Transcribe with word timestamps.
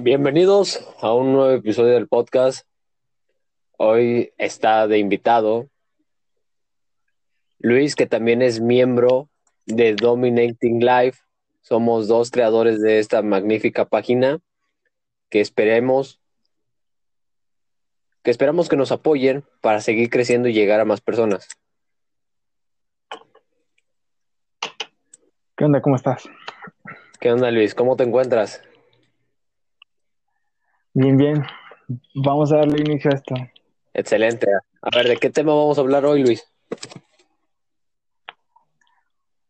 Bienvenidos 0.00 0.88
a 1.00 1.12
un 1.12 1.32
nuevo 1.32 1.50
episodio 1.50 1.94
del 1.94 2.06
podcast. 2.06 2.64
Hoy 3.78 4.32
está 4.38 4.86
de 4.86 4.98
invitado 4.98 5.68
Luis, 7.58 7.96
que 7.96 8.06
también 8.06 8.40
es 8.40 8.60
miembro 8.60 9.28
de 9.66 9.94
Dominating 9.96 10.78
Life. 10.78 11.18
Somos 11.62 12.06
dos 12.06 12.30
creadores 12.30 12.80
de 12.80 13.00
esta 13.00 13.22
magnífica 13.22 13.86
página 13.86 14.38
que 15.30 15.40
esperemos 15.40 16.20
que 18.22 18.30
esperamos 18.30 18.68
que 18.68 18.76
nos 18.76 18.92
apoyen 18.92 19.42
para 19.60 19.80
seguir 19.80 20.10
creciendo 20.10 20.48
y 20.48 20.52
llegar 20.52 20.78
a 20.78 20.84
más 20.84 21.00
personas. 21.00 21.48
¿Qué 25.56 25.64
onda? 25.64 25.82
¿Cómo 25.82 25.96
estás? 25.96 26.22
¿Qué 27.18 27.32
onda, 27.32 27.50
Luis? 27.50 27.74
¿Cómo 27.74 27.96
te 27.96 28.04
encuentras? 28.04 28.62
Bien, 30.94 31.16
bien. 31.16 31.44
Vamos 32.14 32.52
a 32.52 32.58
darle 32.58 32.80
inicio 32.80 33.10
a 33.10 33.14
esto. 33.14 33.34
Excelente. 33.94 34.46
A 34.82 34.96
ver, 34.96 35.08
¿de 35.08 35.16
qué 35.16 35.30
tema 35.30 35.54
vamos 35.54 35.78
a 35.78 35.80
hablar 35.80 36.04
hoy, 36.04 36.22
Luis? 36.22 36.44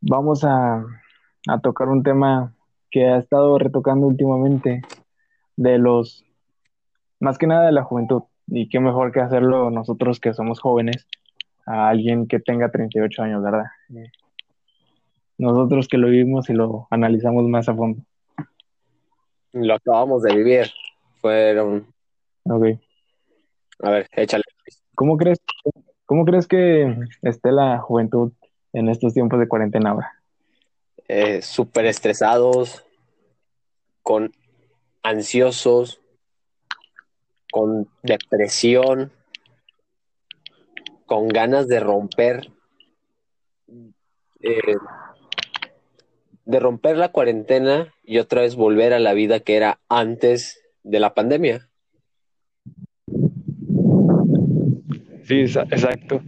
Vamos 0.01 0.45
a, 0.45 0.84
a 1.48 1.60
tocar 1.60 1.88
un 1.88 2.02
tema 2.02 2.55
que 2.91 3.06
ha 3.06 3.19
estado 3.19 3.59
retocando 3.59 4.06
últimamente 4.06 4.82
de 5.56 5.79
los, 5.79 6.24
más 7.20 7.38
que 7.38 7.46
nada 7.46 7.66
de 7.66 7.73
la 7.73 7.82
juventud. 7.82 8.23
Y 8.46 8.68
qué 8.68 8.80
mejor 8.80 9.12
que 9.12 9.20
hacerlo 9.20 9.70
nosotros 9.70 10.20
que 10.20 10.32
somos 10.32 10.60
jóvenes 10.60 11.07
a 11.66 11.88
alguien 11.88 12.27
que 12.27 12.41
tenga 12.41 12.70
38 12.70 13.23
años, 13.23 13.43
¿verdad? 13.43 13.66
Nosotros 15.37 15.87
que 15.87 15.98
lo 15.98 16.09
vivimos 16.09 16.48
y 16.48 16.55
lo 16.55 16.88
analizamos 16.91 17.45
más 17.45 17.68
a 17.68 17.74
fondo. 17.74 18.02
Lo 19.52 19.74
acabamos 19.74 20.23
de 20.23 20.35
vivir. 20.35 20.66
Fueron. 21.21 21.93
Ok. 22.45 22.65
A 23.80 23.91
ver, 23.91 24.09
échale. 24.13 24.45
¿Cómo 24.95 25.16
crees, 25.16 25.38
cómo 26.07 26.25
crees 26.25 26.47
que 26.47 26.97
esté 27.23 27.52
la 27.52 27.79
juventud 27.79 28.33
en 28.73 28.88
estos 28.88 29.15
tiempos 29.15 29.38
de 29.38 29.49
cuarentena 29.49 29.91
ahora? 29.91 30.13
Eh, 31.07 31.41
Súper 31.43 31.87
estresados, 31.87 32.85
con 34.02 34.33
ansiosos, 35.02 36.01
con 37.51 37.88
depresión, 38.03 39.13
con 41.07 41.29
ganas 41.29 41.69
de 41.69 41.80
romper, 41.80 42.51
eh, 44.41 44.77
de 46.45 46.60
romper 46.60 46.97
la 46.97 47.10
cuarentena 47.10 47.95
y 48.03 48.19
otra 48.19 48.43
vez 48.43 48.57
volver 48.57 48.93
a 48.93 48.99
la 48.99 49.15
vida 49.15 49.41
que 49.41 49.57
era 49.57 49.80
antes 49.88 50.60
de 50.89 51.01
la 51.01 51.13
pandemia. 51.13 51.69
Sí, 55.25 55.41
exacto. 55.41 56.23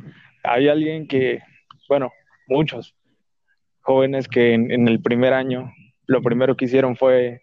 Hay 0.44 0.68
alguien 0.68 1.08
que, 1.08 1.40
bueno, 1.88 2.12
muchos 2.46 2.94
jóvenes 3.80 4.28
que 4.28 4.52
en, 4.52 4.88
el 4.88 5.00
primer 5.00 5.32
año 5.32 5.72
lo 6.06 6.20
primero 6.22 6.56
que 6.56 6.66
hicieron 6.66 6.96
fue 6.96 7.40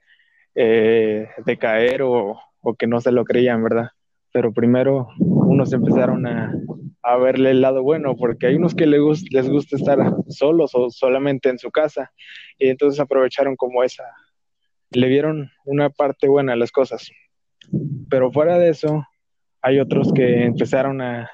eh, 0.54 1.28
decaer 1.45 2.04
o, 2.04 2.40
o, 2.62 2.76
que 2.76 2.86
no 2.86 3.02
se 3.02 3.12
lo 3.12 3.26
creían, 3.26 3.64
¿verdad? 3.64 3.90
Pero 4.32 4.54
primero 4.54 5.08
unos 5.18 5.73
empezaron 5.73 6.28
a, 6.28 6.54
a 7.02 7.18
verle 7.18 7.52
el 7.52 7.62
lado 7.62 7.82
bueno, 7.82 8.16
porque 8.16 8.48
hay 8.48 8.56
unos 8.56 8.76
que 8.76 8.86
les, 8.86 9.02
gusta, 9.02 9.28
les 9.32 9.50
gusta 9.50 9.78
estar 9.78 9.98
solos 10.28 10.72
o 10.76 10.90
solamente 10.92 11.50
en 11.50 11.58
su 11.58 11.72
casa, 11.72 12.12
y 12.60 12.68
entonces 12.68 13.00
aprovecharon 13.00 13.56
como 13.56 13.84
esa, 13.84 14.04
le 14.91 15.07
vieron 15.07 15.52
una 15.66 15.89
parte 15.89 16.27
buena 16.27 16.53
a 16.53 16.57
las 16.57 16.71
cosas. 16.71 17.09
Pero 18.09 18.31
fuera 18.31 18.58
de 18.58 18.70
eso, 18.70 19.05
hay 19.61 19.80
otros 19.80 20.14
que 20.14 20.43
empezaron 20.43 21.02
a, 21.02 21.30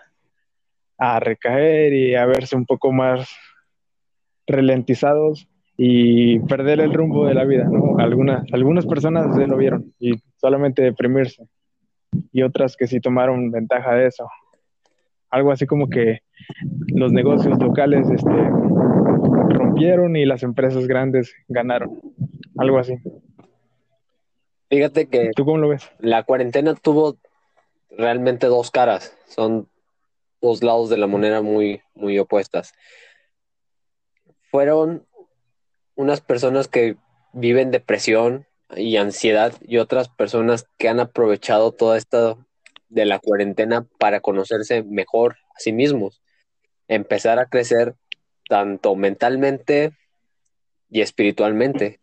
a 0.97 1.19
recaer 1.19 1.93
y 1.93 2.15
a 2.15 2.25
verse 2.25 2.55
un 2.55 2.65
poco 2.65 2.91
más 2.91 3.29
ralentizados 4.47 5.47
y 5.77 6.39
perder 6.39 6.79
el 6.79 6.93
rumbo 6.93 7.25
de 7.25 7.33
la 7.33 7.45
vida, 7.45 7.65
¿no? 7.65 7.97
Algunas, 7.97 8.43
algunas 8.53 8.85
personas 8.85 9.35
se 9.35 9.47
lo 9.47 9.57
vieron 9.57 9.93
y 9.99 10.13
solamente 10.37 10.81
deprimirse 10.81 11.47
y 12.31 12.43
otras 12.43 12.75
que 12.77 12.87
sí 12.87 12.99
tomaron 12.99 13.51
ventaja 13.51 13.95
de 13.95 14.07
eso. 14.07 14.27
Algo 15.29 15.51
así 15.51 15.65
como 15.65 15.89
que 15.89 16.19
los 16.87 17.11
negocios 17.11 17.57
locales 17.59 18.07
este, 18.09 18.29
rompieron 19.49 20.15
y 20.15 20.25
las 20.25 20.43
empresas 20.43 20.87
grandes 20.87 21.33
ganaron. 21.47 21.99
Algo 22.57 22.77
así. 22.77 22.95
Fíjate 24.73 25.07
que 25.07 25.29
¿Tú 25.35 25.45
cómo 25.45 25.59
lo 25.59 25.69
ves? 25.69 25.87
la 25.99 26.23
cuarentena 26.23 26.73
tuvo 26.73 27.17
realmente 27.91 28.47
dos 28.47 28.71
caras. 28.71 29.15
Son 29.27 29.69
dos 30.41 30.63
lados 30.63 30.89
de 30.89 30.97
la 30.97 31.05
moneda 31.05 31.43
muy, 31.43 31.81
muy 31.93 32.17
opuestas. 32.17 32.73
Fueron 34.49 35.05
unas 35.93 36.21
personas 36.21 36.67
que 36.67 36.97
viven 37.33 37.69
depresión 37.69 38.47
y 38.75 38.97
ansiedad 38.97 39.53
y 39.61 39.77
otras 39.77 40.09
personas 40.09 40.65
que 40.79 40.89
han 40.89 40.99
aprovechado 40.99 41.71
toda 41.71 41.95
esta 41.95 42.35
de 42.89 43.05
la 43.05 43.19
cuarentena 43.19 43.85
para 43.99 44.21
conocerse 44.21 44.81
mejor 44.81 45.37
a 45.55 45.59
sí 45.59 45.71
mismos, 45.71 46.23
empezar 46.87 47.37
a 47.37 47.45
crecer 47.45 47.93
tanto 48.49 48.95
mentalmente 48.95 49.91
y 50.89 51.01
espiritualmente. 51.01 51.99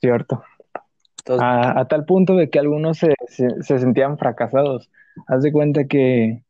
Cierto. 0.00 0.42
a, 1.40 1.80
a, 1.80 1.88
tal 1.88 2.04
punto 2.04 2.36
de 2.36 2.50
que 2.50 2.58
algunos 2.58 2.98
se, 2.98 3.14
se, 3.26 3.62
se, 3.62 3.78
sentían 3.78 4.18
fracasados. 4.18 4.90
Haz 5.26 5.42
de 5.42 5.52
cuenta 5.52 5.86
que 5.86 6.42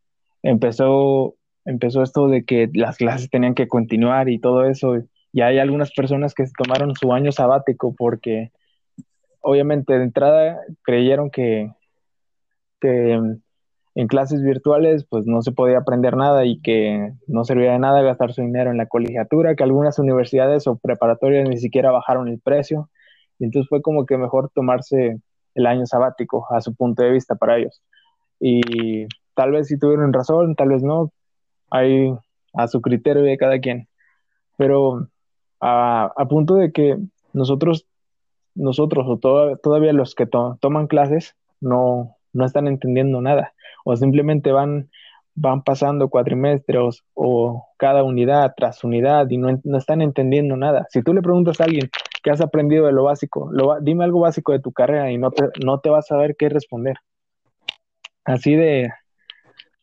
empezó, 0.42 1.34
empezó 1.64 2.02
esto 2.02 2.28
de 2.28 2.44
que 2.44 2.70
las 2.74 2.96
clases 2.96 3.30
tenían 3.30 3.54
que 3.54 3.68
continuar 3.68 4.28
y 4.28 4.38
todo 4.38 4.64
eso. 4.64 4.96
Y 5.32 5.40
hay 5.40 5.58
algunas 5.58 5.92
personas 5.92 6.34
que 6.34 6.44
tomaron 6.56 6.94
su 6.94 7.12
año 7.12 7.32
sabático 7.32 7.94
porque 7.96 8.52
obviamente 9.40 9.94
de 9.94 10.04
entrada 10.04 10.60
creyeron 10.82 11.30
que, 11.30 11.72
que 12.80 13.18
en 13.94 14.06
clases 14.06 14.42
virtuales 14.42 15.04
pues 15.08 15.26
no 15.26 15.42
se 15.42 15.52
podía 15.52 15.78
aprender 15.78 16.16
nada 16.16 16.44
y 16.44 16.60
que 16.60 17.14
no 17.26 17.44
servía 17.44 17.72
de 17.72 17.78
nada 17.78 18.02
gastar 18.02 18.32
su 18.32 18.42
dinero 18.42 18.70
en 18.70 18.76
la 18.76 18.86
colegiatura, 18.86 19.56
que 19.56 19.64
algunas 19.64 19.98
universidades 19.98 20.66
o 20.66 20.76
preparatorias 20.76 21.48
ni 21.48 21.56
siquiera 21.56 21.90
bajaron 21.90 22.28
el 22.28 22.38
precio 22.38 22.90
y 23.38 23.44
entonces 23.44 23.68
fue 23.68 23.82
como 23.82 24.06
que 24.06 24.16
mejor 24.16 24.50
tomarse 24.54 25.20
el 25.54 25.66
año 25.66 25.86
sabático 25.86 26.46
a 26.50 26.60
su 26.60 26.74
punto 26.74 27.02
de 27.02 27.10
vista 27.10 27.34
para 27.34 27.58
ellos. 27.58 27.82
Y 28.40 29.06
tal 29.34 29.52
vez 29.52 29.68
si 29.68 29.78
tuvieron 29.78 30.12
razón, 30.12 30.54
tal 30.54 30.68
vez 30.68 30.82
no, 30.82 31.12
hay 31.70 32.14
a 32.54 32.68
su 32.68 32.80
criterio 32.80 33.22
de 33.22 33.36
cada 33.36 33.58
quien. 33.58 33.88
Pero 34.56 35.08
a, 35.60 36.12
a 36.16 36.28
punto 36.28 36.54
de 36.54 36.72
que 36.72 36.98
nosotros, 37.32 37.86
nosotros 38.54 39.06
o 39.08 39.18
to 39.18 39.56
todavía 39.58 39.92
los 39.92 40.14
que 40.14 40.26
to 40.26 40.58
toman 40.60 40.86
clases 40.86 41.36
no, 41.60 42.16
no 42.32 42.44
están 42.44 42.68
entendiendo 42.68 43.20
nada 43.20 43.52
o 43.84 43.96
simplemente 43.96 44.52
van, 44.52 44.90
van 45.34 45.62
pasando 45.62 46.08
cuatrimestres 46.08 47.02
o 47.14 47.66
cada 47.78 48.02
unidad 48.02 48.54
tras 48.56 48.84
unidad 48.84 49.28
y 49.30 49.38
no, 49.38 49.58
no 49.64 49.78
están 49.78 50.02
entendiendo 50.02 50.56
nada. 50.56 50.86
Si 50.90 51.02
tú 51.02 51.14
le 51.14 51.22
preguntas 51.22 51.60
a 51.60 51.64
alguien, 51.64 51.88
¿Qué 52.28 52.32
has 52.32 52.42
aprendido 52.42 52.84
de 52.84 52.92
lo 52.92 53.04
básico? 53.04 53.48
Lo, 53.50 53.80
dime 53.80 54.04
algo 54.04 54.20
básico 54.20 54.52
de 54.52 54.60
tu 54.60 54.70
carrera 54.70 55.10
y 55.10 55.16
no 55.16 55.30
te, 55.30 55.44
no 55.64 55.80
te 55.80 55.88
vas 55.88 56.04
a 56.04 56.08
saber 56.08 56.36
qué 56.36 56.50
responder. 56.50 56.98
Así 58.22 58.54
de, 58.54 58.90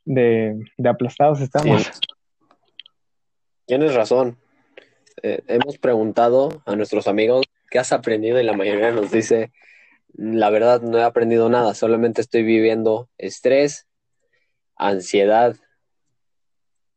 de, 0.04 0.64
de 0.78 0.90
aplastados 0.90 1.42
estamos. 1.42 1.90
Tienes 3.66 3.96
razón. 3.96 4.38
Eh, 5.24 5.42
hemos 5.48 5.80
preguntado 5.80 6.62
a 6.68 6.76
nuestros 6.76 7.08
amigos 7.08 7.48
qué 7.72 7.80
has 7.80 7.92
aprendido 7.92 8.40
y 8.40 8.44
la 8.44 8.54
mayoría 8.54 8.92
nos 8.92 9.10
dice, 9.10 9.52
la 10.14 10.52
verdad 10.52 10.84
no 10.84 11.00
he 11.00 11.04
aprendido 11.04 11.50
nada, 11.50 11.74
solamente 11.74 12.22
estoy 12.22 12.44
viviendo 12.44 13.10
estrés, 13.18 13.88
ansiedad. 14.76 15.56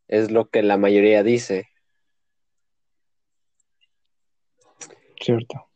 Es 0.08 0.31
lo 0.31 0.50
que 0.50 0.62
la 0.62 0.76
mayoría 0.76 1.23
dice. 1.23 1.70
Cierto. 5.20 5.67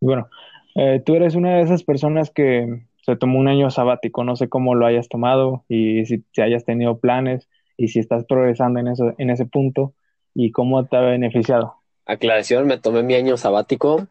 Bueno, 0.00 0.28
eh, 0.74 1.02
tú 1.04 1.14
eres 1.14 1.34
una 1.34 1.56
de 1.56 1.62
esas 1.62 1.82
personas 1.82 2.30
que 2.30 2.86
se 3.02 3.16
tomó 3.16 3.38
un 3.38 3.48
año 3.48 3.70
sabático, 3.70 4.22
no 4.22 4.36
sé 4.36 4.48
cómo 4.48 4.74
lo 4.74 4.86
hayas 4.86 5.08
tomado 5.08 5.64
y 5.68 6.04
si, 6.06 6.24
si, 6.32 6.40
hayas 6.40 6.64
tenido 6.64 6.98
planes 6.98 7.48
y 7.76 7.88
si 7.88 7.98
estás 7.98 8.24
progresando 8.24 8.80
en, 8.80 8.88
eso, 8.88 9.14
en 9.18 9.30
ese 9.30 9.46
punto 9.46 9.94
y 10.34 10.52
cómo 10.52 10.84
te 10.86 10.96
ha 10.96 11.00
beneficiado. 11.00 11.74
Aclaración, 12.06 12.66
me 12.66 12.78
tomé 12.78 13.02
mi 13.02 13.14
año 13.14 13.36
sabático. 13.36 14.06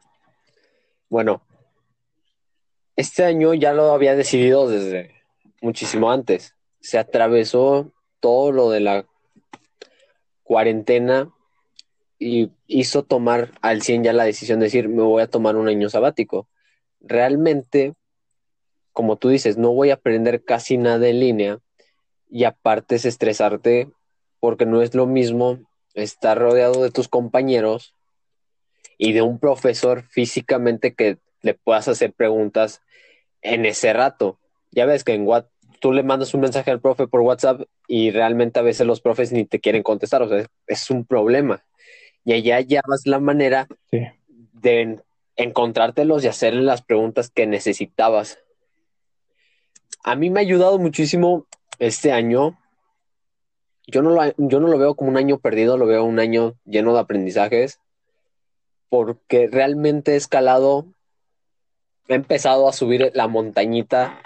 Bueno, 1.10 1.42
este 2.96 3.24
año 3.24 3.54
ya 3.54 3.74
lo 3.74 3.92
había 3.92 4.16
decidido 4.16 4.68
desde 4.68 5.12
muchísimo 5.62 6.12
antes. 6.12 6.56
Se 6.80 6.98
atravesó 6.98 7.92
todo 8.20 8.52
lo 8.52 8.70
de 8.72 8.80
la 8.82 9.06
cuarentena 10.44 11.30
y 12.20 12.52
hizo 12.66 13.04
tomar 13.04 13.52
al 13.62 13.82
100 13.82 14.04
ya 14.04 14.14
la 14.14 14.24
decisión 14.24 14.60
de 14.60 14.66
decir, 14.66 14.90
me 14.90 15.04
voy 15.04 15.22
a 15.22 15.30
tomar 15.30 15.56
un 15.56 15.68
año 15.68 15.90
sabático. 15.90 16.48
Realmente, 17.00 17.94
como 18.92 19.18
tú 19.18 19.30
dices, 19.30 19.58
no 19.58 19.74
voy 19.74 19.92
a 19.92 19.96
aprender 19.96 20.44
casi 20.44 20.78
nada 20.78 21.08
en 21.08 21.20
línea 21.20 21.60
y 22.30 22.44
aparte 22.44 22.96
es 22.96 23.06
estresarte 23.06 23.90
porque 24.40 24.66
no 24.66 24.82
es 24.82 24.96
lo 24.96 25.06
mismo 25.06 25.60
estar 25.94 26.38
rodeado 26.38 26.84
de 26.84 26.92
tus 26.92 27.08
compañeros 27.08 27.94
y 28.98 29.14
de 29.14 29.22
un 29.22 29.40
profesor 29.40 30.04
físicamente 30.04 30.94
que 30.94 31.18
le 31.42 31.54
puedas 31.54 31.88
hacer 31.88 32.14
preguntas 32.14 32.82
en 33.42 33.66
ese 33.66 33.94
rato. 33.94 34.40
Ya 34.72 34.86
ves 34.86 35.04
que 35.04 35.14
en 35.14 35.26
WhatsApp 35.26 35.52
tú 35.80 35.92
le 35.92 36.04
mandas 36.04 36.34
un 36.34 36.42
mensaje 36.42 36.72
al 36.72 36.82
profe 36.82 37.08
por 37.08 37.22
WhatsApp 37.22 37.62
y 37.88 38.12
realmente 38.12 38.60
a 38.60 38.64
veces 38.64 38.88
los 38.88 39.02
profes 39.02 39.32
ni 39.32 39.46
te 39.46 39.60
quieren 39.60 39.84
contestar, 39.84 40.22
o 40.22 40.30
sea, 40.30 40.46
es 40.66 40.90
un 40.90 41.06
problema. 41.06 41.64
Y 42.28 42.34
allá 42.34 42.60
ya 42.60 42.82
vas 42.86 43.08
la 43.08 43.22
manera 43.22 43.70
de 43.90 45.02
encontrártelos 45.38 46.26
y 46.26 46.28
hacerle 46.28 46.62
las 46.62 46.82
preguntas 46.82 47.30
que 47.30 47.48
necesitabas. 47.48 48.38
A 50.04 50.18
mí 50.18 50.30
me 50.30 50.42
ha 50.42 50.44
ayudado 50.44 50.78
muchísimo 50.78 51.48
este 51.80 52.12
año. 52.12 52.60
Yo 53.88 54.02
no, 54.02 54.10
lo, 54.10 54.22
yo 54.40 54.60
no 54.60 54.68
lo 54.68 54.78
veo 54.78 54.96
como 54.96 55.10
un 55.10 55.16
año 55.16 55.38
perdido, 55.38 55.78
lo 55.78 55.86
veo 55.86 56.04
un 56.04 56.20
año 56.20 56.56
lleno 56.66 56.94
de 56.94 57.00
aprendizajes, 57.00 57.80
porque 58.90 59.48
realmente 59.48 60.12
he 60.12 60.16
escalado, 60.18 60.86
he 62.10 62.16
empezado 62.16 62.68
a 62.68 62.74
subir 62.74 63.10
la 63.14 63.30
montañita 63.30 64.22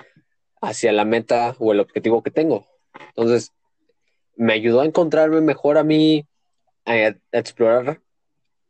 hacia 0.59 0.91
la 0.91 1.05
meta 1.05 1.55
o 1.59 1.71
el 1.71 1.79
objetivo 1.79 2.23
que 2.23 2.31
tengo. 2.31 2.65
Entonces, 3.09 3.51
me 4.35 4.53
ayudó 4.53 4.81
a 4.81 4.85
encontrarme 4.85 5.41
mejor 5.41 5.77
a 5.77 5.83
mí, 5.83 6.25
a, 6.85 7.15
explorar 7.31 8.01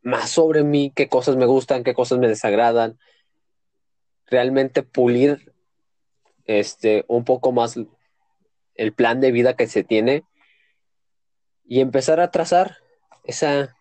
más 0.02 0.30
sobre 0.30 0.64
mí, 0.64 0.92
qué 0.94 1.08
cosas 1.08 1.36
me 1.36 1.46
gustan, 1.46 1.84
qué 1.84 1.94
cosas 1.94 2.18
me 2.18 2.28
desagradan, 2.28 2.98
realmente 4.26 4.82
pulir 4.82 5.52
este, 6.46 7.04
un 7.08 7.24
poco 7.24 7.52
más 7.52 7.78
el 8.74 8.92
plan 8.92 9.20
de 9.20 9.32
vida 9.32 9.54
que 9.54 9.66
se 9.66 9.84
tiene 9.84 10.24
y 11.64 11.80
empezar 11.80 12.20
a 12.20 12.30
trazar 12.30 12.78
esa, 13.24 13.76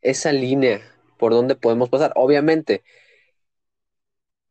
esa 0.00 0.32
línea 0.32 0.80
por 1.18 1.32
donde 1.32 1.56
podemos 1.56 1.88
pasar. 1.88 2.12
Obviamente, 2.16 2.82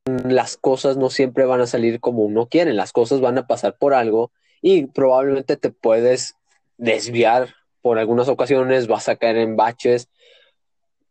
las 0.05 0.57
cosas 0.57 0.97
no 0.97 1.09
siempre 1.09 1.45
van 1.45 1.61
a 1.61 1.67
salir 1.67 1.99
como 1.99 2.23
uno 2.23 2.47
quiere, 2.47 2.73
las 2.73 2.91
cosas 2.91 3.21
van 3.21 3.37
a 3.37 3.47
pasar 3.47 3.77
por 3.77 3.93
algo 3.93 4.31
y 4.61 4.87
probablemente 4.87 5.57
te 5.57 5.69
puedes 5.69 6.35
desviar 6.77 7.55
por 7.81 7.99
algunas 7.99 8.27
ocasiones, 8.27 8.87
vas 8.87 9.09
a 9.09 9.15
caer 9.15 9.37
en 9.37 9.55
baches 9.55 10.09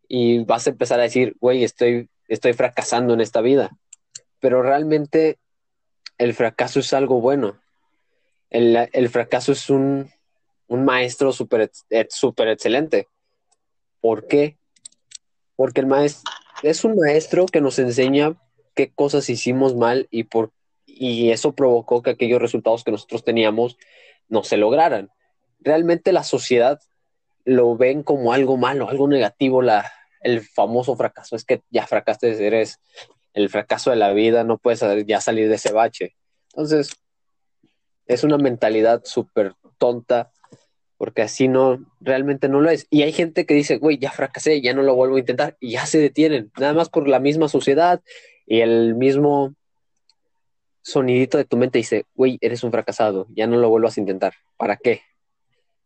y 0.07 0.43
vas 0.43 0.67
a 0.67 0.71
empezar 0.71 0.99
a 0.99 1.03
decir, 1.03 1.35
güey, 1.39 1.63
estoy, 1.63 2.09
estoy 2.27 2.53
fracasando 2.53 3.13
en 3.13 3.21
esta 3.21 3.41
vida. 3.41 3.71
Pero 4.39 4.63
realmente 4.63 5.37
el 6.17 6.33
fracaso 6.33 6.79
es 6.79 6.93
algo 6.93 7.21
bueno. 7.21 7.59
El, 8.49 9.09
fracaso 9.09 9.53
es 9.53 9.69
un, 9.69 10.11
maestro 10.67 11.31
súper 11.31 11.71
super 12.09 12.49
excelente. 12.49 13.07
¿Por 14.01 14.27
qué? 14.27 14.57
Porque 15.55 15.81
el 15.81 15.87
maestro 15.87 16.31
es 16.63 16.83
un 16.83 16.97
maestro 16.97 17.45
que 17.45 17.61
nos 17.61 17.79
enseña 17.79 18.35
qué 18.75 18.91
cosas 18.91 19.29
hicimos 19.29 19.75
mal 19.75 20.07
y, 20.11 20.23
por, 20.23 20.51
y 20.85 21.31
eso 21.31 21.53
provocó 21.53 22.01
que 22.01 22.11
aquellos 22.11 22.41
resultados 22.41 22.83
que 22.83 22.91
nosotros 22.91 23.23
teníamos 23.23 23.77
no 24.27 24.43
se 24.43 24.57
lograran. 24.57 25.09
Realmente 25.61 26.11
la 26.11 26.23
sociedad 26.23 26.79
lo 27.45 27.75
ven 27.77 28.03
como 28.03 28.33
algo 28.33 28.57
malo, 28.57 28.89
algo 28.89 29.07
negativo, 29.07 29.61
la, 29.61 29.91
el 30.21 30.41
famoso 30.41 30.95
fracaso. 30.95 31.35
Es 31.35 31.45
que 31.45 31.61
ya 31.69 31.87
fracasaste, 31.87 32.45
eres 32.45 32.79
el 33.33 33.49
fracaso 33.49 33.89
de 33.89 33.95
la 33.95 34.11
vida, 34.11 34.43
no 34.43 34.57
puedes 34.57 34.83
ya 35.05 35.21
salir 35.21 35.49
de 35.49 35.55
ese 35.55 35.71
bache. 35.71 36.15
Entonces, 36.49 36.91
es 38.05 38.23
una 38.23 38.37
mentalidad 38.37 39.01
súper 39.05 39.55
tonta, 39.77 40.31
porque 40.97 41.21
así 41.21 41.47
no, 41.47 41.83
realmente 41.99 42.49
no 42.49 42.61
lo 42.61 42.69
es. 42.69 42.87
Y 42.89 43.03
hay 43.03 43.13
gente 43.13 43.45
que 43.45 43.53
dice, 43.53 43.77
güey, 43.77 43.97
ya 43.97 44.11
fracasé, 44.11 44.61
ya 44.61 44.73
no 44.73 44.83
lo 44.83 44.95
vuelvo 44.95 45.15
a 45.15 45.19
intentar, 45.19 45.57
y 45.59 45.71
ya 45.71 45.85
se 45.85 45.99
detienen, 45.99 46.51
nada 46.59 46.73
más 46.73 46.89
por 46.89 47.07
la 47.07 47.19
misma 47.19 47.47
sociedad 47.47 48.01
y 48.45 48.61
el 48.61 48.95
mismo 48.95 49.55
sonidito 50.83 51.37
de 51.37 51.45
tu 51.45 51.57
mente 51.57 51.77
dice, 51.77 52.05
güey, 52.15 52.37
eres 52.41 52.63
un 52.63 52.71
fracasado, 52.71 53.27
ya 53.29 53.47
no 53.47 53.57
lo 53.57 53.69
vuelvas 53.69 53.97
a 53.97 54.01
intentar. 54.01 54.33
¿Para 54.57 54.77
qué? 54.77 55.01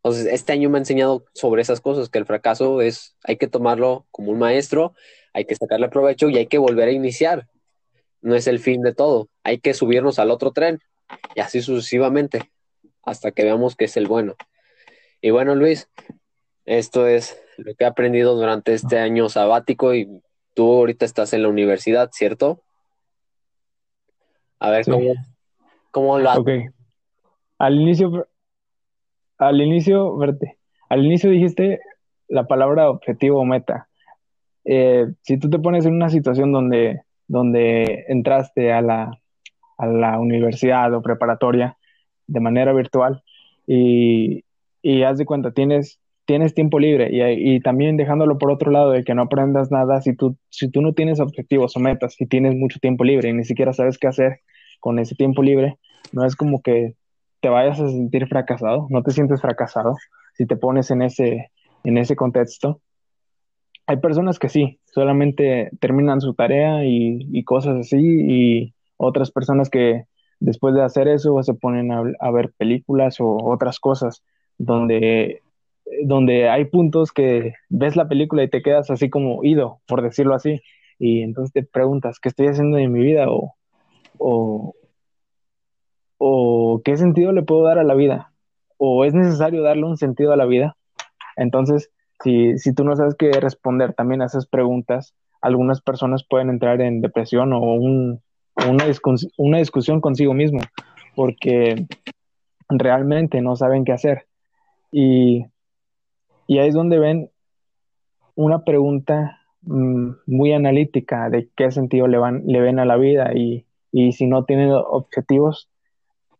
Entonces, 0.05 0.31
este 0.31 0.53
año 0.53 0.69
me 0.69 0.77
ha 0.77 0.81
enseñado 0.81 1.25
sobre 1.33 1.63
esas 1.63 1.81
cosas, 1.81 2.09
que 2.09 2.19
el 2.19 2.27
fracaso 2.27 2.79
es, 2.79 3.15
hay 3.23 3.37
que 3.37 3.47
tomarlo 3.47 4.05
como 4.11 4.31
un 4.31 4.37
maestro, 4.37 4.93
hay 5.33 5.45
que 5.45 5.55
sacarle 5.55 5.89
provecho 5.89 6.29
y 6.29 6.37
hay 6.37 6.45
que 6.45 6.59
volver 6.59 6.89
a 6.89 6.91
iniciar. 6.91 7.47
No 8.21 8.35
es 8.35 8.45
el 8.45 8.59
fin 8.59 8.83
de 8.83 8.93
todo, 8.93 9.29
hay 9.43 9.57
que 9.57 9.73
subirnos 9.73 10.19
al 10.19 10.29
otro 10.29 10.51
tren 10.51 10.79
y 11.33 11.39
así 11.39 11.59
sucesivamente 11.63 12.51
hasta 13.01 13.31
que 13.31 13.45
veamos 13.45 13.75
que 13.75 13.85
es 13.85 13.97
el 13.97 14.05
bueno. 14.05 14.35
Y 15.21 15.31
bueno, 15.31 15.55
Luis, 15.55 15.89
esto 16.65 17.07
es 17.07 17.41
lo 17.57 17.73
que 17.73 17.85
he 17.85 17.87
aprendido 17.87 18.35
durante 18.35 18.75
este 18.75 18.99
año 18.99 19.27
sabático 19.27 19.95
y 19.95 20.21
tú 20.53 20.71
ahorita 20.71 21.05
estás 21.05 21.33
en 21.33 21.41
la 21.41 21.49
universidad, 21.49 22.11
¿cierto? 22.11 22.61
A 24.59 24.69
ver 24.69 24.85
cómo, 24.85 25.15
cómo 25.89 26.19
lo 26.19 26.31
Ok. 26.31 26.49
Al 27.57 27.81
inicio, 27.81 28.27
al 29.37 29.61
inicio, 29.61 30.15
verte, 30.17 30.57
al 30.89 31.05
inicio 31.05 31.29
dijiste 31.29 31.79
la 32.27 32.47
palabra 32.47 32.89
objetivo 32.89 33.39
o 33.39 33.45
meta. 33.45 33.87
Eh, 34.63 35.07
si 35.21 35.37
tú 35.37 35.49
te 35.49 35.59
pones 35.59 35.85
en 35.85 35.93
una 35.93 36.09
situación 36.09 36.51
donde, 36.51 37.01
donde 37.27 38.05
entraste 38.07 38.71
a 38.71 38.81
la, 38.81 39.19
a 39.77 39.85
la 39.85 40.19
universidad 40.19 40.93
o 40.93 41.01
preparatoria 41.01 41.77
de 42.27 42.39
manera 42.39 42.73
virtual 42.73 43.23
y, 43.67 44.43
y 44.81 45.03
haz 45.03 45.17
de 45.17 45.25
cuenta, 45.25 45.51
tienes 45.51 45.99
tienes 46.25 46.53
tiempo 46.53 46.79
libre 46.79 47.09
y, 47.11 47.59
también 47.61 47.97
dejándolo 47.97 48.38
por 48.38 48.51
otro 48.51 48.71
lado 48.71 48.91
de 48.91 49.03
que 49.03 49.13
no 49.13 49.23
aprendas 49.23 49.71
nada 49.71 50.01
si 50.01 50.15
tú, 50.15 50.35
si 50.49 50.69
tú 50.69 50.81
no 50.81 50.93
tienes 50.93 51.19
objetivos 51.19 51.77
o 51.77 51.79
metas 51.79 52.19
y 52.19 52.25
tienes 52.25 52.55
mucho 52.55 52.79
tiempo 52.79 53.03
libre 53.03 53.29
y 53.29 53.33
ni 53.33 53.45
siquiera 53.45 53.73
sabes 53.73 53.97
qué 53.97 54.07
hacer 54.07 54.39
con 54.79 54.99
ese 54.99 55.15
tiempo 55.15 55.43
libre, 55.43 55.77
no 56.11 56.25
es 56.25 56.35
como 56.35 56.61
que 56.61 56.95
te 57.41 57.49
vayas 57.49 57.79
a 57.79 57.87
sentir 57.89 58.27
fracasado, 58.27 58.87
no 58.89 59.03
te 59.03 59.11
sientes 59.11 59.41
fracasado 59.41 59.95
si 60.33 60.45
te 60.45 60.57
pones 60.57 60.91
en 60.91 61.01
ese, 61.01 61.51
en 61.83 61.98
ese 61.98 62.15
contexto. 62.15 62.81
Hay 63.88 63.98
personas 63.98 64.39
que 64.39 64.50
sí, 64.50 64.79
solamente 64.86 65.69
terminan 65.79 66.21
su 66.21 66.33
tarea 66.33 66.86
y, 66.86 67.43
cosas 67.43 67.77
así 67.77 67.98
y 68.00 68.74
otras 68.98 69.31
personas 69.31 69.69
que 69.69 70.05
después 70.39 70.74
de 70.74 70.83
hacer 70.83 71.07
eso 71.07 71.41
se 71.43 71.53
ponen 71.53 71.91
a, 71.91 72.03
a 72.19 72.31
ver 72.31 72.51
películas 72.57 73.19
o 73.19 73.38
otras 73.51 73.79
cosas 73.79 74.24
donde 74.57 75.41
donde 76.03 76.50
hay 76.50 76.65
puntos 76.65 77.12
que 77.12 77.53
ves 77.69 77.95
la 77.95 78.07
película 78.07 78.43
y 78.43 78.50
te 78.50 78.62
quedas 78.62 78.89
así 78.89 79.10
como 79.10 79.43
ido, 79.43 79.79
por 79.88 80.01
decirlo 80.01 80.33
así, 80.36 80.62
y 81.00 81.21
entonces 81.21 81.53
te 81.53 81.63
preguntas, 81.63 82.19
¿qué 82.19 82.29
estoy 82.29 82.48
haciendo 82.48 82.77
en 82.77 82.91
mi 82.91 83.01
vida? 83.01 83.29
O, 83.29 83.55
o, 84.17 84.74
o 86.17 86.81
qué 86.84 86.98
sentido 86.98 87.31
le 87.31 87.43
puedo 87.43 87.63
dar 87.63 87.79
a 87.79 87.84
la 87.84 87.95
vida, 87.95 88.31
o 88.77 89.05
es 89.05 89.13
necesario 89.13 89.62
darle 89.63 89.86
un 89.86 89.98
sentido 89.98 90.31
a 90.34 90.38
la 90.38 90.45
vida. 90.45 90.75
Entonces, 91.36 91.91
si, 92.24 92.57
si 92.57 92.74
tú 92.74 92.84
no 92.84 92.95
sabes 92.95 93.15
qué 93.15 93.31
responder 93.31 93.93
también 93.93 94.22
a 94.22 94.25
esas 94.25 94.48
preguntas, 94.48 95.13
algunas 95.41 95.81
personas 95.81 96.25
pueden 96.27 96.50
entrar 96.50 96.81
en 96.81 97.01
depresión 97.01 97.53
o 97.53 97.60
un, 97.60 98.22
una, 98.67 98.86
una 99.38 99.57
discusión 99.57 100.01
consigo 100.01 100.34
mismo, 100.34 100.60
porque 101.15 101.86
realmente 102.69 103.41
no 103.41 103.55
saben 103.55 103.86
qué 103.86 103.91
hacer. 103.91 104.27
Y 104.91 105.45
y 106.48 106.60
ahí 106.60 106.69
es 106.69 106.75
donde 106.75 107.00
ven 107.00 107.31
una 108.36 108.63
pregunta 108.63 109.39
mm, 109.62 110.10
muy 110.27 110.53
analítica 110.53 111.29
de 111.29 111.50
qué 111.55 111.72
sentido 111.72 112.07
le, 112.07 112.17
van, 112.17 112.43
le 112.45 112.62
ven 112.62 112.79
a 112.79 112.86
la 112.86 112.98
vida 112.98 113.31
y, 113.34 113.65
si 114.12 114.27
no 114.27 114.43
tienen 114.43 114.72
objetivos, 114.72 115.69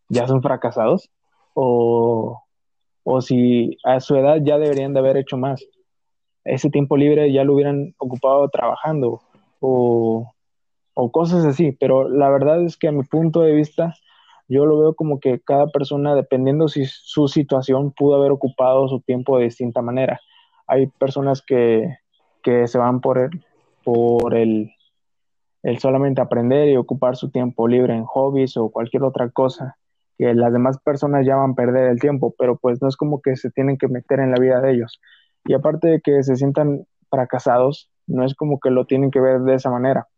ya 0.08 0.26
son 0.26 0.42
fracasados 0.42 1.10
o, 1.54 2.42
o 3.02 3.20
si 3.20 3.76
a 3.84 4.00
su 4.00 4.16
edad 4.16 4.38
ya 4.42 4.58
deberían 4.58 4.92
de 4.92 5.00
haber 5.00 5.16
hecho 5.16 5.36
más. 5.36 5.64
Ese 6.44 6.70
tiempo 6.70 6.96
libre 6.96 7.32
ya 7.32 7.44
lo 7.44 7.54
hubieran 7.54 7.94
ocupado 7.98 8.48
trabajando 8.48 9.20
o, 9.60 10.32
o 10.94 11.10
cosas 11.10 11.44
así, 11.44 11.72
pero 11.72 12.08
la 12.08 12.28
verdad 12.30 12.62
es 12.62 12.76
que 12.76 12.88
a 12.88 12.92
mi 12.92 13.02
punto 13.02 13.40
de 13.40 13.52
vista 13.52 13.94
yo 14.48 14.64
lo 14.64 14.78
veo 14.78 14.94
como 14.94 15.18
que 15.18 15.40
cada 15.40 15.66
persona, 15.68 16.14
dependiendo 16.14 16.68
si 16.68 16.84
su 16.86 17.26
situación, 17.26 17.90
pudo 17.90 18.14
haber 18.14 18.30
ocupado 18.30 18.86
su 18.86 19.00
tiempo 19.00 19.38
de 19.38 19.44
distinta 19.44 19.82
manera. 19.82 20.20
Hay 20.68 20.86
personas 20.86 21.42
que, 21.42 21.96
que 22.42 22.68
se 22.68 22.78
van 22.78 23.00
por 23.00 23.18
el, 23.18 23.44
por 23.82 24.36
el, 24.36 24.70
el 25.64 25.78
solamente 25.78 26.20
aprender 26.20 26.68
y 26.68 26.76
ocupar 26.76 27.16
su 27.16 27.30
tiempo 27.30 27.66
libre 27.66 27.94
en 27.94 28.04
hobbies 28.04 28.56
o 28.56 28.68
cualquier 28.68 29.02
otra 29.02 29.30
cosa 29.30 29.76
que 30.18 30.34
las 30.34 30.52
demás 30.52 30.78
personas 30.78 31.26
llaman 31.26 31.54
perder 31.54 31.90
el 31.90 32.00
tiempo, 32.00 32.34
pero 32.38 32.56
pues 32.56 32.80
no 32.82 32.88
es 32.88 32.96
como 32.96 33.20
que 33.20 33.36
se 33.36 33.50
tienen 33.50 33.78
que 33.78 33.88
meter 33.88 34.20
en 34.20 34.30
la 34.30 34.38
vida 34.38 34.60
de 34.60 34.72
ellos. 34.72 35.00
Y 35.44 35.54
aparte 35.54 35.88
de 35.88 36.00
que 36.00 36.22
se 36.22 36.36
sientan 36.36 36.86
fracasados, 37.10 37.90
no 38.06 38.24
es 38.24 38.34
como 38.34 38.58
que 38.60 38.70
lo 38.70 38.86
tienen 38.86 39.10
que 39.10 39.20
ver 39.20 39.40
de 39.40 39.54
esa 39.54 39.70
manera. 39.70 40.08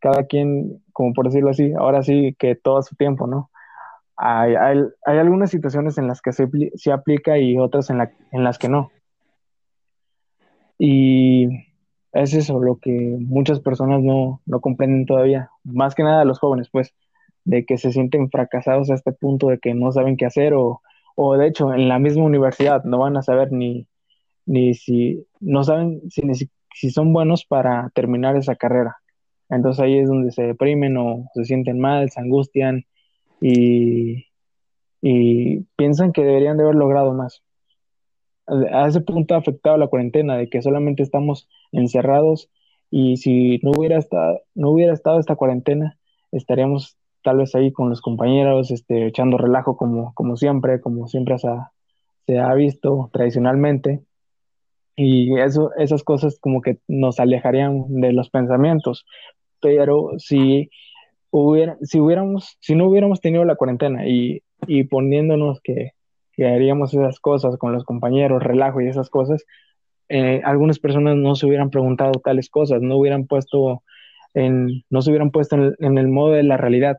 Cada 0.00 0.24
quien, 0.24 0.82
como 0.92 1.12
por 1.12 1.26
decirlo 1.26 1.50
así, 1.50 1.72
ahora 1.72 2.02
sí 2.02 2.34
que 2.38 2.54
todo 2.54 2.82
su 2.82 2.96
tiempo, 2.96 3.26
¿no? 3.26 3.50
Hay, 4.16 4.54
hay, 4.54 5.18
algunas 5.18 5.50
situaciones 5.50 5.98
en 5.98 6.08
las 6.08 6.22
que 6.22 6.32
se, 6.32 6.48
se 6.74 6.90
aplica 6.92 7.36
y 7.38 7.58
otras 7.58 7.90
en, 7.90 7.98
la, 7.98 8.12
en 8.32 8.44
las 8.44 8.58
que 8.58 8.68
no. 8.68 8.90
Y 10.78 11.48
es 12.12 12.34
eso 12.34 12.60
lo 12.60 12.78
que 12.78 13.16
muchas 13.20 13.60
personas 13.60 14.02
no, 14.02 14.40
no 14.46 14.60
comprenden 14.60 15.04
todavía, 15.06 15.50
más 15.64 15.94
que 15.94 16.02
nada 16.02 16.24
los 16.24 16.38
jóvenes, 16.38 16.68
pues, 16.70 16.94
de 17.46 17.64
que 17.64 17.78
se 17.78 17.92
sienten 17.92 18.30
fracasados 18.30 18.90
a 18.90 18.94
este 18.94 19.12
punto 19.12 19.48
de 19.48 19.58
que 19.58 19.74
no 19.74 19.90
saben 19.92 20.16
qué 20.18 20.26
hacer 20.26 20.52
o, 20.54 20.82
o 21.14 21.36
de 21.36 21.46
hecho 21.48 21.72
en 21.72 21.88
la 21.88 21.98
misma 21.98 22.24
universidad 22.24 22.84
no 22.84 22.98
van 22.98 23.16
a 23.16 23.22
saber 23.22 23.52
ni, 23.52 23.86
ni 24.44 24.74
si, 24.74 25.26
no 25.40 25.64
saben 25.64 26.02
si, 26.10 26.22
si 26.74 26.90
son 26.90 27.12
buenos 27.12 27.44
para 27.46 27.90
terminar 27.94 28.36
esa 28.36 28.56
carrera. 28.56 28.96
Entonces 29.48 29.82
ahí 29.82 29.98
es 29.98 30.08
donde 30.08 30.32
se 30.32 30.42
deprimen 30.42 30.96
o 30.98 31.30
se 31.34 31.44
sienten 31.44 31.80
mal, 31.80 32.10
se 32.10 32.20
angustian 32.20 32.84
y, 33.40 34.26
y 35.00 35.60
piensan 35.76 36.12
que 36.12 36.24
deberían 36.24 36.58
de 36.58 36.64
haber 36.64 36.76
logrado 36.76 37.14
más 37.14 37.42
a 38.46 38.86
ese 38.86 39.00
punto 39.00 39.34
ha 39.34 39.38
afectado 39.38 39.76
la 39.76 39.88
cuarentena, 39.88 40.36
de 40.36 40.48
que 40.48 40.62
solamente 40.62 41.02
estamos 41.02 41.48
encerrados 41.72 42.50
y 42.90 43.16
si 43.16 43.58
no 43.62 43.72
hubiera 43.76 43.98
no 44.54 44.70
hubiera 44.70 44.92
estado 44.92 45.18
esta 45.18 45.36
cuarentena, 45.36 45.98
estaríamos 46.32 46.96
tal 47.26 47.38
vez 47.38 47.54
ahí 47.56 47.72
con 47.72 47.90
los 47.90 48.00
compañeros, 48.00 48.70
este, 48.70 49.08
echando 49.08 49.36
relajo 49.36 49.76
como, 49.76 50.14
como 50.14 50.36
siempre, 50.36 50.80
como 50.80 51.08
siempre 51.08 51.36
se 51.38 52.38
ha, 52.38 52.54
visto 52.54 53.10
tradicionalmente. 53.12 54.00
Y 54.94 55.36
eso, 55.40 55.72
esas 55.76 56.04
cosas 56.04 56.38
como 56.40 56.62
que 56.62 56.78
nos 56.86 57.18
alejarían 57.18 57.84
de 57.88 58.12
los 58.12 58.30
pensamientos. 58.30 59.04
Pero 59.60 60.12
si, 60.18 60.70
hubiera, 61.30 61.76
si 61.82 61.98
no 62.76 62.88
hubiéramos 62.88 63.20
tenido 63.20 63.44
la 63.44 63.56
cuarentena 63.56 64.06
y, 64.06 64.42
y 64.68 64.84
poniéndonos 64.84 65.60
que 65.62 65.96
que 66.36 66.46
haríamos 66.46 66.92
esas 66.92 67.18
cosas 67.18 67.56
con 67.56 67.72
los 67.72 67.84
compañeros, 67.84 68.42
relajo 68.42 68.80
y 68.80 68.88
esas 68.88 69.08
cosas, 69.08 69.44
eh, 70.08 70.42
algunas 70.44 70.78
personas 70.78 71.16
no 71.16 71.34
se 71.34 71.46
hubieran 71.46 71.70
preguntado 71.70 72.12
tales 72.22 72.50
cosas, 72.50 72.82
no 72.82 72.98
hubieran 72.98 73.26
puesto 73.26 73.82
en, 74.34 74.84
no 74.90 75.02
se 75.02 75.10
hubieran 75.10 75.30
puesto 75.30 75.56
en, 75.78 75.98
el 75.98 76.08
modo 76.08 76.32
de 76.32 76.42
la 76.42 76.58
realidad. 76.58 76.98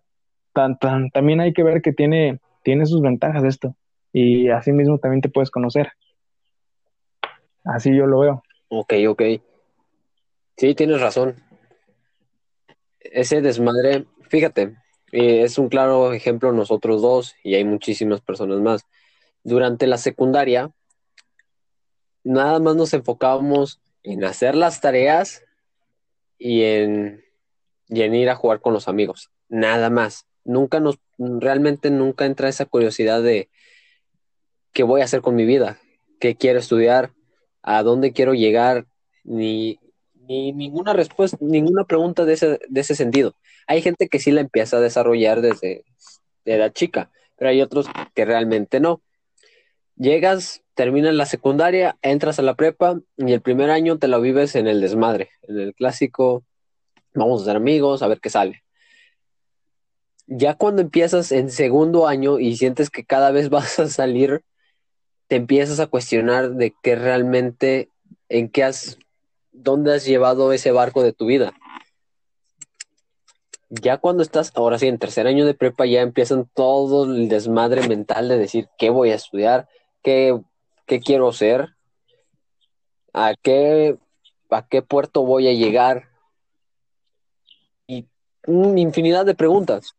También 1.13 1.39
hay 1.39 1.53
que 1.53 1.63
ver 1.63 1.81
que 1.81 1.93
tiene, 1.93 2.39
tiene 2.63 2.85
sus 2.85 3.01
ventajas 3.01 3.43
esto 3.43 3.75
y 4.13 4.49
así 4.49 4.71
mismo 4.71 4.97
también 4.97 5.21
te 5.21 5.29
puedes 5.29 5.51
conocer. 5.51 5.91
Así 7.63 7.95
yo 7.95 8.05
lo 8.05 8.19
veo. 8.19 8.43
Ok, 8.69 8.93
ok. 9.07 9.21
Sí, 10.57 10.73
tienes 10.75 11.01
razón. 11.01 11.35
Ese 12.99 13.41
desmadre, 13.41 14.05
fíjate, 14.29 14.75
eh, 15.11 15.43
es 15.43 15.57
un 15.57 15.69
claro 15.69 16.13
ejemplo 16.13 16.51
nosotros 16.51 17.01
dos 17.01 17.35
y 17.43 17.55
hay 17.55 17.63
muchísimas 17.63 18.21
personas 18.21 18.59
más 18.59 18.85
durante 19.47 19.87
la 19.87 19.97
secundaria, 19.97 20.71
nada 22.25 22.59
más 22.59 22.75
nos 22.75 22.93
enfocábamos 22.93 23.79
en 24.03 24.25
hacer 24.25 24.55
las 24.55 24.81
tareas 24.81 25.41
y 26.37 26.63
en, 26.63 27.23
ir 27.87 28.29
a 28.29 28.35
jugar 28.35 28.59
con 28.59 28.73
los 28.73 28.89
amigos. 28.89 29.31
Nada 29.47 29.89
más. 29.89 30.25
Nunca 30.47 30.79
nos, 30.79 30.97
realmente 31.17 31.91
nunca 31.91 32.25
entra 32.25 32.47
esa 32.47 32.65
curiosidad 32.65 33.21
de 33.21 33.49
qué 34.71 34.83
voy 34.83 35.01
a 35.01 35.03
hacer 35.03 35.21
con 35.21 35.35
mi 35.35 35.45
vida, 35.45 35.77
qué 36.21 36.35
quiero 36.35 36.57
estudiar, 36.57 37.11
a 37.61 37.83
dónde 37.83 38.13
quiero 38.13 38.33
llegar, 38.33 38.85
ni, 39.25 39.77
ninguna 40.13 40.93
respuesta, 40.93 41.37
ninguna 41.41 41.83
pregunta 41.83 42.23
de 42.23 42.33
ese, 42.33 42.59
de 42.69 42.79
ese 42.79 42.95
sentido. 42.95 43.35
Hay 43.67 43.81
gente 43.81 44.07
que 44.07 44.19
sí 44.19 44.31
la 44.31 44.39
empieza 44.39 44.77
a 44.77 44.81
desarrollar 44.81 45.41
desde 45.41 45.83
edad 46.45 46.71
chica, 46.71 47.11
pero 47.35 47.49
hay 47.49 47.61
otros 47.61 47.87
que 48.15 48.23
realmente 48.23 48.79
no. 48.79 49.01
Llegas, 49.97 50.63
terminas 50.75 51.13
la 51.13 51.25
secundaria, 51.25 51.97
entras 52.01 52.39
a 52.39 52.43
la 52.43 52.55
prepa 52.55 53.01
y 53.17 53.33
el 53.33 53.41
primer 53.41 53.69
año 53.69 53.97
te 53.97 54.07
lo 54.07 54.21
vives 54.21 54.55
en 54.55 54.67
el 54.67 54.79
desmadre, 54.79 55.31
en 55.41 55.59
el 55.59 55.73
clásico, 55.73 56.45
vamos 57.13 57.41
a 57.41 57.45
ser 57.45 57.57
amigos, 57.57 58.01
a 58.01 58.07
ver 58.07 58.21
qué 58.21 58.29
sale. 58.29 58.63
Ya 60.27 60.55
cuando 60.55 60.81
empiezas 60.81 61.31
en 61.31 61.49
segundo 61.49 62.05
año 62.05 62.37
y 62.37 62.57
sientes 62.57 62.89
que 62.89 63.05
cada 63.05 63.31
vez 63.31 63.49
vas 63.49 63.79
a 63.79 63.87
salir, 63.87 64.43
te 65.27 65.37
empiezas 65.37 65.79
a 65.79 65.87
cuestionar 65.87 66.51
de 66.51 66.73
qué 66.83 66.95
realmente, 66.95 67.89
en 68.29 68.49
qué 68.49 68.63
has, 68.63 68.97
dónde 69.51 69.93
has 69.93 70.05
llevado 70.05 70.51
ese 70.53 70.71
barco 70.71 71.01
de 71.01 71.13
tu 71.13 71.25
vida. 71.25 71.53
Ya 73.69 73.97
cuando 73.97 74.23
estás, 74.23 74.53
ahora 74.55 74.79
sí, 74.79 74.87
en 74.87 74.97
tercer 74.97 75.27
año 75.27 75.45
de 75.45 75.53
prepa, 75.53 75.85
ya 75.85 76.01
empiezan 76.01 76.49
todo 76.53 77.03
el 77.03 77.27
desmadre 77.27 77.87
mental 77.87 78.29
de 78.29 78.37
decir 78.37 78.69
qué 78.77 78.89
voy 78.89 79.11
a 79.11 79.15
estudiar, 79.15 79.67
qué, 80.01 80.39
quiero 81.03 81.33
ser, 81.33 81.75
a 83.11 83.33
qué, 83.35 83.97
a 84.49 84.65
qué 84.67 84.81
puerto 84.81 85.23
voy 85.23 85.49
a 85.49 85.53
llegar 85.53 86.07
y 87.87 88.07
infinidad 88.47 89.25
de 89.25 89.35
preguntas. 89.35 89.95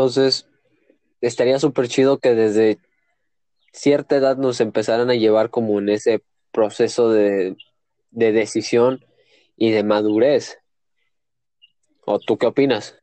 Entonces, 0.00 0.48
estaría 1.20 1.58
súper 1.58 1.86
chido 1.86 2.20
que 2.20 2.34
desde 2.34 2.78
cierta 3.70 4.16
edad 4.16 4.38
nos 4.38 4.62
empezaran 4.62 5.10
a 5.10 5.14
llevar 5.14 5.50
como 5.50 5.78
en 5.78 5.90
ese 5.90 6.22
proceso 6.52 7.10
de, 7.10 7.54
de 8.10 8.32
decisión 8.32 9.04
y 9.58 9.72
de 9.72 9.84
madurez. 9.84 10.56
¿O 12.06 12.18
tú 12.18 12.38
qué 12.38 12.46
opinas? 12.46 12.98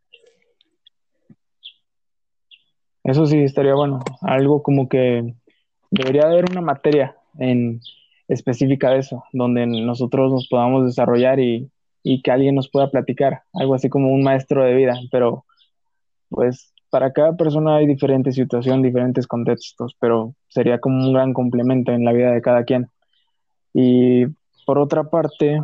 Eso 3.04 3.28
sí, 3.28 3.44
estaría 3.44 3.76
bueno. 3.76 4.00
Algo 4.22 4.64
como 4.64 4.90
que 4.90 5.36
debería 5.92 6.24
haber 6.24 6.46
una 6.50 6.62
materia 6.62 7.16
en 7.38 7.80
específica 8.28 8.90
de 8.90 9.02
eso, 9.02 9.24
donde 9.34 9.68
nosotros 9.68 10.32
nos 10.32 10.48
podamos 10.48 10.88
desarrollar 10.88 11.40
y, 11.40 11.70
y 12.02 12.24
que 12.24 12.32
alguien 12.32 12.56
nos 12.56 12.72
pueda 12.72 12.90
platicar, 12.90 13.44
algo 13.54 13.76
así 13.76 13.88
como 13.88 14.12
un 14.12 14.24
maestro 14.24 14.64
de 14.64 14.74
vida, 14.74 14.96
pero 15.12 15.46
pues 16.30 16.74
para 16.90 17.12
cada 17.12 17.36
persona 17.36 17.78
hay 17.78 17.88
diferentes 17.88 18.36
situaciones, 18.36 18.84
diferentes 18.84 19.28
contextos, 19.28 19.96
pero 20.00 20.34
sería 20.48 20.80
como 20.80 21.06
un 21.06 21.14
gran 21.14 21.34
complemento 21.34 21.92
en 21.92 22.06
la 22.06 22.14
vida 22.14 22.32
de 22.32 22.42
cada 22.42 22.64
quien. 22.64 22.88
Y 23.74 24.26
por 24.66 24.80
otra 24.80 25.10
parte, 25.10 25.60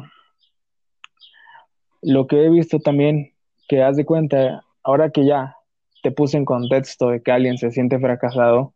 lo 2.01 2.27
que 2.27 2.45
he 2.45 2.49
visto 2.49 2.79
también, 2.79 3.33
que 3.67 3.81
haz 3.81 3.95
de 3.97 4.05
cuenta, 4.05 4.63
ahora 4.83 5.11
que 5.11 5.25
ya 5.25 5.55
te 6.03 6.11
puse 6.11 6.37
en 6.37 6.45
contexto 6.45 7.09
de 7.09 7.21
que 7.21 7.31
alguien 7.31 7.57
se 7.57 7.71
siente 7.71 7.99
fracasado, 7.99 8.73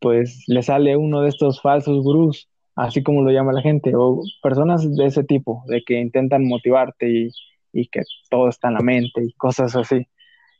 pues 0.00 0.44
le 0.48 0.62
sale 0.62 0.96
uno 0.96 1.20
de 1.20 1.28
estos 1.28 1.60
falsos 1.60 2.02
gurús, 2.02 2.48
así 2.74 3.02
como 3.02 3.22
lo 3.22 3.30
llama 3.30 3.52
la 3.52 3.62
gente, 3.62 3.92
o 3.94 4.22
personas 4.42 4.96
de 4.96 5.06
ese 5.06 5.24
tipo, 5.24 5.62
de 5.66 5.82
que 5.84 6.00
intentan 6.00 6.46
motivarte 6.46 7.30
y 7.72 7.88
que 7.88 8.02
todo 8.30 8.48
está 8.48 8.68
en 8.68 8.74
la 8.74 8.80
mente 8.80 9.24
y 9.24 9.32
cosas 9.34 9.76
así. 9.76 10.06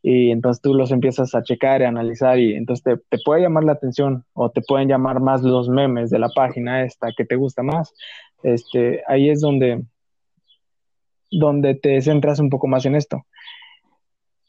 Y 0.02 0.32
entonces 0.32 0.61
tú 0.61 0.75
los 0.75 0.90
empiezas 0.90 1.35
a 1.35 1.42
checar 1.42 1.80
y 1.80 1.85
analizar 1.85 2.38
y 2.38 2.54
entonces 2.54 2.82
te, 2.82 2.97
te, 3.09 3.23
puede 3.25 3.42
llamar 3.42 3.62
la 3.62 3.73
atención 3.73 4.25
o 4.32 4.50
te 4.50 4.61
pueden 4.61 4.88
llamar 4.88 5.21
más 5.21 5.42
los 5.42 5.68
memes 5.68 6.11
de 6.11 6.18
la 6.18 6.28
página 6.28 6.85
esta 6.85 7.12
que 7.16 7.25
te 7.25 7.37
gusta 7.37 7.62
más. 7.62 7.94
Este, 8.42 9.02
ahí 9.06 9.30
es 9.30 9.40
donde, 9.40 9.85
donde 11.30 11.76
te 11.76 12.00
centras 12.02 12.40
un 12.40 12.50
poco 12.50 12.66
más 12.66 12.85
en 12.85 12.97
esto. 12.97 13.25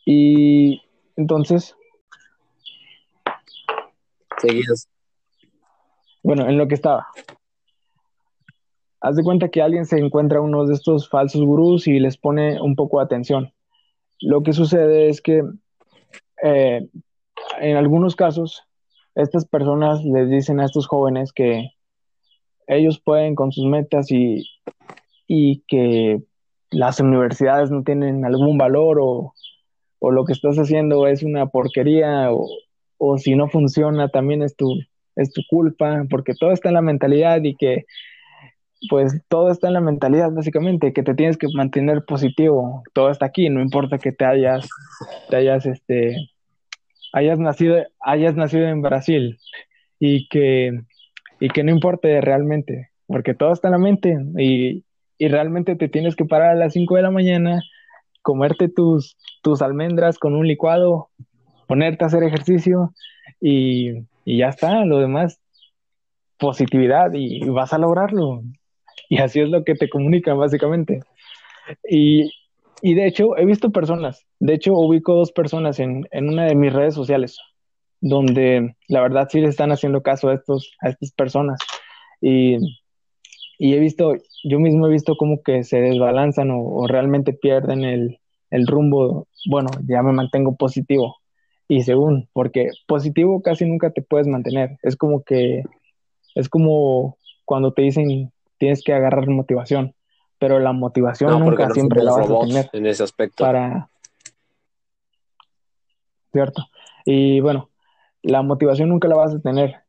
Y 0.06 0.82
entonces, 1.16 1.76
bueno, 6.24 6.48
en 6.50 6.58
lo 6.58 6.68
que 6.68 6.76
estaba. 6.76 7.08
Haz 9.00 9.18
de 9.18 9.24
cuenta 9.24 9.50
que 9.50 9.62
alguien 9.62 9.86
se 9.86 9.98
encuentra 9.98 10.42
uno 10.42 10.66
de 10.66 10.74
estos 10.74 11.10
falsos 11.10 11.42
gurús 11.42 11.88
y 11.88 12.00
les 12.00 12.18
pone 12.18 12.62
un 12.62 12.76
poco 12.76 13.00
de 13.00 13.06
atención. 13.06 13.54
Lo 14.24 14.42
que 14.42 14.54
sucede 14.54 15.10
es 15.10 15.22
que 15.22 15.44
eh, 16.42 16.88
en 17.60 17.78
algunos 17.78 18.16
casos 18.16 18.64
estas 19.16 19.46
personas 19.46 20.04
les 20.06 20.30
dicen 20.30 20.60
a 20.60 20.66
estos 20.66 20.88
jóvenes 20.88 21.34
que 21.34 21.72
ellos 22.68 23.02
pueden 23.04 23.36
con 23.36 23.52
sus 23.52 23.66
metas 23.66 24.10
y, 24.12 24.48
y 25.28 25.62
que 25.68 26.22
las 26.72 27.02
universidades 27.02 27.70
no 27.70 27.84
tienen 27.84 28.24
algún 28.24 28.58
valor 28.58 29.00
o, 29.02 29.34
o, 30.00 30.12
lo 30.12 30.24
que 30.24 30.34
estás 30.34 30.58
haciendo 30.58 31.06
es 31.06 31.22
una 31.24 31.48
porquería 31.48 32.32
o, 32.32 32.48
o 32.98 33.18
si 33.18 33.36
no 33.36 33.50
funciona 33.50 34.08
también 34.08 34.42
es 34.42 34.56
tu, 34.56 34.80
es 35.18 35.34
tu 35.34 35.42
culpa, 35.50 36.06
porque 36.10 36.34
todo 36.34 36.52
está 36.52 36.70
en 36.70 36.76
la 36.76 36.82
mentalidad 36.82 37.44
y 37.44 37.56
que 37.56 37.86
pues 38.90 39.22
todo 39.28 39.52
está 39.52 39.68
en 39.68 39.74
la 39.74 39.82
mentalidad 39.82 40.32
básicamente, 40.32 40.94
que 40.94 41.04
te 41.04 41.14
tienes 41.14 41.38
que 41.38 41.48
mantener 41.54 42.04
positivo, 42.06 42.84
todo 42.94 43.10
está 43.10 43.26
aquí, 43.26 43.50
no 43.50 43.62
importa 43.62 43.98
que 43.98 44.12
te 44.12 44.26
hayas, 44.26 44.68
te 45.30 45.36
hayas, 45.38 45.66
este, 45.66 46.30
hayas 47.14 47.40
nacido, 47.40 47.78
hayas 48.00 48.36
nacido 48.36 48.68
en 48.68 48.82
Brasil 48.82 49.40
y 50.00 50.28
que, 50.28 50.82
y 51.40 51.50
que 51.50 51.64
no 51.64 51.72
importe 51.72 52.20
realmente, 52.22 52.90
porque 53.08 53.34
todo 53.34 53.54
está 53.54 53.70
en 53.70 53.74
la 53.74 53.78
mente 53.78 54.18
y, 54.38 54.84
y 55.18 55.28
realmente 55.28 55.76
te 55.76 55.90
tienes 55.90 56.16
que 56.16 56.26
parar 56.26 56.52
a 56.52 56.56
las 56.56 56.74
5 56.74 56.96
de 56.96 57.02
la 57.02 57.12
mañana, 57.12 57.62
comerte 58.22 58.70
tus, 58.70 59.18
tus 59.42 59.62
almendras 59.62 60.18
con 60.18 60.36
un 60.36 60.48
licuado, 60.48 61.10
ponerte 61.68 62.04
a 62.04 62.08
hacer 62.08 62.24
ejercicio 62.24 62.94
y, 63.40 64.06
y 64.26 64.40
ya 64.40 64.50
está, 64.50 64.84
lo 64.86 65.00
demás, 65.00 65.40
positividad 66.38 67.14
y 67.14 67.48
vas 67.50 67.74
a 67.74 67.78
lograrlo. 67.78 68.42
Y 69.10 69.18
así 69.18 69.40
es 69.40 69.50
lo 69.50 69.64
que 69.64 69.76
te 69.76 69.90
comunican 69.90 70.38
básicamente. 70.38 71.02
Y, 71.90 72.32
y 72.82 72.96
de 72.96 73.08
hecho, 73.08 73.38
he 73.38 73.46
visto 73.46 73.72
personas, 73.72 74.26
de 74.40 74.56
hecho, 74.56 74.74
ubico 74.74 75.16
dos 75.16 75.32
personas 75.32 75.80
en, 75.80 76.08
en 76.12 76.30
una 76.30 76.46
de 76.46 76.56
mis 76.56 76.74
redes 76.74 76.94
sociales, 76.94 77.40
donde 78.02 78.76
la 78.90 79.02
verdad 79.02 79.30
sí 79.32 79.40
le 79.40 79.48
están 79.48 79.72
haciendo 79.72 80.04
caso 80.04 80.30
a, 80.30 80.34
estos, 80.34 80.74
a 80.82 80.90
estas 80.90 81.12
personas. 81.14 81.60
Y, 82.20 82.58
y 83.58 83.74
he 83.76 83.80
visto, 83.80 84.16
yo 84.44 84.60
mismo 84.60 84.88
he 84.88 84.92
visto 84.92 85.16
como 85.16 85.42
que 85.42 85.64
se 85.64 85.80
desbalanzan 85.80 86.52
o, 86.52 86.86
realmente 86.88 87.32
pierden 87.32 87.86
el, 87.86 88.20
el 88.50 88.68
rumbo. 88.68 89.28
Bueno, 89.50 89.70
ya 89.88 90.04
me 90.04 90.12
mantengo 90.12 90.58
positivo. 90.58 91.18
Y 91.70 91.84
según, 91.84 92.28
porque 92.34 92.72
positivo 92.88 93.42
casi 93.42 93.66
nunca 93.66 93.92
te 93.92 94.02
puedes 94.02 94.28
mantener. 94.28 94.78
Es 94.84 94.98
como 94.98 95.24
que, 95.24 95.64
es 96.36 96.50
como 96.50 97.18
cuando 97.46 97.72
te 97.74 97.84
dicen 97.84 98.33
tienes 98.64 98.82
que 98.82 98.94
agarrar 98.94 99.28
motivación, 99.28 99.94
pero 100.40 100.58
la 100.58 100.72
motivación 100.72 101.38
nunca 101.38 101.70
siempre 101.72 102.02
la 102.02 102.14
vas 102.14 102.30
a 102.30 102.40
tener. 102.48 102.70
En 102.72 102.86
ese 102.86 103.04
aspecto. 103.04 103.44
Para. 103.44 103.90
Cierto. 106.32 106.64
Y 107.04 107.42
bueno, 107.42 107.72
la 108.22 108.42
motivación 108.42 108.88
nunca 108.88 109.10
la 109.10 109.18
vas 109.18 109.36
a 109.36 109.42
tener. 109.42 109.82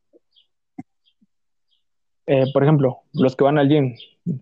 Eh, 2.27 2.43
por 2.51 2.63
ejemplo, 2.63 3.03
los 3.13 3.37
que 3.37 3.45
van 3.45 3.59
al 3.59 3.69
gym, 3.69 3.95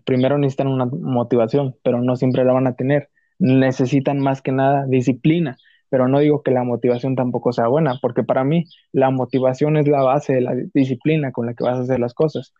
primero 0.04 0.36
necesitan 0.36 0.66
una 0.66 0.86
motivación, 0.86 1.76
pero 1.84 2.02
no 2.02 2.16
siempre 2.16 2.44
la 2.44 2.54
van 2.54 2.66
a 2.66 2.74
tener. 2.74 3.10
Necesitan 3.38 4.18
más 4.18 4.42
que 4.42 4.50
nada 4.50 4.84
disciplina, 4.88 5.58
pero 5.90 6.08
no 6.08 6.18
digo 6.18 6.42
que 6.42 6.50
la 6.50 6.64
motivación 6.64 7.14
tampoco 7.14 7.52
sea 7.52 7.68
buena, 7.68 8.00
porque 8.02 8.24
para 8.24 8.42
mí 8.42 8.64
la 8.90 9.10
motivación 9.10 9.76
es 9.76 9.86
la 9.86 10.02
base 10.02 10.34
de 10.34 10.40
la 10.40 10.56
disciplina 10.74 11.30
con 11.30 11.46
la 11.46 11.54
que 11.54 11.62
vas 11.62 11.78
a 11.78 11.82
hacer 11.82 12.00
las 12.00 12.14
cosas. 12.14 12.52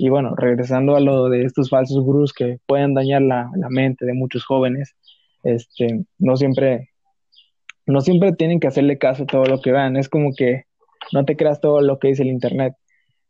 Y 0.00 0.10
bueno, 0.10 0.36
regresando 0.36 0.94
a 0.94 1.00
lo 1.00 1.28
de 1.28 1.42
estos 1.42 1.70
falsos 1.70 2.00
gurús 2.04 2.32
que 2.32 2.60
pueden 2.66 2.94
dañar 2.94 3.20
la, 3.20 3.50
la 3.56 3.68
mente 3.68 4.06
de 4.06 4.14
muchos 4.14 4.44
jóvenes, 4.44 4.94
este, 5.42 6.04
no 6.18 6.36
siempre, 6.36 6.90
no 7.84 8.00
siempre 8.00 8.32
tienen 8.32 8.60
que 8.60 8.68
hacerle 8.68 8.96
caso 8.96 9.24
a 9.24 9.26
todo 9.26 9.44
lo 9.44 9.60
que 9.60 9.72
vean. 9.72 9.96
Es 9.96 10.08
como 10.08 10.30
que 10.36 10.62
no 11.12 11.24
te 11.24 11.36
creas 11.36 11.60
todo 11.60 11.80
lo 11.80 11.98
que 11.98 12.08
dice 12.08 12.22
el 12.22 12.28
internet. 12.28 12.74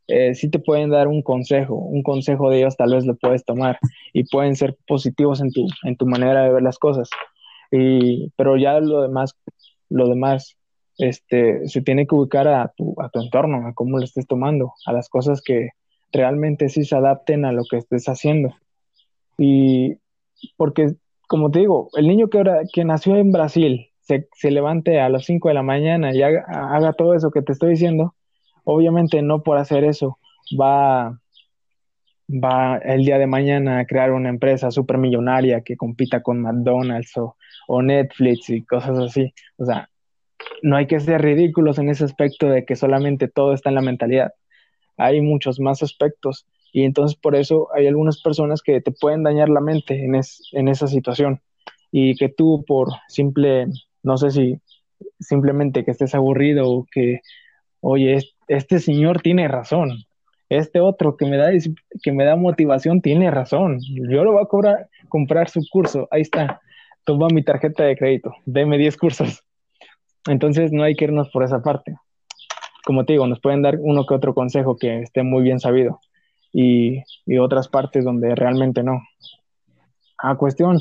Eh, 0.09 0.35
sí 0.35 0.51
te 0.51 0.59
pueden 0.59 0.91
dar 0.91 1.09
un 1.09 1.23
consejo, 1.23 1.75
un 1.75 2.03
consejo 2.03 2.51
de 2.51 2.59
ellos 2.59 2.77
tal 2.77 2.95
vez 2.95 3.07
lo 3.07 3.17
puedes 3.17 3.47
tomar 3.47 3.79
y 4.13 4.25
pueden 4.25 4.55
ser 4.55 4.77
positivos 4.87 5.41
en 5.41 5.51
tu, 5.51 5.67
en 5.85 5.97
tu 5.97 6.07
manera 6.07 6.45
de 6.45 6.53
ver 6.53 6.63
las 6.63 6.79
cosas. 6.79 7.09
Y, 7.71 8.31
pero 8.37 8.59
ya 8.59 8.79
lo 8.79 9.01
demás, 9.01 9.35
lo 9.89 10.07
demás, 10.07 10.57
este, 10.99 11.67
se 11.67 11.81
tiene 11.81 12.07
que 12.07 12.15
ubicar 12.15 12.47
a 12.47 12.73
tu, 12.77 12.95
a 13.01 13.09
tu 13.09 13.23
entorno, 13.23 13.67
a 13.67 13.73
cómo 13.73 13.97
lo 13.97 14.05
estés 14.05 14.27
tomando, 14.27 14.75
a 14.85 14.93
las 14.93 15.09
cosas 15.09 15.41
que 15.41 15.71
realmente 16.12 16.69
sí 16.69 16.85
se 16.85 16.97
adapten 16.97 17.45
a 17.45 17.53
lo 17.53 17.62
que 17.71 17.79
estés 17.79 18.09
haciendo. 18.09 18.55
Y 19.37 19.99
porque, 20.57 20.95
como 21.27 21.50
te 21.50 21.61
digo, 21.61 21.91
el 21.95 22.07
niño 22.09 22.29
que, 22.29 22.38
ahora, 22.38 22.61
que 22.73 22.85
nació 22.85 23.17
en 23.17 23.33
Brasil 23.33 23.91
se, 24.00 24.29
se 24.35 24.50
levante 24.50 25.00
a 25.00 25.09
las 25.09 25.25
5 25.25 25.49
de 25.49 25.55
la 25.55 25.62
mañana 25.62 26.15
y 26.15 26.23
haga, 26.23 26.45
haga 26.49 26.93
todo 26.93 27.15
eso 27.15 27.31
que 27.31 27.43
te 27.43 27.53
estoy 27.53 27.71
diciendo, 27.71 28.15
obviamente 28.65 29.23
no 29.23 29.43
por 29.43 29.59
hacer 29.59 29.85
eso 29.85 30.19
va, 30.61 31.19
va 32.29 32.79
el 32.79 33.05
día 33.05 33.18
de 33.18 33.27
mañana 33.27 33.79
a 33.79 33.87
crear 33.87 34.12
una 34.12 34.29
empresa 34.29 34.71
supermillonaria 34.71 35.62
que 35.62 35.77
compita 35.77 36.23
con 36.23 36.42
McDonald's 36.42 37.16
o, 37.16 37.37
o, 37.66 37.83
Netflix 37.83 38.51
y 38.51 38.64
cosas 38.64 38.99
así. 38.99 39.33
O 39.57 39.64
sea, 39.64 39.88
no 40.62 40.77
hay 40.77 40.87
que 40.87 41.01
ser 41.01 41.23
ridículos 41.23 41.79
en 41.79 41.88
ese 41.88 42.05
aspecto 42.05 42.49
de 42.49 42.64
que 42.64 42.77
solamente 42.77 43.29
todo 43.29 43.53
está 43.53 43.71
en 43.71 43.75
la 43.77 43.83
mentalidad. 43.83 44.33
Hay 44.99 45.21
muchos 45.21 45.59
más 45.61 45.83
aspectos 45.83 46.47
y 46.73 46.83
entonces 46.83 47.17
por 47.17 47.35
eso 47.35 47.69
hay 47.75 47.87
algunas 47.87 48.21
personas 48.21 48.63
que 48.63 48.81
te 48.81 48.93
pueden 48.93 49.23
dañar 49.23 49.49
la 49.49 49.61
mente 49.61 50.05
en, 50.05 50.15
en 50.15 50.69
esa 50.69 50.87
situación 50.87 51.41
y 51.91 52.15
que 52.17 52.29
tú 52.29 52.65
por 52.67 52.89
simple, 53.09 53.67
no 54.03 54.19
sé 54.19 54.31
si 54.31 54.61
simplemente 55.19 55.85
que 55.85 55.93
estés 55.93 56.15
aburrido 56.15 56.69
o 56.69 56.87
que, 56.91 57.21
oye, 57.81 58.19
este 58.49 58.79
señor 58.79 59.23
tiene 59.23 59.49
razón, 59.49 60.05
este 60.49 60.81
otro 60.81 61.17
que 61.17 61.27
me 61.27 61.37
da, 61.37 61.51
que 62.03 62.13
me 62.13 62.25
da 62.25 62.37
motivación 62.37 63.01
tiene 63.01 63.31
razón, 63.31 63.81
yo 64.11 64.25
lo 64.25 64.33
voy 64.33 64.43
a 64.43 64.47
cobrar, 64.47 64.89
comprar 65.09 65.49
su 65.49 65.61
curso, 65.71 66.09
ahí 66.11 66.23
está, 66.23 66.61
toma 67.05 67.29
mi 67.33 67.43
tarjeta 67.43 67.85
de 67.85 67.97
crédito, 67.97 68.35
deme 68.45 68.79
10 68.79 68.97
cursos. 68.97 69.43
Entonces 70.27 70.73
no 70.73 70.83
hay 70.83 70.95
que 70.95 71.07
irnos 71.07 71.31
por 71.31 71.43
esa 71.43 71.63
parte. 71.63 71.95
Como 72.85 73.05
te 73.05 73.14
digo, 73.14 73.27
nos 73.27 73.41
pueden 73.41 73.62
dar 73.62 73.77
uno 73.81 74.07
que 74.07 74.14
otro 74.14 74.35
consejo 74.35 74.77
que 74.77 75.01
esté 75.01 75.23
muy 75.23 75.43
bien 75.43 75.61
sabido 75.61 76.01
y, 76.53 77.03
y 77.27 77.38
otras 77.38 77.69
partes 77.69 78.05
donde 78.05 78.35
realmente 78.35 78.83
no. 78.83 79.03
A 80.19 80.37
cuestión, 80.37 80.79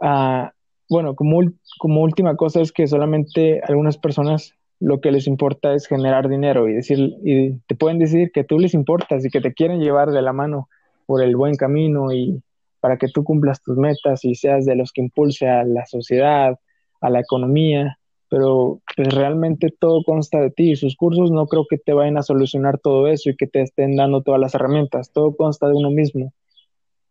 uh, 0.00 0.48
bueno, 0.88 1.14
como, 1.14 1.40
como 1.78 2.02
última 2.02 2.36
cosa 2.36 2.60
es 2.60 2.72
que 2.72 2.86
solamente 2.86 3.60
algunas 3.66 3.98
personas 3.98 4.54
lo 4.80 5.00
que 5.00 5.10
les 5.10 5.26
importa 5.26 5.74
es 5.74 5.86
generar 5.86 6.28
dinero 6.28 6.68
y 6.68 6.74
decir 6.74 7.16
y 7.24 7.58
te 7.66 7.74
pueden 7.74 7.98
decir 7.98 8.30
que 8.32 8.44
tú 8.44 8.58
les 8.58 8.74
importas 8.74 9.24
y 9.24 9.30
que 9.30 9.40
te 9.40 9.52
quieren 9.52 9.80
llevar 9.80 10.10
de 10.10 10.22
la 10.22 10.32
mano 10.32 10.68
por 11.06 11.22
el 11.22 11.36
buen 11.36 11.56
camino 11.56 12.12
y 12.12 12.42
para 12.80 12.96
que 12.96 13.08
tú 13.08 13.24
cumplas 13.24 13.60
tus 13.62 13.76
metas 13.76 14.24
y 14.24 14.34
seas 14.34 14.64
de 14.64 14.76
los 14.76 14.92
que 14.92 15.00
impulse 15.00 15.48
a 15.48 15.64
la 15.64 15.84
sociedad, 15.86 16.58
a 17.00 17.10
la 17.10 17.20
economía, 17.20 17.98
pero 18.28 18.80
pues 18.96 19.14
realmente 19.14 19.68
todo 19.78 20.02
consta 20.04 20.40
de 20.40 20.50
ti 20.50 20.72
y 20.72 20.76
sus 20.76 20.96
cursos 20.96 21.30
no 21.30 21.46
creo 21.46 21.66
que 21.68 21.78
te 21.78 21.92
vayan 21.92 22.18
a 22.18 22.22
solucionar 22.22 22.78
todo 22.78 23.08
eso 23.08 23.30
y 23.30 23.36
que 23.36 23.46
te 23.46 23.62
estén 23.62 23.96
dando 23.96 24.22
todas 24.22 24.40
las 24.40 24.54
herramientas, 24.54 25.12
todo 25.12 25.34
consta 25.36 25.68
de 25.68 25.74
uno 25.74 25.90
mismo. 25.90 26.32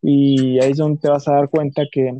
Y 0.01 0.59
ahí 0.59 0.71
es 0.71 0.77
donde 0.77 0.99
te 0.99 1.09
vas 1.09 1.27
a 1.27 1.33
dar 1.33 1.49
cuenta 1.49 1.83
que, 1.91 2.15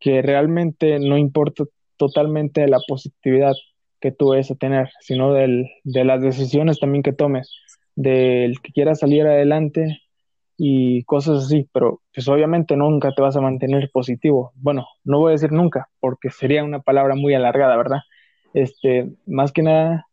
que 0.00 0.22
realmente 0.22 0.98
no 0.98 1.16
importa 1.16 1.64
totalmente 1.96 2.66
la 2.66 2.80
positividad, 2.86 3.54
que 4.00 4.12
tú 4.12 4.28
vayas 4.28 4.50
a 4.50 4.56
tener, 4.56 4.90
sino 5.00 5.32
del, 5.32 5.68
de 5.84 6.04
las 6.04 6.20
decisiones 6.20 6.78
también 6.80 7.02
que 7.02 7.12
tomes, 7.12 7.52
del 7.94 8.60
que 8.60 8.72
quieras 8.72 9.00
salir 9.00 9.26
adelante 9.26 10.00
y 10.60 11.04
cosas 11.04 11.44
así, 11.44 11.68
pero 11.72 12.02
pues 12.12 12.26
obviamente 12.28 12.76
nunca 12.76 13.12
te 13.12 13.22
vas 13.22 13.36
a 13.36 13.40
mantener 13.40 13.90
positivo. 13.92 14.52
Bueno, 14.56 14.86
no 15.04 15.20
voy 15.20 15.30
a 15.30 15.32
decir 15.32 15.52
nunca, 15.52 15.88
porque 16.00 16.30
sería 16.30 16.64
una 16.64 16.80
palabra 16.80 17.14
muy 17.14 17.32
alargada, 17.32 17.76
¿verdad? 17.76 18.00
Este, 18.54 19.08
más 19.24 19.52
que 19.52 19.62
nada, 19.62 20.08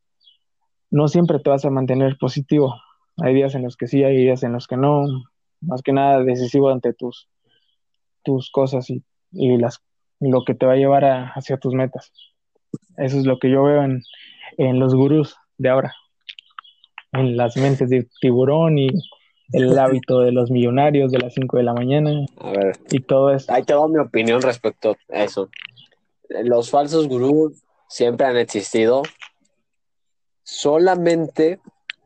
no 0.92 1.08
siempre 1.08 1.40
te 1.40 1.50
vas 1.50 1.66
a 1.66 1.72
mantener 1.72 2.18
positivo. 2.20 2.76
Hay 3.18 3.34
días 3.34 3.56
en 3.56 3.64
los 3.64 3.76
que 3.76 3.88
sí, 3.88 4.04
hay 4.04 4.18
días 4.18 4.44
en 4.44 4.54
los 4.54 4.68
que 4.68 4.78
no. 4.78 5.06
Más 5.62 5.82
que 5.82 5.94
nada 5.94 6.24
decisivo 6.24 6.70
ante 6.70 6.94
tus, 6.94 7.28
tus 8.24 8.52
cosas 8.52 8.88
y, 8.92 9.04
y 9.32 9.58
las, 9.58 9.82
lo 10.20 10.44
que 10.46 10.54
te 10.54 10.68
va 10.68 10.74
a 10.74 10.78
llevar 10.78 11.06
hacia 11.34 11.58
tus 11.58 11.74
metas. 11.74 12.14
Eso 12.98 13.18
es 13.18 13.26
lo 13.26 13.40
que 13.40 13.50
yo 13.50 13.64
veo 13.64 13.82
en, 13.82 14.04
en 14.58 14.80
los 14.80 14.94
gurús 14.94 15.36
de 15.58 15.70
ahora, 15.70 15.92
en 17.14 17.36
las 17.36 17.58
mentes 17.58 17.90
de 17.90 18.08
tiburón 18.22 18.78
y 18.78 18.90
el 19.52 19.78
hábito 19.78 20.20
de 20.20 20.32
los 20.32 20.52
millonarios 20.52 21.12
de 21.12 21.20
las 21.20 21.34
5 21.34 21.58
de 21.58 21.64
la 21.64 21.74
mañana. 21.74 22.26
A 22.38 22.52
ver. 22.52 22.78
Y 22.90 23.00
todo 23.02 23.32
eso. 23.32 23.52
Ahí 23.52 23.64
te 23.64 23.74
mi 23.74 24.00
opinión 24.00 24.42
respecto 24.42 24.96
a 25.10 25.24
eso. 25.24 25.50
Los 26.30 26.70
falsos 26.70 27.08
gurús 27.08 27.64
siempre 27.88 28.26
han 28.26 28.38
existido, 28.38 29.04
solamente 30.44 31.60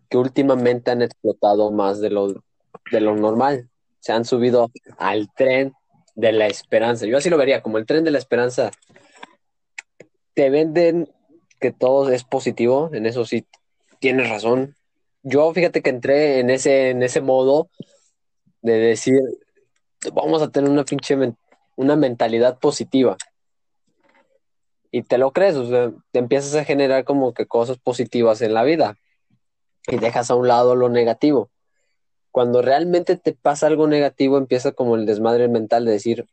que 0.10 0.18
últimamente 0.18 0.92
han 0.92 1.02
explotado 1.02 1.72
más 1.72 2.02
de 2.02 2.10
lo, 2.10 2.44
de 2.92 3.02
lo 3.02 3.16
normal. 3.16 3.70
Se 4.00 4.12
han 4.12 4.26
subido 4.26 4.72
al 4.98 5.30
tren 5.34 5.74
de 6.16 6.32
la 6.32 6.48
esperanza. 6.48 7.06
Yo 7.06 7.18
así 7.18 7.30
lo 7.30 7.38
vería, 7.38 7.62
como 7.62 7.78
el 7.78 7.86
tren 7.86 8.04
de 8.04 8.12
la 8.12 8.18
esperanza 8.18 8.72
te 10.34 10.50
venden 10.50 11.10
que 11.60 11.72
todo 11.72 12.10
es 12.10 12.24
positivo, 12.24 12.90
en 12.94 13.06
eso 13.06 13.26
sí 13.26 13.46
tienes 14.00 14.30
razón. 14.30 14.76
Yo 15.24 15.54
fíjate 15.54 15.82
que 15.82 15.90
entré 15.90 16.40
en 16.40 16.50
ese, 16.50 16.92
en 16.92 17.04
ese 17.04 17.22
modo 17.22 17.70
de 18.62 18.74
decir, 18.74 19.20
vamos 20.14 20.42
a 20.42 20.52
tener 20.52 20.70
una 20.70 20.86
pinche 20.86 21.18
una 21.76 21.96
mentalidad 21.96 22.60
positiva. 22.60 23.18
Y 24.92 25.04
te 25.04 25.18
lo 25.18 25.32
crees, 25.32 25.56
o 25.56 25.68
sea, 25.68 25.92
te 26.12 26.20
empiezas 26.20 26.56
a 26.56 26.66
generar 26.66 27.04
como 27.04 27.34
que 27.34 27.46
cosas 27.46 27.78
positivas 27.78 28.42
en 28.42 28.54
la 28.54 28.64
vida 28.64 28.98
y 29.88 29.98
dejas 29.98 30.32
a 30.32 30.36
un 30.36 30.48
lado 30.48 30.76
lo 30.76 30.90
negativo. 30.90 31.50
Cuando 32.32 32.62
realmente 32.62 33.18
te 33.18 33.34
pasa 33.34 33.68
algo 33.68 33.88
negativo, 33.88 34.38
empieza 34.38 34.72
como 34.72 34.96
el 34.96 35.06
desmadre 35.06 35.48
mental 35.48 35.86
de 35.86 35.92
decir, 35.92 36.28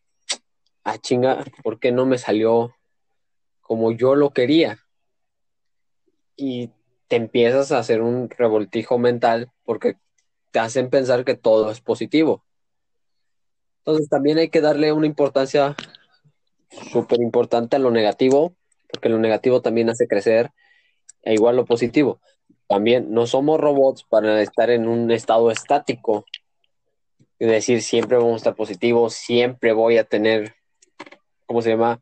ah, 0.84 0.98
chinga, 0.98 1.44
¿por 1.62 1.78
qué 1.78 1.92
no 1.92 2.06
me 2.06 2.18
salió 2.18 2.74
como 3.66 3.90
yo 3.90 4.14
lo 4.14 4.30
quería. 4.30 4.78
Y 6.36 6.70
te 7.08 7.16
empiezas 7.16 7.72
a 7.72 7.78
hacer 7.78 8.02
un 8.02 8.28
revoltijo 8.30 8.98
mental 8.98 9.50
porque 9.64 9.96
te 10.50 10.58
hacen 10.58 10.90
pensar 10.90 11.24
que 11.24 11.34
todo 11.34 11.70
es 11.70 11.80
positivo. 11.80 12.44
Entonces 13.78 14.08
también 14.08 14.38
hay 14.38 14.48
que 14.48 14.60
darle 14.60 14.92
una 14.92 15.06
importancia 15.06 15.76
súper 16.92 17.20
importante 17.20 17.76
a 17.76 17.78
lo 17.78 17.90
negativo, 17.90 18.56
porque 18.90 19.08
lo 19.08 19.18
negativo 19.18 19.62
también 19.62 19.90
hace 19.90 20.08
crecer, 20.08 20.50
e 21.22 21.34
igual 21.34 21.56
lo 21.56 21.64
positivo. 21.64 22.20
También 22.66 23.12
no 23.12 23.26
somos 23.26 23.60
robots 23.60 24.04
para 24.04 24.40
estar 24.42 24.70
en 24.70 24.88
un 24.88 25.10
estado 25.12 25.50
estático, 25.50 26.24
es 27.38 27.48
decir, 27.48 27.82
siempre 27.82 28.16
vamos 28.16 28.32
a 28.32 28.36
estar 28.36 28.56
positivos, 28.56 29.14
siempre 29.14 29.72
voy 29.72 29.98
a 29.98 30.04
tener, 30.04 30.54
¿cómo 31.44 31.62
se 31.62 31.70
llama? 31.70 32.00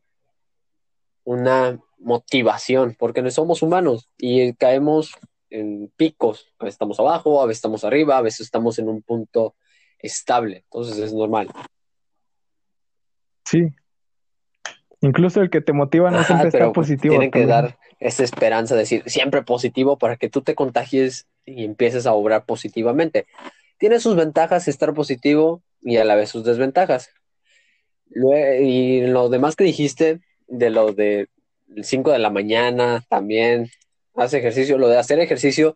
Una 1.23 1.79
motivación, 1.97 2.95
porque 2.97 3.21
no 3.21 3.31
somos 3.31 3.61
humanos 3.61 4.09
y 4.17 4.53
caemos 4.53 5.15
en 5.49 5.91
picos. 5.95 6.53
A 6.59 6.65
veces 6.65 6.75
estamos 6.75 6.99
abajo, 6.99 7.41
a 7.41 7.45
veces 7.45 7.59
estamos 7.59 7.83
arriba, 7.83 8.17
a 8.17 8.21
veces 8.21 8.41
estamos 8.41 8.79
en 8.79 8.89
un 8.89 9.01
punto 9.01 9.55
estable. 9.99 10.65
Entonces 10.71 10.97
es 10.99 11.13
normal. 11.13 11.49
Sí. 13.45 13.69
Incluso 15.01 15.41
el 15.41 15.49
que 15.49 15.61
te 15.61 15.73
motiva 15.73 16.09
no 16.11 16.23
siempre 16.23 16.49
está 16.49 16.71
positivo. 16.71 17.13
Tienen 17.13 17.31
que 17.31 17.45
dar 17.45 17.77
esa 17.99 18.23
esperanza, 18.23 18.75
decir 18.75 19.03
siempre 19.05 19.43
positivo 19.43 19.97
para 19.97 20.17
que 20.17 20.29
tú 20.29 20.41
te 20.41 20.55
contagies 20.55 21.27
y 21.45 21.63
empieces 21.63 22.07
a 22.07 22.13
obrar 22.13 22.45
positivamente. 22.45 23.27
Tiene 23.77 23.99
sus 23.99 24.15
ventajas 24.15 24.67
estar 24.67 24.93
positivo 24.93 25.61
y 25.81 25.97
a 25.97 26.05
la 26.05 26.15
vez 26.15 26.29
sus 26.29 26.43
desventajas. 26.43 27.11
Y 28.59 29.01
lo 29.01 29.29
demás 29.29 29.55
que 29.55 29.63
dijiste, 29.63 30.21
de 30.47 30.69
lo 30.69 30.93
de 30.93 31.27
5 31.81 32.11
de 32.11 32.19
la 32.19 32.29
mañana 32.29 33.03
también, 33.09 33.69
hace 34.15 34.39
ejercicio, 34.39 34.77
lo 34.77 34.87
de 34.87 34.97
hacer 34.97 35.19
ejercicio, 35.19 35.75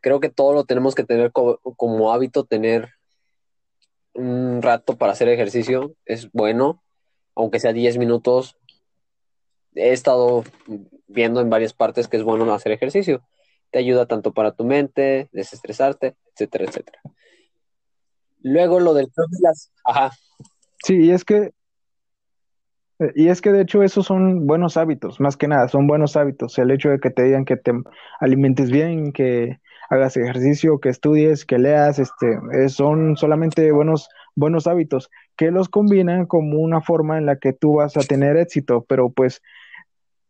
creo 0.00 0.20
que 0.20 0.28
todo 0.28 0.52
lo 0.52 0.64
tenemos 0.64 0.94
que 0.94 1.04
tener 1.04 1.32
como, 1.32 2.12
hábito, 2.12 2.44
tener 2.44 2.90
un 4.14 4.62
rato 4.62 4.96
para 4.96 5.12
hacer 5.12 5.28
ejercicio, 5.28 5.94
es 6.04 6.30
bueno, 6.32 6.82
aunque 7.34 7.60
sea 7.60 7.72
10 7.72 7.98
minutos. 7.98 8.56
He 9.74 9.92
estado 9.92 10.44
viendo 11.06 11.40
en 11.40 11.50
varias 11.50 11.72
partes 11.72 12.08
que 12.08 12.16
es 12.16 12.24
bueno 12.24 12.52
hacer 12.52 12.72
ejercicio. 12.72 13.22
Te 13.70 13.78
ayuda 13.78 14.06
tanto 14.06 14.32
para 14.32 14.52
tu 14.52 14.64
mente, 14.64 15.28
desestresarte, 15.30 16.16
etcétera, 16.32 16.64
etcétera. 16.64 17.00
Luego 18.40 18.80
lo 18.80 18.94
del. 18.94 19.08
Ajá. 19.84 20.10
Sí, 20.84 21.10
es 21.10 21.24
que 21.24 21.52
y 23.14 23.28
es 23.28 23.40
que 23.40 23.52
de 23.52 23.62
hecho 23.62 23.82
esos 23.82 24.06
son 24.06 24.46
buenos 24.46 24.76
hábitos, 24.76 25.20
más 25.20 25.36
que 25.36 25.48
nada, 25.48 25.68
son 25.68 25.86
buenos 25.86 26.16
hábitos. 26.16 26.58
El 26.58 26.70
hecho 26.70 26.90
de 26.90 26.98
que 26.98 27.10
te 27.10 27.22
digan 27.22 27.44
que 27.44 27.56
te 27.56 27.72
alimentes 28.20 28.70
bien, 28.70 29.12
que 29.12 29.60
hagas 29.88 30.16
ejercicio, 30.16 30.80
que 30.80 30.88
estudies, 30.88 31.44
que 31.44 31.58
leas, 31.58 31.98
este, 31.98 32.38
son 32.68 33.16
solamente 33.16 33.70
buenos, 33.72 34.08
buenos 34.34 34.66
hábitos 34.66 35.10
que 35.38 35.52
los 35.52 35.68
combinan 35.68 36.26
como 36.26 36.58
una 36.58 36.82
forma 36.82 37.16
en 37.16 37.24
la 37.24 37.36
que 37.36 37.52
tú 37.52 37.76
vas 37.76 37.96
a 37.96 38.00
tener 38.00 38.36
éxito, 38.36 38.84
pero 38.88 39.08
pues 39.10 39.40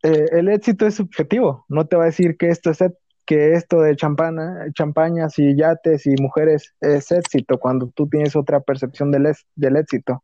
eh, 0.02 0.26
el 0.32 0.48
éxito 0.48 0.86
es 0.86 0.96
subjetivo, 0.96 1.64
no 1.68 1.86
te 1.86 1.96
va 1.96 2.04
a 2.04 2.06
decir 2.06 2.36
que 2.36 2.50
esto 2.50 2.70
es 2.70 2.78
que 3.26 3.52
esto 3.52 3.80
de 3.80 3.96
champana, 3.96 4.66
champañas 4.74 5.38
y 5.38 5.56
yates 5.56 6.06
y 6.06 6.14
mujeres 6.20 6.74
es 6.80 7.10
éxito 7.10 7.58
cuando 7.58 7.88
tú 7.88 8.08
tienes 8.08 8.36
otra 8.36 8.60
percepción 8.60 9.10
del, 9.10 9.34
del 9.54 9.76
éxito. 9.76 10.22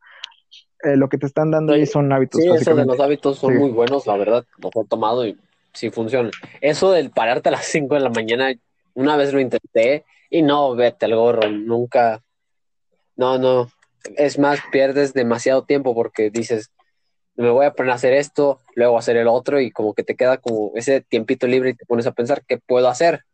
Eh, 0.85 0.97
lo 0.97 1.09
que 1.09 1.16
te 1.16 1.27
están 1.27 1.51
dando 1.51 1.73
ahí 1.73 1.87
son 1.87 2.12
hábitos. 2.12 2.42
Sí, 2.42 2.49
eso 2.49 2.75
de 2.75 2.85
los 2.85 3.01
hábitos 3.01 3.38
son 3.38 3.57
muy 3.57 3.70
buenos, 3.70 4.07
la 4.07 4.16
verdad, 4.16 4.44
los 4.59 4.70
he 4.77 4.87
tomado 4.87 5.27
y 5.27 5.38
sí 5.73 5.90
funcionan. 5.90 6.31
Eso 6.61 6.92
del 6.92 7.11
pararte 7.11 7.49
a 7.49 7.53
las 7.53 7.64
5 7.64 7.94
de 7.94 8.01
la 8.03 8.11
mañana, 8.11 8.53
una 8.92 9.16
vez 9.16 9.33
lo 9.33 9.40
intenté 9.40 10.05
y 10.29 10.42
no, 10.42 10.75
vete 10.75 11.07
al 11.07 11.16
gorro, 11.16 11.49
nunca. 11.51 12.23
No, 13.16 13.38
no. 13.38 13.70
Es 14.16 14.38
más, 14.38 14.61
pierdes 14.70 15.14
demasiado 15.14 15.64
tiempo 15.64 15.94
porque 15.94 16.29
dices, 16.31 16.70
me 17.37 17.51
voy 17.51 17.64
a 17.64 17.73
poner 17.73 17.92
a 17.92 17.94
hacer 17.94 18.12
esto, 18.12 18.61
luego 18.75 18.99
hacer 18.99 19.16
el 19.16 19.29
otro 19.29 19.61
y 19.61 19.70
como 19.70 19.94
que 19.94 20.05
te 20.05 20.14
queda 20.14 20.37
como 20.37 20.73
ese 20.75 21.01
tiempito 21.01 21.47
libre 21.47 21.70
y 21.70 21.75
te 21.75 21.87
pones 21.87 22.07
a 22.07 22.12
pensar, 22.12 22.44
¿qué 22.47 22.59
puedo 22.59 22.88
hacer? 22.88 23.25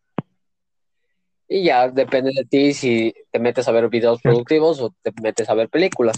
Y 1.49 1.65
ya 1.65 1.89
depende 1.89 2.31
de 2.33 2.45
ti 2.45 2.73
si 2.75 3.13
te 3.33 3.41
metes 3.41 3.67
a 3.67 3.73
ver 3.73 3.89
videos 3.89 4.23
productivos 4.23 4.81
o 4.81 4.95
te 5.03 5.13
metes 5.21 5.51
a 5.51 5.55
ver 5.55 5.69
películas. 5.69 6.17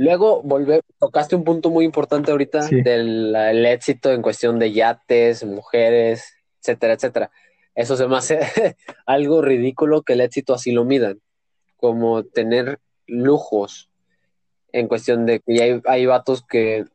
Luego, 0.00 0.40
volver, 0.42 0.82
tocaste 0.98 1.36
un 1.36 1.44
punto 1.44 1.68
muy 1.68 1.84
importante 1.84 2.30
ahorita 2.30 2.66
del 2.68 3.66
éxito 3.66 4.10
en 4.10 4.22
cuestión 4.22 4.58
de 4.58 4.72
yates, 4.72 5.44
mujeres, 5.44 6.24
etcétera, 6.62 6.94
etcétera. 6.94 7.30
Eso 7.74 7.98
se 7.98 8.08
me 8.08 8.16
hace 8.16 8.40
algo 9.04 9.42
ridículo 9.42 10.00
que 10.00 10.14
el 10.14 10.22
éxito 10.22 10.54
así 10.54 10.72
lo 10.72 10.86
midan, 10.86 11.20
como 11.76 12.24
tener 12.24 12.80
lujos 13.06 13.90
en 14.72 14.88
cuestión 14.88 15.26
de 15.26 15.40
que 15.40 15.62
hay, 15.62 15.82
hay 15.84 16.06
vatos 16.06 16.46
que... 16.48 16.86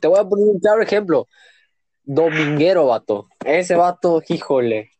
Te 0.00 0.06
voy 0.06 0.20
a 0.20 0.28
poner 0.28 0.46
un 0.46 0.60
claro 0.60 0.80
ejemplo. 0.80 1.26
Dominguero, 2.04 2.86
vato. 2.86 3.26
Ese 3.44 3.74
vato, 3.74 4.22
híjole. 4.28 4.92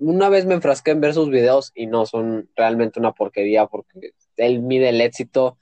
Una 0.00 0.28
vez 0.28 0.44
me 0.44 0.54
enfrasqué 0.54 0.90
en 0.90 1.02
ver 1.02 1.14
sus 1.14 1.30
videos 1.30 1.70
y 1.76 1.86
no, 1.86 2.04
son 2.04 2.50
realmente 2.56 2.98
una 2.98 3.12
porquería 3.12 3.66
porque 3.66 4.10
él 4.36 4.60
mide 4.60 4.88
el 4.88 5.00
éxito 5.00 5.56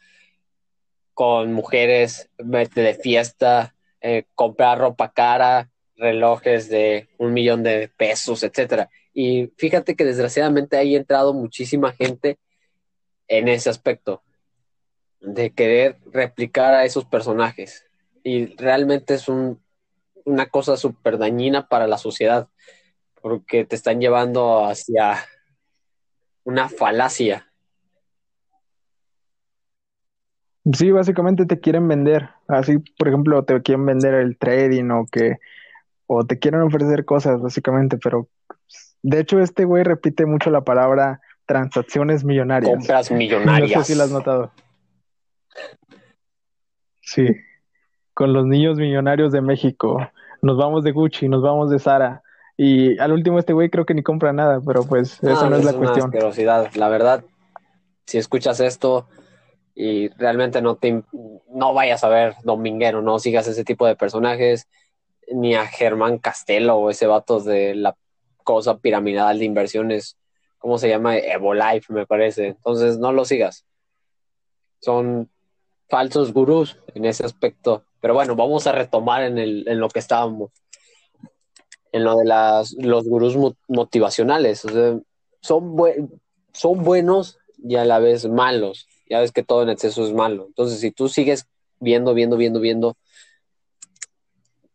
con 1.16 1.54
mujeres, 1.54 2.28
de 2.36 2.98
fiesta, 3.02 3.74
eh, 4.02 4.24
comprar 4.34 4.76
ropa 4.76 5.12
cara, 5.12 5.70
relojes 5.96 6.68
de 6.68 7.08
un 7.16 7.32
millón 7.32 7.62
de 7.62 7.88
pesos, 7.88 8.42
etcétera. 8.42 8.90
Y 9.14 9.50
fíjate 9.56 9.96
que 9.96 10.04
desgraciadamente 10.04 10.76
hay 10.76 10.94
entrado 10.94 11.32
muchísima 11.32 11.92
gente 11.92 12.38
en 13.28 13.48
ese 13.48 13.70
aspecto 13.70 14.22
de 15.22 15.54
querer 15.54 15.96
replicar 16.12 16.74
a 16.74 16.84
esos 16.84 17.06
personajes. 17.06 17.86
Y 18.22 18.54
realmente 18.56 19.14
es 19.14 19.26
un, 19.26 19.58
una 20.26 20.44
cosa 20.44 20.76
súper 20.76 21.16
dañina 21.16 21.66
para 21.66 21.86
la 21.86 21.96
sociedad, 21.96 22.50
porque 23.22 23.64
te 23.64 23.74
están 23.74 24.02
llevando 24.02 24.66
hacia 24.66 25.26
una 26.44 26.68
falacia 26.68 27.45
Sí, 30.72 30.90
básicamente 30.90 31.46
te 31.46 31.60
quieren 31.60 31.86
vender. 31.86 32.30
Así, 32.48 32.78
por 32.98 33.08
ejemplo, 33.08 33.44
te 33.44 33.60
quieren 33.62 33.86
vender 33.86 34.14
el 34.14 34.36
trading 34.36 34.90
o 34.90 35.06
que 35.06 35.38
o 36.06 36.24
te 36.24 36.38
quieren 36.38 36.62
ofrecer 36.62 37.04
cosas, 37.04 37.40
básicamente, 37.40 37.98
pero 37.98 38.28
de 39.02 39.20
hecho 39.20 39.40
este 39.40 39.64
güey 39.64 39.82
repite 39.82 40.24
mucho 40.24 40.50
la 40.50 40.62
palabra 40.62 41.20
transacciones 41.46 42.24
millonarias. 42.24 42.72
Compras 42.72 43.10
millonarias. 43.10 43.76
No 43.76 43.84
sé 43.84 43.92
si 43.92 43.98
lo 43.98 44.04
has 44.04 44.10
notado. 44.10 44.50
Sí. 47.00 47.28
Con 48.14 48.32
los 48.32 48.46
niños 48.46 48.78
millonarios 48.78 49.32
de 49.32 49.40
México. 49.40 50.10
Nos 50.42 50.56
vamos 50.56 50.84
de 50.84 50.92
Gucci, 50.92 51.28
nos 51.28 51.42
vamos 51.42 51.70
de 51.70 51.78
Sara. 51.78 52.22
Y 52.56 52.98
al 52.98 53.12
último 53.12 53.38
este 53.38 53.52
güey 53.52 53.70
creo 53.70 53.84
que 53.84 53.94
ni 53.94 54.02
compra 54.02 54.32
nada, 54.32 54.60
pero 54.64 54.84
pues 54.84 55.22
eso 55.22 55.50
no, 55.50 55.56
es 55.56 55.64
la 55.64 55.74
cuestión. 55.74 56.10
La 56.74 56.88
verdad, 56.88 57.24
si 58.06 58.18
escuchas 58.18 58.60
esto, 58.60 59.06
y 59.78 60.08
realmente 60.08 60.62
no 60.62 60.76
te 60.76 61.02
no 61.50 61.74
vayas 61.74 62.02
a 62.02 62.08
ver 62.08 62.34
Dominguero, 62.42 63.02
no 63.02 63.18
sigas 63.18 63.46
ese 63.46 63.62
tipo 63.62 63.86
de 63.86 63.94
personajes, 63.94 64.68
ni 65.28 65.54
a 65.54 65.66
Germán 65.66 66.18
Castelo 66.18 66.76
o 66.76 66.90
ese 66.90 67.06
vato 67.06 67.40
de 67.40 67.74
la 67.74 67.94
cosa 68.42 68.78
piramidal 68.78 69.38
de 69.38 69.44
inversiones, 69.44 70.16
¿cómo 70.56 70.78
se 70.78 70.88
llama? 70.88 71.18
Evolife, 71.18 71.92
me 71.92 72.06
parece. 72.06 72.46
Entonces, 72.46 72.98
no 72.98 73.12
lo 73.12 73.24
sigas. 73.26 73.66
Son 74.80 75.28
falsos 75.90 76.32
gurús 76.32 76.78
en 76.94 77.04
ese 77.04 77.26
aspecto. 77.26 77.84
Pero 78.00 78.14
bueno, 78.14 78.34
vamos 78.34 78.66
a 78.66 78.72
retomar 78.72 79.24
en, 79.24 79.36
el, 79.36 79.68
en 79.68 79.78
lo 79.78 79.88
que 79.88 79.98
estábamos. 79.98 80.52
En 81.92 82.04
lo 82.04 82.16
de 82.16 82.24
las, 82.24 82.72
los 82.74 83.04
gurús 83.06 83.36
motivacionales. 83.68 84.64
son, 85.40 85.84
son 86.52 86.84
buenos 86.84 87.38
y 87.58 87.76
a 87.76 87.84
la 87.84 87.98
vez 87.98 88.26
malos 88.28 88.86
ya 89.08 89.20
ves 89.20 89.32
que 89.32 89.42
todo 89.42 89.62
en 89.62 89.70
exceso 89.70 90.04
es 90.04 90.12
malo. 90.12 90.46
Entonces, 90.46 90.80
si 90.80 90.90
tú 90.90 91.08
sigues 91.08 91.46
viendo, 91.80 92.14
viendo, 92.14 92.36
viendo, 92.36 92.60
viendo 92.60 92.96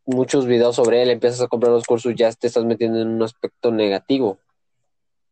muchos 0.06 0.46
videos 0.46 0.76
sobre 0.76 1.02
él, 1.02 1.10
empiezas 1.10 1.42
a 1.42 1.48
comprar 1.48 1.72
los 1.72 1.86
cursos, 1.86 2.14
ya 2.16 2.32
te 2.32 2.48
estás 2.48 2.66
metiendo 2.66 3.02
en 3.02 3.10
un 3.10 3.24
aspecto 3.24 3.72
negativo, 3.72 4.40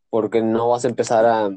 porque 0.10 0.42
no 0.42 0.70
vas 0.70 0.86
a 0.86 0.90
empezar 0.90 1.26
a, 1.26 1.50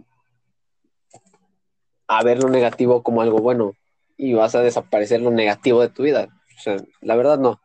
a 2.07 2.23
ver 2.23 2.43
lo 2.43 2.49
negativo 2.49 3.03
como 3.03 3.23
algo 3.23 3.39
bueno 3.39 3.75
y 4.17 4.35
vas 4.35 4.55
a 4.55 4.63
desaparecer 4.63 5.21
lo 5.21 5.31
negativo 5.31 5.81
de 5.81 5.89
tu 5.89 6.03
vida. 6.03 6.29
O 6.59 6.61
sea, 6.61 6.77
la 7.01 7.17
verdad 7.17 7.39
no. 7.39 7.61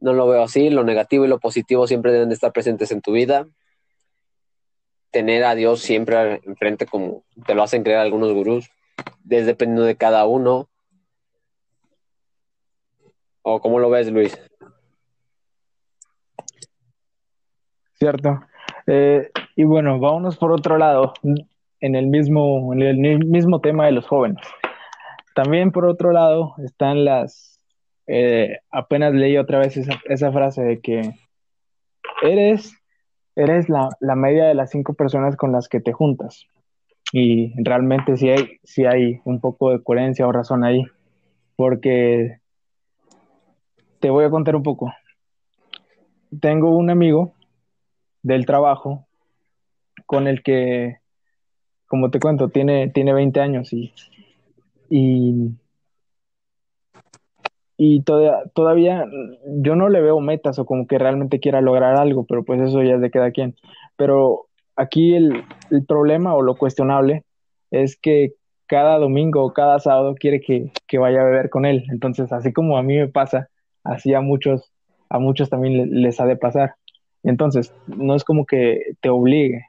No 0.00 0.12
lo 0.12 0.28
veo 0.28 0.44
así, 0.44 0.70
lo 0.70 0.84
negativo 0.84 1.24
y 1.24 1.28
lo 1.28 1.40
positivo 1.40 1.88
siempre 1.88 2.12
deben 2.12 2.28
de 2.28 2.36
estar 2.36 2.52
presentes 2.52 2.92
en 2.92 3.00
tu 3.00 3.12
vida 3.12 3.48
tener 5.10 5.44
a 5.44 5.54
Dios 5.54 5.80
siempre 5.80 6.40
enfrente 6.44 6.86
como 6.86 7.24
te 7.46 7.54
lo 7.54 7.62
hacen 7.62 7.82
creer 7.82 7.98
algunos 7.98 8.32
gurús, 8.32 8.70
es 9.28 9.46
dependiendo 9.46 9.84
de 9.84 9.96
cada 9.96 10.26
uno. 10.26 10.68
¿O 13.42 13.60
cómo 13.60 13.78
lo 13.78 13.90
ves, 13.90 14.10
Luis? 14.10 14.38
Cierto. 17.94 18.40
Eh, 18.86 19.30
Y 19.56 19.64
bueno, 19.64 19.98
vámonos 19.98 20.36
por 20.36 20.52
otro 20.52 20.78
lado, 20.78 21.12
en 21.80 21.94
el 21.96 22.06
mismo, 22.06 22.72
en 22.72 22.82
el 22.82 23.26
mismo 23.26 23.60
tema 23.60 23.86
de 23.86 23.92
los 23.92 24.06
jóvenes. 24.06 24.46
También 25.34 25.72
por 25.72 25.84
otro 25.84 26.12
lado 26.12 26.54
están 26.64 27.04
las, 27.04 27.60
eh, 28.06 28.58
apenas 28.70 29.14
leí 29.14 29.36
otra 29.36 29.58
vez 29.58 29.76
esa, 29.76 30.00
esa, 30.04 30.32
frase 30.32 30.62
de 30.62 30.80
que 30.80 31.12
eres, 32.22 32.72
eres 33.38 33.68
la, 33.68 33.88
la, 34.00 34.16
media 34.16 34.46
de 34.46 34.54
las 34.54 34.70
cinco 34.70 34.94
personas 34.94 35.36
con 35.36 35.52
las 35.52 35.68
que 35.68 35.80
te 35.80 35.92
juntas. 35.92 36.46
Y 37.12 37.52
realmente 37.62 38.16
sí 38.16 38.28
hay, 38.28 38.58
sí 38.64 38.84
hay 38.84 39.20
un 39.24 39.40
poco 39.40 39.70
de 39.70 39.82
coherencia 39.82 40.26
o 40.26 40.32
razón 40.32 40.64
ahí, 40.64 40.84
porque 41.56 42.40
te 44.00 44.10
voy 44.10 44.24
a 44.24 44.30
contar 44.30 44.56
un 44.56 44.64
poco. 44.64 44.92
Tengo 46.40 46.76
un 46.76 46.90
amigo 46.90 47.32
del 48.22 48.44
trabajo 48.44 49.06
con 50.04 50.26
el 50.26 50.42
que, 50.42 50.98
como 51.86 52.10
te 52.10 52.18
cuento, 52.18 52.48
tiene, 52.48 52.88
tiene 52.88 53.14
20 53.14 53.40
años 53.40 53.72
y, 53.72 53.92
y, 54.90 55.52
y 57.80 58.02
todavía, 58.02 59.06
yo 59.46 59.76
no 59.76 59.88
le 59.88 60.00
veo 60.00 60.18
metas 60.18 60.58
o 60.58 60.66
como 60.66 60.88
que 60.88 60.98
realmente 60.98 61.38
quiera 61.38 61.60
lograr 61.60 61.94
algo, 61.94 62.26
pero 62.26 62.44
pues 62.44 62.60
eso 62.60 62.82
ya 62.82 62.96
es 62.96 63.00
de 63.00 63.12
cada 63.12 63.30
quien. 63.30 63.54
Pero 63.96 64.46
aquí 64.74 65.14
el, 65.14 65.44
el 65.70 65.86
problema 65.86 66.34
o 66.34 66.42
lo 66.42 66.56
cuestionable 66.56 67.22
es 67.70 67.96
que 67.96 68.32
cada 68.66 68.98
domingo 68.98 69.44
o 69.44 69.52
cada 69.52 69.78
sábado 69.78 70.16
quiere 70.16 70.40
que, 70.40 70.72
que, 70.88 70.98
vaya 70.98 71.20
a 71.20 71.24
beber 71.24 71.50
con 71.50 71.64
él. 71.64 71.84
Entonces, 71.92 72.32
así 72.32 72.52
como 72.52 72.78
a 72.78 72.82
mí 72.82 72.96
me 72.96 73.06
pasa, 73.06 73.48
así 73.84 74.12
a 74.12 74.20
muchos, 74.20 74.72
a 75.08 75.20
muchos 75.20 75.48
también 75.48 76.02
les 76.02 76.18
ha 76.18 76.26
de 76.26 76.36
pasar. 76.36 76.74
Entonces, 77.22 77.72
no 77.86 78.16
es 78.16 78.24
como 78.24 78.44
que 78.44 78.96
te 79.00 79.08
obligue. 79.08 79.66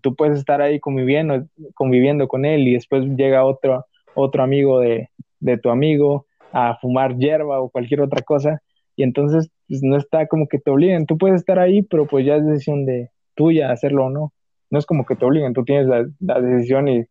Tú 0.00 0.14
puedes 0.14 0.38
estar 0.38 0.62
ahí 0.62 0.78
conviviendo, 0.78 1.44
conviviendo 1.74 2.28
con 2.28 2.44
él 2.44 2.68
y 2.68 2.74
después 2.74 3.04
llega 3.16 3.44
otro, 3.44 3.84
otro 4.14 4.44
amigo 4.44 4.78
de, 4.78 5.10
de 5.40 5.58
tu 5.58 5.70
amigo 5.70 6.26
a 6.52 6.76
fumar 6.80 7.16
hierba 7.16 7.60
o 7.60 7.70
cualquier 7.70 8.00
otra 8.00 8.22
cosa 8.22 8.60
y 8.96 9.02
entonces 9.02 9.50
pues, 9.68 9.82
no 9.82 9.96
está 9.96 10.26
como 10.26 10.46
que 10.48 10.58
te 10.58 10.70
obliguen. 10.70 11.06
Tú 11.06 11.18
puedes 11.18 11.40
estar 11.40 11.58
ahí, 11.58 11.82
pero 11.82 12.06
pues 12.06 12.26
ya 12.26 12.36
es 12.36 12.46
decisión 12.46 12.84
de 12.86 13.10
tuya 13.34 13.72
hacerlo 13.72 14.06
o 14.06 14.10
no. 14.10 14.32
No 14.70 14.78
es 14.78 14.86
como 14.86 15.04
que 15.04 15.16
te 15.16 15.24
obliguen, 15.24 15.52
tú 15.54 15.64
tienes 15.64 15.86
la, 15.86 16.06
la 16.20 16.40
decisión 16.40 16.88
y, 16.88 17.04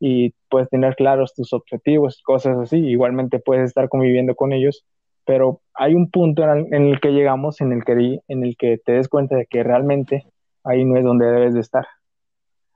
y 0.00 0.34
puedes 0.48 0.68
tener 0.68 0.96
claros 0.96 1.34
tus 1.34 1.52
objetivos, 1.52 2.22
cosas 2.24 2.58
así. 2.58 2.78
Igualmente 2.78 3.38
puedes 3.38 3.66
estar 3.66 3.88
conviviendo 3.88 4.34
con 4.34 4.52
ellos 4.52 4.84
pero 5.24 5.60
hay 5.74 5.94
un 5.94 6.10
punto 6.10 6.42
en 6.44 6.72
el, 6.72 7.00
que 7.00 7.10
llegamos 7.10 7.60
en 7.60 7.72
el 7.72 7.84
que, 7.84 8.20
en 8.28 8.44
el 8.44 8.56
que 8.56 8.78
te 8.84 8.92
des 8.92 9.08
cuenta 9.08 9.36
de 9.36 9.46
que 9.46 9.62
realmente 9.62 10.26
ahí 10.62 10.84
no 10.84 10.96
es 10.96 11.04
donde 11.04 11.26
debes 11.26 11.54
de 11.54 11.60
estar. 11.60 11.86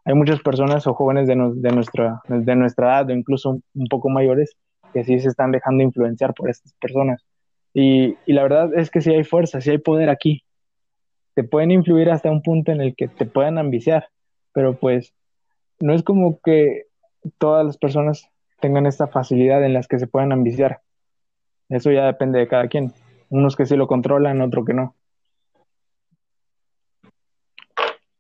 Hay 0.04 0.14
muchas 0.14 0.40
personas 0.40 0.86
o 0.86 0.94
jóvenes 0.94 1.26
de, 1.26 1.34
de, 1.34 1.70
nuestra, 1.70 2.22
de 2.28 2.56
nuestra 2.56 2.86
edad 2.86 3.10
o 3.10 3.12
incluso 3.12 3.60
un, 3.74 3.86
poco 3.88 4.08
mayores 4.08 4.56
que 4.92 5.04
sí 5.04 5.18
se 5.20 5.28
están 5.28 5.52
dejando 5.52 5.82
influenciar 5.82 6.34
por 6.34 6.50
estas 6.50 6.72
personas. 6.74 7.24
Y, 7.74 8.16
y 8.26 8.32
la 8.32 8.42
verdad 8.42 8.70
es 8.76 8.90
que 8.90 9.00
sí 9.00 9.12
hay 9.12 9.24
fuerza, 9.24 9.60
sí 9.60 9.70
hay 9.70 9.78
poder 9.78 10.10
aquí. 10.10 10.44
Te 11.34 11.44
pueden 11.44 11.70
influir 11.70 12.10
hasta 12.10 12.30
un 12.30 12.42
punto 12.42 12.72
en 12.72 12.80
el 12.80 12.96
que 12.96 13.08
te 13.08 13.26
puedan 13.26 13.58
ambiciar, 13.58 14.08
pero 14.52 14.74
pues 14.78 15.14
no 15.78 15.94
es 15.94 16.02
como 16.02 16.40
que 16.40 16.86
todas 17.38 17.64
las 17.64 17.76
personas 17.76 18.28
tengan 18.60 18.86
esta 18.86 19.06
facilidad 19.06 19.64
en 19.64 19.72
las 19.72 19.86
que 19.86 19.98
se 19.98 20.08
puedan 20.08 20.32
ambiciar 20.32 20.80
eso 21.68 21.90
ya 21.90 22.06
depende 22.06 22.38
de 22.38 22.48
cada 22.48 22.68
quien. 22.68 22.92
Unos 23.30 23.56
que 23.56 23.66
sí 23.66 23.76
lo 23.76 23.86
controlan, 23.86 24.40
otros 24.40 24.64
que 24.64 24.74
no. 24.74 24.94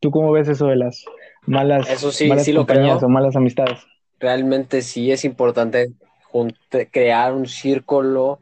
¿Tú 0.00 0.10
cómo 0.10 0.30
ves 0.32 0.48
eso 0.48 0.66
de 0.66 0.76
las 0.76 1.04
malas, 1.46 1.88
eso 1.90 2.12
sí, 2.12 2.28
malas 2.28 2.48
compañías 2.48 3.02
o 3.02 3.08
malas 3.08 3.34
amistades? 3.34 3.80
Realmente 4.20 4.82
sí 4.82 5.10
es 5.10 5.24
importante 5.24 5.92
crear 6.90 7.34
un 7.34 7.46
círculo 7.46 8.38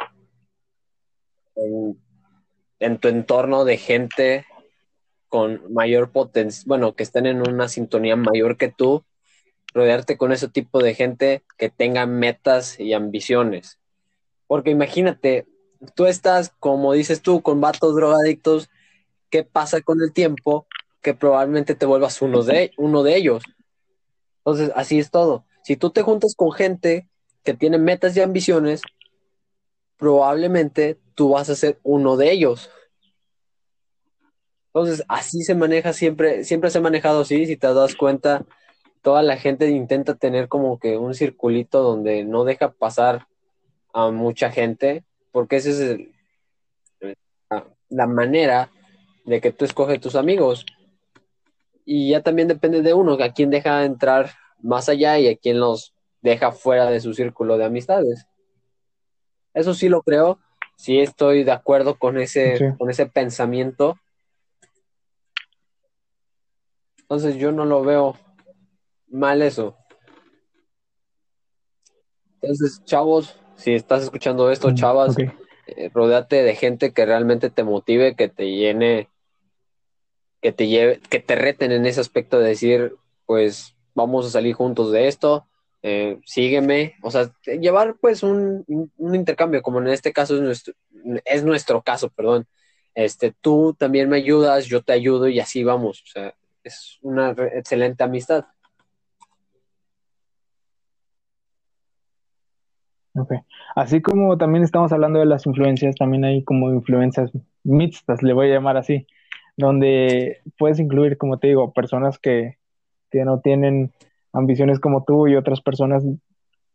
en, 2.79 2.99
tu 2.99 3.09
entorno 3.09 3.65
de 3.65 3.77
gente 3.79 4.47
con 5.29 5.73
mayor 5.73 6.11
potencia, 6.13 6.63
bueno, 6.67 6.95
que 6.95 7.03
estén 7.03 7.27
en 7.27 7.49
una 7.49 7.69
sintonía 7.69 8.17
mayor 8.17 8.57
que 8.57 8.69
tú, 8.69 9.05
rodearte 9.75 10.17
con 10.17 10.33
ese 10.33 10.49
tipo 10.49 10.83
de 10.83 10.95
gente 10.95 11.43
que 11.59 11.69
tenga 11.69 12.07
metas 12.07 12.79
y 12.79 12.93
ambiciones. 12.93 13.79
Porque 14.47 14.71
imagínate, 14.71 15.47
tú 15.95 16.07
estás, 16.07 16.53
como 16.61 16.93
dices 16.93 17.21
tú, 17.21 17.43
con 17.43 17.61
vatos 17.61 17.95
drogadictos, 17.95 18.71
¿qué 19.31 19.45
pasa 19.45 19.81
con 19.81 20.01
el 20.01 20.13
tiempo? 20.13 20.67
Que 21.03 21.15
probablemente 21.15 21.75
te 21.75 21.87
vuelvas 21.87 22.23
uno 22.23 22.43
de, 22.43 22.73
uno 22.77 23.03
de 23.03 23.17
ellos. 23.17 23.43
Entonces, 24.39 24.71
así 24.77 24.99
es 24.99 25.11
todo. 25.11 25.45
Si 25.65 25.77
tú 25.77 25.91
te 25.91 26.03
juntas 26.03 26.35
con 26.37 26.53
gente 26.53 27.09
que 27.47 27.55
tiene 27.55 27.79
metas 27.79 28.17
y 28.17 28.21
ambiciones, 28.21 28.83
probablemente 29.97 30.99
tú 31.15 31.31
vas 31.31 31.49
a 31.49 31.55
ser 31.55 31.79
uno 31.85 32.17
de 32.17 32.33
ellos. 32.33 32.71
Entonces, 34.67 35.05
así 35.09 35.43
se 35.43 35.55
maneja 35.55 35.95
siempre, 35.95 36.45
siempre 36.45 36.69
se 36.69 36.79
ha 36.79 36.83
manejado 36.83 37.21
así, 37.23 37.47
si 37.47 37.57
te 37.57 37.73
das 37.73 37.95
cuenta, 37.95 38.45
toda 39.01 39.23
la 39.23 39.37
gente 39.39 39.71
intenta 39.71 40.17
tener 40.17 40.49
como 40.49 40.79
que 40.79 40.99
un 40.99 41.15
circulito 41.15 41.83
donde 41.83 42.25
no 42.25 42.45
deja 42.45 42.73
pasar 42.73 43.27
a 43.95 44.11
mucha 44.11 44.51
gente, 44.51 45.05
porque 45.33 45.57
esa 45.57 45.71
es 45.71 45.99
la 47.89 48.07
manera 48.07 48.71
de 49.25 49.41
que 49.41 49.53
tú 49.53 49.65
escoges 49.65 50.01
tus 50.01 50.17
amigos. 50.17 50.67
Y 51.85 52.11
ya 52.11 52.23
también 52.23 52.49
depende 52.49 52.83
de 52.83 52.93
uno, 52.93 53.13
a 53.15 53.33
quién 53.33 53.51
deja 53.51 53.85
entrar 53.85 54.33
más 54.61 54.89
allá 54.89 55.19
y 55.19 55.29
a 55.29 55.37
quién 55.37 55.61
los 55.61 55.96
deja 56.31 56.53
fuera 56.53 56.91
de 56.91 57.01
su 57.01 57.15
círculo 57.15 57.57
de 57.57 57.65
amistades. 57.65 58.27
Eso 59.55 59.75
sí 59.75 59.89
lo 59.89 60.03
creo, 60.03 60.39
sí 60.77 61.01
estoy 61.01 61.45
de 61.45 61.53
acuerdo 61.53 61.99
con 61.99 62.19
ese, 62.19 62.75
con 62.79 62.91
ese 62.91 63.07
pensamiento. 63.07 63.99
Entonces 66.99 67.37
yo 67.37 67.53
no 67.53 67.65
lo 67.65 67.83
veo 67.83 68.17
mal 69.09 69.41
eso. 69.43 69.77
Entonces, 72.43 72.85
chavos, 72.85 73.39
si 73.57 73.73
estás 73.75 74.03
escuchando 74.03 74.51
esto, 74.51 74.71
mm, 74.71 74.75
chavas, 74.75 75.17
eh, 75.19 75.91
rodeate 75.95 76.43
de 76.43 76.55
gente 76.55 76.93
que 76.93 77.07
realmente 77.07 77.49
te 77.49 77.65
motive, 77.65 78.15
que 78.15 78.29
te 78.29 78.51
llene, 78.51 79.09
que 80.43 80.53
te 80.53 80.69
lleve, 80.69 81.01
que 81.09 81.21
te 81.21 81.35
reten 81.35 81.73
en 81.73 81.87
ese 81.87 82.01
aspecto 82.01 82.39
de 82.39 82.49
decir, 82.49 82.97
pues 83.25 83.75
vamos 83.95 84.27
a 84.27 84.31
salir 84.31 84.55
juntos 84.55 84.93
de 84.93 85.09
esto, 85.09 85.47
eh, 85.89 86.19
sígueme, 86.25 86.97
o 87.01 87.13
sea, 87.13 87.31
llevar 87.45 87.95
pues 88.01 88.25
un, 88.25 88.65
intercambio, 88.99 89.63
como 89.63 89.79
en 89.79 89.87
este 89.87 90.13
caso 90.13 90.35
es 90.35 90.43
nuestro, 90.43 90.75
es 91.25 91.45
nuestro 91.45 91.81
caso, 91.81 92.11
perdón. 92.11 92.45
Este, 92.93 93.33
tú 93.41 93.73
también 93.79 94.09
me 94.09 94.17
ayudas, 94.17 94.67
yo 94.67 94.83
te 94.83 94.93
ayudo 94.93 95.29
y 95.29 95.39
así 95.39 95.63
vamos, 95.63 96.03
o 96.03 96.07
sea, 96.07 96.35
es 96.65 96.99
una 97.03 97.31
excelente 97.55 98.03
amistad. 98.03 98.47
Okay. 103.15 103.39
Así 103.77 104.03
como 104.03 104.37
también 104.37 104.65
estamos 104.65 104.91
hablando 104.91 105.21
de 105.21 105.27
las 105.27 105.47
influencias, 105.47 105.95
también 105.95 106.25
hay 106.25 106.43
como 106.43 106.71
influencias 106.71 107.31
mixtas, 107.63 108.25
le 108.25 108.33
voy 108.33 108.51
a 108.51 108.55
llamar 108.55 108.77
así, 108.77 109.07
donde 109.57 110.43
puedes 110.59 110.81
incluir, 110.81 111.17
como 111.17 111.39
te 111.39 111.47
digo, 111.47 111.73
personas 111.73 112.19
que, 112.19 112.59
que 113.09 113.25
no 113.25 113.39
tienen 113.39 113.93
ambiciones 114.37 114.81
como 114.81 115.05
tú 115.05 115.27
y 115.27 115.35
otras 115.35 115.61
personas 115.61 116.05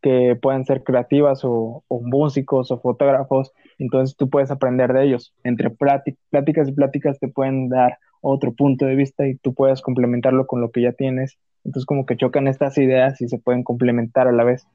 que 0.02 0.36
pueden 0.40 0.64
ser 0.64 0.82
creativas 0.82 1.42
o, 1.44 1.84
músicos 1.88 2.72
o 2.72 2.80
fotógrafos, 2.80 3.52
entonces 3.78 4.16
tú 4.16 4.28
puedes 4.28 4.50
aprender 4.50 4.92
de 4.92 5.04
ellos. 5.04 5.32
Entre 5.44 5.70
pláticas 5.70 6.68
y 6.68 6.72
pláticas 6.72 7.20
te 7.20 7.28
pueden 7.28 7.68
dar 7.68 7.98
otro 8.20 8.52
punto 8.52 8.84
de 8.84 8.96
vista 8.96 9.26
y 9.26 9.36
tú 9.36 9.54
puedes 9.54 9.80
complementarlo 9.80 10.46
con 10.46 10.60
lo 10.60 10.72
que 10.72 10.82
ya 10.82 10.92
tienes. 10.92 11.38
Entonces 11.64 11.86
como 11.86 12.04
que 12.04 12.16
chocan 12.16 12.48
estas 12.48 12.76
ideas 12.78 13.20
y 13.20 13.28
se 13.28 13.38
pueden 13.38 13.62
complementar 13.62 14.26
a 14.26 14.32
la 14.32 14.42
vez. 14.42 14.66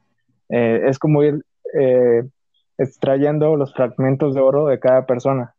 Eh, 0.48 0.80
es 0.86 0.98
como 0.98 1.22
ir 1.22 1.44
eh, 1.78 2.22
extrayendo 2.78 3.54
los 3.56 3.74
fragmentos 3.74 4.34
de 4.34 4.40
oro 4.40 4.66
de 4.66 4.80
cada 4.80 5.04
persona. 5.04 5.54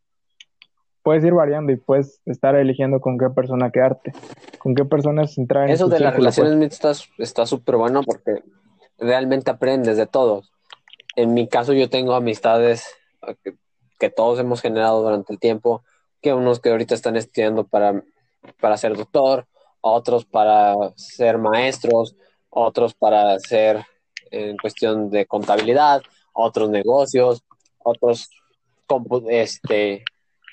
Puedes 1.10 1.24
ir 1.24 1.34
variando 1.34 1.72
y 1.72 1.76
puedes 1.76 2.22
estar 2.28 2.54
eligiendo 2.54 3.02
con 3.02 3.18
qué 3.18 3.32
persona 3.32 3.72
quedarte, 3.72 4.14
con 4.60 4.76
qué 4.76 4.86
personas 4.86 5.36
entrar 5.40 5.64
en 5.64 5.72
Eso 5.72 5.88
de 5.88 6.00
las 6.00 6.14
relaciones 6.14 6.52
pues. 6.52 6.60
mixtas 6.60 7.10
está 7.18 7.48
súper 7.48 7.78
bueno 7.78 8.04
porque 8.04 8.44
realmente 9.00 9.50
aprendes 9.50 9.98
de 9.98 10.06
todos. 10.06 10.52
En 11.16 11.34
mi 11.34 11.48
caso 11.48 11.74
yo 11.74 11.90
tengo 11.90 12.14
amistades 12.14 12.86
que, 13.44 13.56
que, 13.98 14.12
todos 14.12 14.38
hemos 14.38 14.62
generado 14.62 15.02
durante 15.02 15.34
el 15.34 15.40
tiempo, 15.40 15.84
que 16.22 16.36
unos 16.36 16.60
que 16.60 16.70
ahorita 16.70 16.94
están 16.94 17.16
estudiando 17.16 17.66
para, 17.66 18.04
para 18.62 18.78
ser 18.78 18.96
doctor, 18.96 19.48
otros 19.82 20.26
para 20.26 20.76
ser 20.96 21.40
maestros, 21.40 22.16
otros 22.52 22.94
para 22.94 23.40
ser 23.40 23.84
en 24.30 24.58
cuestión 24.58 25.10
de 25.10 25.26
contabilidad, 25.26 26.04
otros 26.34 26.70
negocios, 26.70 27.44
otros 27.80 28.30
este, 29.32 30.04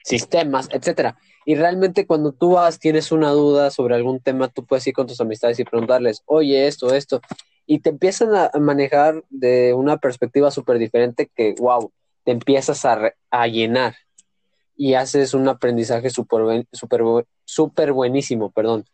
sistemas, 0.07 0.69
etcétera. 0.71 1.19
Y 1.45 1.57
realmente 1.57 2.07
cuando 2.07 2.31
tú 2.33 2.53
vas, 2.53 2.79
tienes 2.79 3.11
una 3.11 3.31
duda 3.31 3.71
sobre 3.73 3.97
algún 3.97 4.21
tema, 4.21 4.49
tú 4.49 4.65
puedes 4.65 4.87
ir 4.87 4.95
con 4.95 5.09
tus 5.09 5.21
amistades 5.21 5.59
y 5.59 5.65
preguntarles, 5.65 6.23
oye, 6.27 6.69
esto, 6.69 6.95
esto. 6.95 7.21
Y 7.67 7.81
te 7.81 7.91
empiezan 7.91 8.35
a 8.35 8.51
manejar 8.61 9.25
de 9.31 9.75
una 9.75 9.97
perspectiva 9.97 10.53
súper 10.53 10.79
diferente 10.79 11.29
que, 11.35 11.57
wow, 11.59 11.91
te 12.23 12.31
empiezas 12.31 12.85
a, 12.85 13.15
a 13.31 13.47
llenar 13.49 13.97
y 14.77 14.95
haces 14.95 15.35
un 15.35 15.49
aprendizaje 15.49 16.11
súper 16.11 16.67
super, 16.73 17.03
super 17.45 17.93
buenísimo, 17.93 18.53
perdón. 18.53 18.85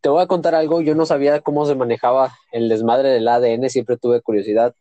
Te 0.00 0.08
voy 0.08 0.22
a 0.22 0.26
contar 0.26 0.54
algo, 0.54 0.80
yo 0.80 0.94
no 0.94 1.04
sabía 1.04 1.40
cómo 1.40 1.66
se 1.66 1.74
manejaba 1.74 2.32
el 2.52 2.70
desmadre 2.70 3.10
del 3.10 3.28
ADN, 3.28 3.68
siempre 3.68 3.98
tuve 3.98 4.22
curiosidad. 4.22 4.74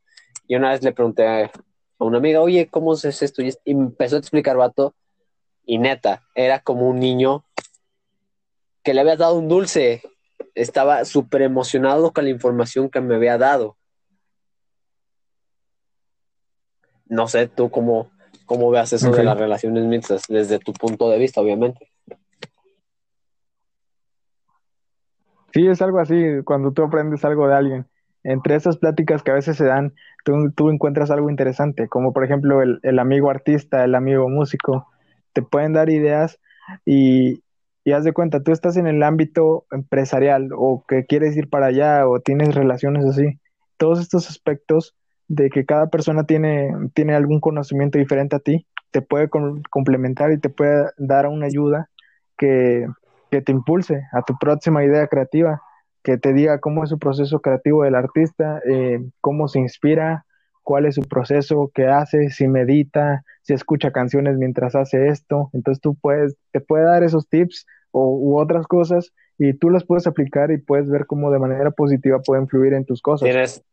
Y 0.48 0.56
una 0.56 0.70
vez 0.70 0.84
le 0.84 0.94
pregunté 0.94 1.28
a 1.28 1.52
una 2.00 2.20
amiga, 2.20 2.40
oye, 2.40 2.70
¿cómo 2.70 2.94
es 2.94 3.04
esto? 3.04 3.42
Y 3.42 3.54
empezó 3.66 4.16
a 4.16 4.20
explicar, 4.20 4.56
vato, 4.56 4.96
y 5.68 5.78
neta, 5.78 6.24
era 6.34 6.62
como 6.62 6.88
un 6.88 7.00
niño 7.00 7.44
que 8.84 8.94
le 8.94 9.02
había 9.02 9.18
dado 9.18 9.36
un 9.36 9.50
dulce. 9.50 10.02
Estaba 10.56 11.04
súper 11.04 11.42
emocionado 11.42 12.14
con 12.14 12.24
la 12.24 12.30
información 12.32 12.90
que 12.90 13.02
me 13.02 13.16
había 13.16 13.38
dado. 13.38 13.76
No 17.06 17.28
sé 17.28 17.48
tú 17.48 17.70
cómo, 17.70 18.10
cómo 18.46 18.72
veas 18.72 18.94
eso 18.94 19.12
de 19.12 19.24
las 19.24 19.38
relaciones 19.38 19.84
mixtas 19.84 20.24
desde 20.30 20.58
tu 20.58 20.72
punto 20.72 21.10
de 21.10 21.20
vista, 21.20 21.42
obviamente. 21.42 21.92
Sí, 25.54 25.68
es 25.68 25.82
algo 25.82 26.00
así, 26.00 26.44
cuando 26.46 26.72
tú 26.72 26.84
aprendes 26.84 27.26
algo 27.26 27.48
de 27.48 27.56
alguien. 27.56 27.88
Entre 28.24 28.56
esas 28.56 28.78
pláticas 28.78 29.22
que 29.22 29.32
a 29.32 29.36
veces 29.36 29.58
se 29.58 29.66
dan, 29.66 29.94
tú, 30.24 30.70
encuentras 30.70 31.12
algo 31.12 31.30
interesante, 31.30 31.90
como 31.90 32.14
por 32.14 32.24
ejemplo 32.24 32.62
el, 32.62 32.80
el 32.84 33.00
amigo 33.00 33.30
artista, 33.30 33.84
el 33.84 33.96
amigo 33.96 34.30
músico, 34.30 34.88
te 35.38 35.44
pueden 35.44 35.74
dar 35.74 35.92
ideas 35.92 36.40
y, 36.84 37.44
y 37.84 37.92
haz 37.92 38.04
de 38.04 38.12
cuenta, 38.12 38.42
tú 38.42 38.52
estás 38.52 38.76
en 38.76 38.88
el 38.88 39.04
ámbito 39.04 39.68
empresarial 39.70 40.50
o 40.58 40.84
que 40.88 41.06
quieres 41.06 41.38
ir 41.38 41.48
para 41.48 41.68
allá 41.68 42.08
o 42.08 42.20
tienes 42.20 42.56
relaciones 42.56 43.06
así. 43.06 43.40
Todos 43.78 44.00
estos 44.02 44.32
aspectos 44.32 44.96
de 45.28 45.52
que 45.52 45.64
cada 45.64 45.92
persona 45.92 46.24
tiene, 46.24 46.72
tiene 46.96 47.14
algún 47.14 47.40
conocimiento 47.40 48.00
diferente 48.00 48.36
a 48.36 48.40
ti, 48.40 48.66
te 48.90 49.04
puede 49.04 49.30
complementar 49.30 50.32
y 50.32 50.40
te 50.40 50.50
puede 50.50 50.90
dar 50.98 51.28
una 51.28 51.46
ayuda 51.46 51.88
que, 52.36 52.88
que 53.30 53.44
te 53.44 53.52
impulse 53.52 54.08
a 54.14 54.24
tu 54.24 54.36
próxima 54.40 54.84
idea 54.84 55.06
creativa, 55.06 55.62
que 56.02 56.18
te 56.18 56.34
diga 56.34 56.58
cómo 56.60 56.84
es 56.84 56.90
su 56.90 56.98
proceso 56.98 57.42
creativo 57.42 57.84
del 57.84 57.94
artista, 57.94 58.60
eh, 58.68 59.08
cómo 59.22 59.48
se 59.50 59.60
inspira, 59.60 60.26
cuál 60.64 60.88
es 60.88 60.96
su 60.96 61.04
proceso, 61.04 61.70
qué 61.76 61.86
hace, 61.86 62.32
si 62.32 62.48
medita, 62.48 63.24
si 63.48 63.54
escucha 63.54 63.92
canciones 63.92 64.38
mientras 64.38 64.76
hace 64.76 65.08
esto. 65.08 65.50
Entonces 65.54 65.82
tú 65.82 65.96
puedes, 65.96 66.36
te 66.52 66.60
puede 66.60 66.84
dar 66.84 67.04
esos 67.04 67.30
tips 67.30 67.66
o, 67.92 68.06
u 68.10 68.38
otras 68.38 68.68
cosas 68.68 69.14
y 69.38 69.54
tú 69.54 69.70
las 69.70 69.86
puedes 69.86 70.06
aplicar 70.06 70.52
y 70.52 70.58
puedes 70.58 70.90
ver 70.90 71.06
cómo 71.06 71.32
de 71.32 71.40
manera 71.40 71.72
positiva 71.72 72.20
pueden 72.20 72.44
influir 72.44 72.74
en 72.74 72.84
tus 72.84 73.02
cosas. 73.02 73.26
Tienes 73.26 73.64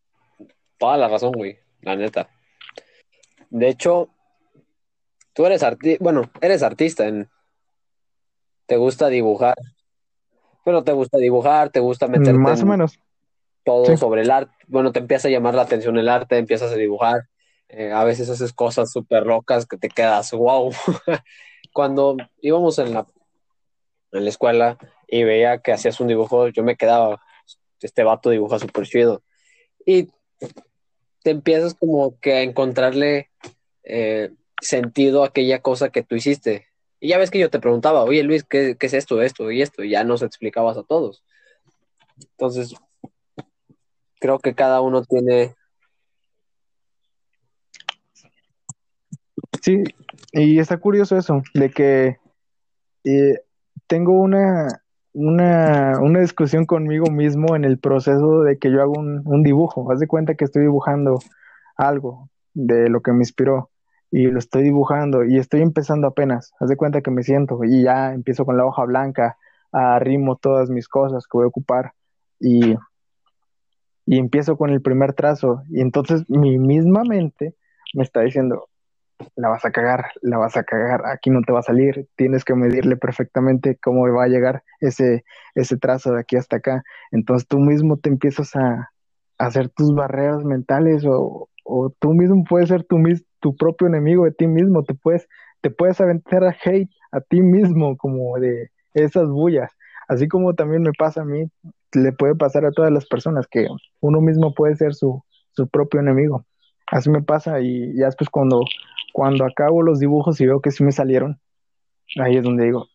toda 0.78 0.96
la 0.96 1.08
razón, 1.08 1.32
güey, 1.32 1.58
la 1.82 1.96
neta. 1.96 2.28
De 3.50 3.68
hecho, 3.68 4.10
tú 5.32 5.44
eres 5.44 5.64
artista, 5.64 6.02
bueno, 6.02 6.30
eres 6.40 6.62
artista, 6.62 7.08
en... 7.08 7.28
te 8.66 8.76
gusta 8.76 9.08
dibujar. 9.08 9.56
Pero 10.64 10.84
te 10.84 10.92
gusta 10.92 11.18
dibujar, 11.18 11.70
te 11.70 11.80
gusta 11.80 12.06
meter 12.06 12.34
Más 12.34 12.62
o 12.62 12.66
menos 12.66 12.98
todo 13.64 13.96
sobre 13.96 14.22
el 14.22 14.30
arte. 14.30 14.52
Bueno, 14.68 14.92
te 14.92 15.00
empieza 15.00 15.28
a 15.28 15.30
llamar 15.30 15.54
la 15.54 15.62
atención 15.62 15.98
el 15.98 16.08
arte, 16.08 16.38
empiezas 16.38 16.70
a 16.70 16.76
dibujar. 16.76 17.28
Eh, 17.68 17.92
a 17.92 18.04
veces 18.04 18.28
haces 18.30 18.52
cosas 18.52 18.92
súper 18.92 19.26
locas 19.26 19.66
que 19.66 19.76
te 19.76 19.88
quedas, 19.88 20.32
wow. 20.32 20.72
Cuando 21.72 22.16
íbamos 22.40 22.78
en 22.78 22.94
la, 22.94 23.06
en 24.12 24.24
la 24.24 24.30
escuela 24.30 24.78
y 25.08 25.24
veía 25.24 25.58
que 25.58 25.72
hacías 25.72 25.98
un 26.00 26.08
dibujo, 26.08 26.48
yo 26.48 26.62
me 26.62 26.76
quedaba, 26.76 27.20
este 27.80 28.04
vato 28.04 28.30
dibuja 28.30 28.58
súper 28.58 28.86
chido. 28.86 29.22
Y 29.84 30.10
te 31.22 31.30
empiezas 31.30 31.74
como 31.74 32.18
que 32.20 32.34
a 32.34 32.42
encontrarle 32.42 33.30
eh, 33.82 34.30
sentido 34.60 35.22
a 35.22 35.28
aquella 35.28 35.60
cosa 35.60 35.90
que 35.90 36.02
tú 36.02 36.14
hiciste. 36.14 36.66
Y 37.00 37.08
ya 37.08 37.18
ves 37.18 37.30
que 37.30 37.38
yo 37.38 37.50
te 37.50 37.60
preguntaba, 37.60 38.04
oye 38.04 38.22
Luis, 38.22 38.44
¿qué, 38.44 38.76
¿qué, 38.78 38.86
es 38.86 38.94
esto, 38.94 39.20
esto 39.20 39.50
y 39.50 39.62
esto? 39.62 39.82
Y 39.82 39.90
ya 39.90 40.04
nos 40.04 40.22
explicabas 40.22 40.76
a 40.76 40.84
todos. 40.84 41.22
Entonces, 42.18 42.74
creo 44.20 44.38
que 44.38 44.54
cada 44.54 44.80
uno 44.80 45.02
tiene... 45.02 45.54
Sí, 49.62 49.82
y 50.32 50.58
está 50.58 50.78
curioso 50.78 51.16
eso, 51.16 51.42
de 51.54 51.70
que 51.70 52.18
eh, 53.04 53.40
tengo 53.86 54.12
una, 54.12 54.68
una, 55.12 55.98
una, 56.00 56.20
discusión 56.20 56.66
conmigo 56.66 57.10
mismo 57.10 57.56
en 57.56 57.64
el 57.64 57.78
proceso 57.78 58.42
de 58.42 58.58
que 58.58 58.70
yo 58.70 58.82
hago 58.82 58.94
un, 58.98 59.22
un, 59.24 59.42
dibujo. 59.42 59.90
Haz 59.92 60.00
de 60.00 60.06
cuenta 60.06 60.34
que 60.34 60.44
estoy 60.44 60.62
dibujando 60.62 61.18
algo 61.76 62.28
de 62.52 62.88
lo 62.88 63.00
que 63.02 63.12
me 63.12 63.18
inspiró 63.18 63.70
y 64.10 64.26
lo 64.26 64.38
estoy 64.38 64.62
dibujando 64.62 65.24
y 65.24 65.38
estoy 65.38 65.62
empezando 65.62 66.06
apenas. 66.06 66.52
Haz 66.60 66.68
de 66.68 66.76
cuenta 66.76 67.00
que 67.00 67.10
me 67.10 67.22
siento 67.22 67.64
y 67.64 67.82
ya 67.82 68.12
empiezo 68.12 68.44
con 68.44 68.56
la 68.56 68.66
hoja 68.66 68.84
blanca, 68.84 69.36
arrimo 69.72 70.36
todas 70.36 70.70
mis 70.70 70.88
cosas 70.88 71.26
que 71.26 71.36
voy 71.36 71.44
a 71.44 71.48
ocupar 71.48 71.92
y 72.38 72.76
y 74.06 74.18
empiezo 74.18 74.56
con 74.56 74.70
el 74.70 74.82
primer 74.82 75.14
trazo 75.14 75.62
y 75.70 75.80
entonces 75.80 76.28
mi 76.28 76.58
misma 76.58 77.04
mente 77.04 77.54
me 77.94 78.02
está 78.02 78.20
diciendo, 78.20 78.68
la 79.36 79.48
vas 79.48 79.64
a 79.64 79.70
cagar, 79.70 80.06
la 80.22 80.38
vas 80.38 80.56
a 80.56 80.64
cagar, 80.64 81.02
aquí 81.06 81.30
no 81.30 81.42
te 81.42 81.52
va 81.52 81.60
a 81.60 81.62
salir, 81.62 82.06
tienes 82.16 82.44
que 82.44 82.54
medirle 82.54 82.96
perfectamente 82.96 83.78
cómo 83.82 84.10
va 84.12 84.24
a 84.24 84.28
llegar 84.28 84.62
ese, 84.80 85.24
ese 85.54 85.76
trazo 85.76 86.12
de 86.12 86.20
aquí 86.20 86.36
hasta 86.36 86.56
acá. 86.56 86.82
Entonces 87.10 87.48
tú 87.48 87.58
mismo 87.58 87.98
te 87.98 88.08
empiezas 88.08 88.54
a, 88.56 88.90
hacer 89.38 89.68
tus 89.68 89.94
barreras 89.94 90.44
mentales 90.44 91.04
o, 91.04 91.48
o, 91.64 91.90
tú 91.98 92.14
mismo 92.14 92.44
puedes 92.48 92.68
ser 92.68 92.84
tu, 92.84 93.02
tu 93.40 93.56
propio 93.56 93.88
enemigo 93.88 94.24
de 94.24 94.32
ti 94.32 94.46
mismo, 94.46 94.84
te 94.84 94.94
puedes, 94.94 95.28
te 95.60 95.70
puedes 95.70 96.00
aventar 96.00 96.44
a 96.44 96.56
hate 96.64 96.90
a 97.12 97.20
ti 97.20 97.42
mismo 97.42 97.96
como 97.96 98.38
de 98.38 98.70
esas 98.92 99.28
bullas. 99.28 99.70
Así 100.08 100.28
como 100.28 100.54
también 100.54 100.82
me 100.82 100.92
pasa 100.96 101.22
a 101.22 101.24
mí, 101.24 101.50
le 101.92 102.12
puede 102.12 102.34
pasar 102.34 102.64
a 102.64 102.72
todas 102.72 102.92
las 102.92 103.06
personas 103.06 103.46
que 103.46 103.66
uno 104.00 104.20
mismo 104.20 104.54
puede 104.54 104.76
ser 104.76 104.94
su, 104.94 105.22
su 105.52 105.68
propio 105.68 106.00
enemigo. 106.00 106.44
Así 106.86 107.10
me 107.10 107.22
pasa 107.22 107.60
y 107.60 107.96
ya 107.96 108.06
después 108.06 108.28
cuando, 108.30 108.60
cuando 109.14 109.44
acabo 109.44 109.80
los 109.80 110.00
dibujos 110.00 110.40
y 110.40 110.46
veo 110.46 110.60
que 110.60 110.72
sí 110.72 110.82
me 110.82 110.90
salieron, 110.90 111.40
ahí 112.20 112.36
es 112.36 112.42
donde 112.42 112.64
digo, 112.64 112.88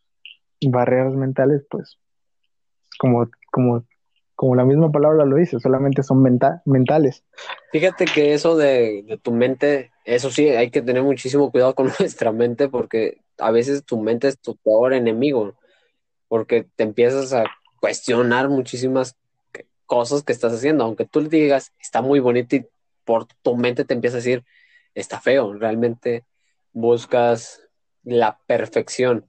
barreras 0.68 1.16
mentales, 1.16 1.66
pues 1.70 1.98
como, 2.98 3.30
como, 3.54 3.86
como 4.36 4.56
la 4.56 4.66
misma 4.66 4.92
palabra 4.92 5.24
lo 5.24 5.38
dice, 5.38 5.62
solamente 5.62 6.04
son 6.04 6.22
mentales. 6.66 7.24
Fíjate 7.72 8.04
que 8.04 8.34
eso 8.34 8.58
de, 8.58 9.04
de 9.08 9.18
tu 9.18 9.32
mente, 9.32 9.94
eso 10.04 10.30
sí, 10.30 10.50
hay 10.50 10.72
que 10.72 10.82
tener 10.82 11.04
muchísimo 11.04 11.52
cuidado 11.52 11.74
con 11.74 11.86
nuestra 12.00 12.34
mente 12.34 12.68
porque 12.68 13.22
a 13.38 13.52
veces 13.52 13.86
tu 13.86 13.98
mente 13.98 14.28
es 14.28 14.38
tu 14.38 14.58
peor 14.58 14.92
enemigo, 14.92 15.56
porque 16.28 16.68
te 16.76 16.84
empiezas 16.84 17.32
a 17.32 17.46
cuestionar 17.80 18.50
muchísimas 18.50 19.16
cosas 19.86 20.24
que 20.24 20.34
estás 20.34 20.52
haciendo, 20.52 20.84
aunque 20.84 21.06
tú 21.06 21.22
le 21.22 21.30
digas, 21.30 21.72
está 21.80 22.02
muy 22.02 22.20
bonito 22.20 22.58
y 22.58 22.68
por 23.06 23.26
tu 23.42 23.56
mente 23.56 23.86
te 23.86 23.94
empieza 23.94 24.18
a 24.18 24.20
decir, 24.20 24.44
está 24.94 25.22
feo, 25.22 25.54
realmente 25.54 26.26
buscas 26.74 27.62
la 28.04 28.40
perfección. 28.48 29.26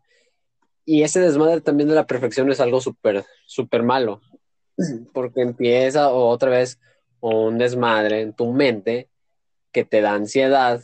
Y 0.84 1.02
ese 1.02 1.20
desmadre 1.20 1.60
también 1.60 1.88
de 1.88 1.94
la 1.94 2.06
perfección 2.06 2.50
es 2.50 2.60
algo 2.60 2.80
súper, 2.80 3.24
súper 3.46 3.82
malo, 3.82 4.20
porque 5.12 5.42
empieza 5.42 6.10
otra 6.10 6.50
vez 6.50 6.78
un 7.20 7.58
desmadre 7.58 8.22
en 8.22 8.32
tu 8.32 8.52
mente 8.52 9.08
que 9.72 9.84
te 9.84 10.00
da 10.00 10.14
ansiedad 10.14 10.82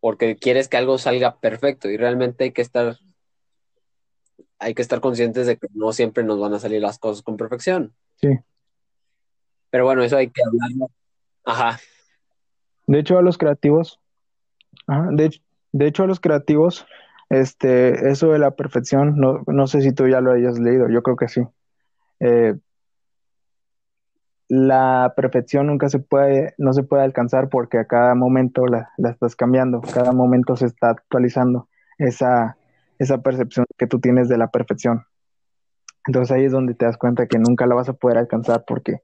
porque 0.00 0.36
quieres 0.36 0.68
que 0.68 0.76
algo 0.76 0.98
salga 0.98 1.38
perfecto 1.38 1.88
y 1.88 1.96
realmente 1.96 2.44
hay 2.44 2.52
que 2.52 2.62
estar 2.62 2.98
hay 4.60 4.74
que 4.74 4.82
estar 4.82 5.00
conscientes 5.00 5.46
de 5.46 5.56
que 5.56 5.68
no 5.74 5.92
siempre 5.92 6.24
nos 6.24 6.40
van 6.40 6.54
a 6.54 6.58
salir 6.58 6.82
las 6.82 6.98
cosas 6.98 7.22
con 7.22 7.36
perfección. 7.36 7.94
Sí. 8.16 8.28
Pero 9.70 9.84
bueno, 9.84 10.02
eso 10.02 10.16
hay 10.16 10.30
que 10.30 10.42
hablarlo. 10.42 10.90
Ajá. 11.44 11.78
De 12.88 12.98
hecho, 12.98 13.18
a 13.18 13.22
los 13.22 13.36
creativos, 13.36 14.00
de, 14.86 15.86
hecho, 15.86 16.04
a 16.04 16.06
los 16.06 16.20
creativos, 16.20 16.86
este, 17.28 18.08
eso 18.10 18.32
de 18.32 18.38
la 18.38 18.52
perfección, 18.52 19.18
no, 19.18 19.42
no, 19.46 19.66
sé 19.66 19.82
si 19.82 19.92
tú 19.92 20.08
ya 20.08 20.22
lo 20.22 20.32
hayas 20.32 20.58
leído, 20.58 20.88
yo 20.88 21.02
creo 21.02 21.16
que 21.16 21.28
sí. 21.28 21.42
Eh, 22.20 22.56
la 24.48 25.12
perfección 25.14 25.66
nunca 25.66 25.90
se 25.90 25.98
puede, 25.98 26.54
no 26.56 26.72
se 26.72 26.82
puede 26.82 27.04
alcanzar 27.04 27.50
porque 27.50 27.76
a 27.76 27.84
cada 27.84 28.14
momento 28.14 28.66
la, 28.66 28.90
la 28.96 29.10
estás 29.10 29.36
cambiando, 29.36 29.82
cada 29.92 30.12
momento 30.12 30.56
se 30.56 30.64
está 30.64 30.88
actualizando 30.88 31.68
esa, 31.98 32.56
esa 32.98 33.18
percepción 33.18 33.66
que 33.76 33.86
tú 33.86 34.00
tienes 34.00 34.30
de 34.30 34.38
la 34.38 34.48
perfección. 34.48 35.04
Entonces 36.06 36.34
ahí 36.34 36.46
es 36.46 36.52
donde 36.52 36.72
te 36.72 36.86
das 36.86 36.96
cuenta 36.96 37.26
que 37.26 37.38
nunca 37.38 37.66
la 37.66 37.74
vas 37.74 37.90
a 37.90 37.92
poder 37.92 38.16
alcanzar 38.16 38.64
porque 38.66 39.02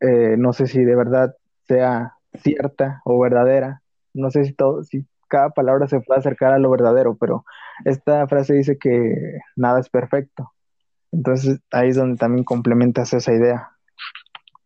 eh, 0.00 0.34
no 0.36 0.52
sé 0.52 0.66
si 0.66 0.82
de 0.82 0.96
verdad 0.96 1.36
sea 1.68 2.16
cierta 2.42 3.00
o 3.04 3.18
verdadera, 3.18 3.82
no 4.14 4.30
sé 4.30 4.44
si 4.44 4.52
todo, 4.52 4.84
si 4.84 5.06
cada 5.28 5.50
palabra 5.50 5.88
se 5.88 6.00
puede 6.00 6.20
acercar 6.20 6.52
a 6.52 6.58
lo 6.58 6.70
verdadero, 6.70 7.16
pero 7.16 7.44
esta 7.86 8.26
frase 8.28 8.54
dice 8.54 8.76
que 8.78 9.38
nada 9.56 9.80
es 9.80 9.88
perfecto. 9.88 10.52
Entonces 11.10 11.60
ahí 11.70 11.88
es 11.88 11.96
donde 11.96 12.18
también 12.18 12.44
complementas 12.44 13.12
esa 13.14 13.32
idea. 13.32 13.70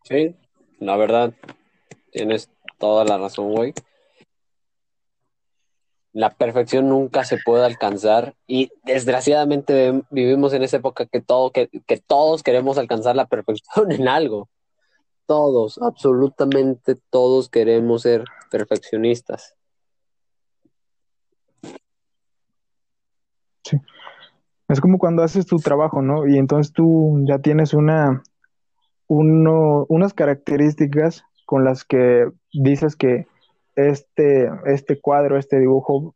Sí, 0.03 0.35
la 0.79 0.97
verdad, 0.97 1.33
tienes 2.11 2.51
toda 2.79 3.05
la 3.05 3.19
razón, 3.19 3.53
güey. 3.53 3.75
La 6.13 6.31
perfección 6.31 6.89
nunca 6.89 7.25
se 7.25 7.37
puede 7.45 7.65
alcanzar 7.65 8.35
y 8.47 8.71
desgraciadamente 8.85 10.03
vivimos 10.11 10.55
en 10.55 10.63
esa 10.63 10.79
época 10.79 11.07
que, 11.07 11.21
todo, 11.21 11.51
que, 11.51 11.69
que 11.87 11.99
todos 11.99 12.43
queremos 12.43 12.79
alcanzar 12.79 13.15
la 13.17 13.27
perfección 13.27 13.93
en 13.93 14.09
algo. 14.09 14.49
Todos, 15.27 15.79
absolutamente 15.83 16.97
todos 17.11 17.49
queremos 17.49 18.03
ser 18.03 18.25
perfeccionistas. 18.51 19.57
Sí. 23.65 23.81
Es 24.69 24.81
como 24.81 24.99
cuando 24.99 25.23
haces 25.23 25.47
tu 25.47 25.57
trabajo, 25.57 26.01
¿no? 26.01 26.27
Y 26.27 26.39
entonces 26.39 26.73
tú 26.73 27.25
ya 27.27 27.41
tienes 27.41 27.75
una, 27.75 28.23
uno, 29.09 29.87
unas 29.89 30.15
características 30.15 31.25
con 31.45 31.65
las 31.65 31.85
que 31.85 32.31
dices 32.53 32.97
que 32.97 33.27
este, 33.77 34.51
este 34.67 35.01
cuadro, 35.01 35.39
este 35.39 35.59
dibujo, 35.59 36.15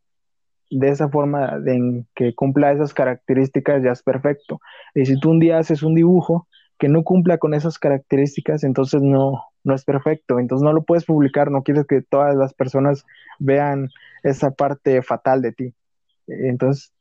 de 0.71 0.89
esa 0.89 1.09
forma 1.09 1.59
en 1.67 2.07
que 2.15 2.35
cumpla 2.35 2.73
esas 2.73 2.95
características 2.95 3.83
ya 3.83 3.91
es 3.91 4.03
perfecto. 4.03 4.61
Y 4.95 5.07
si 5.07 5.19
tú 5.19 5.31
un 5.31 5.41
día 5.41 5.59
haces 5.59 5.83
un 5.83 5.95
dibujo 5.95 6.47
que 6.81 6.89
no 6.89 7.05
cumpla 7.05 7.39
con 7.39 7.55
esas 7.55 7.79
características, 7.79 8.65
entonces 8.65 9.03
no, 9.03 9.45
no 9.63 9.75
es 9.75 9.85
perfecto. 9.85 10.41
Entonces 10.41 10.65
no 10.65 10.73
lo 10.73 10.83
puedes 10.83 11.05
publicar, 11.05 11.53
no 11.53 11.63
quieres 11.63 11.87
que 11.87 12.03
todas 12.03 12.35
las 12.35 12.55
personas 12.55 13.05
vean 13.39 13.91
esa 14.25 14.51
parte 14.51 15.03
fatal 15.03 15.43
de 15.43 15.53
ti. 15.53 15.75
Entonces, 16.27 16.93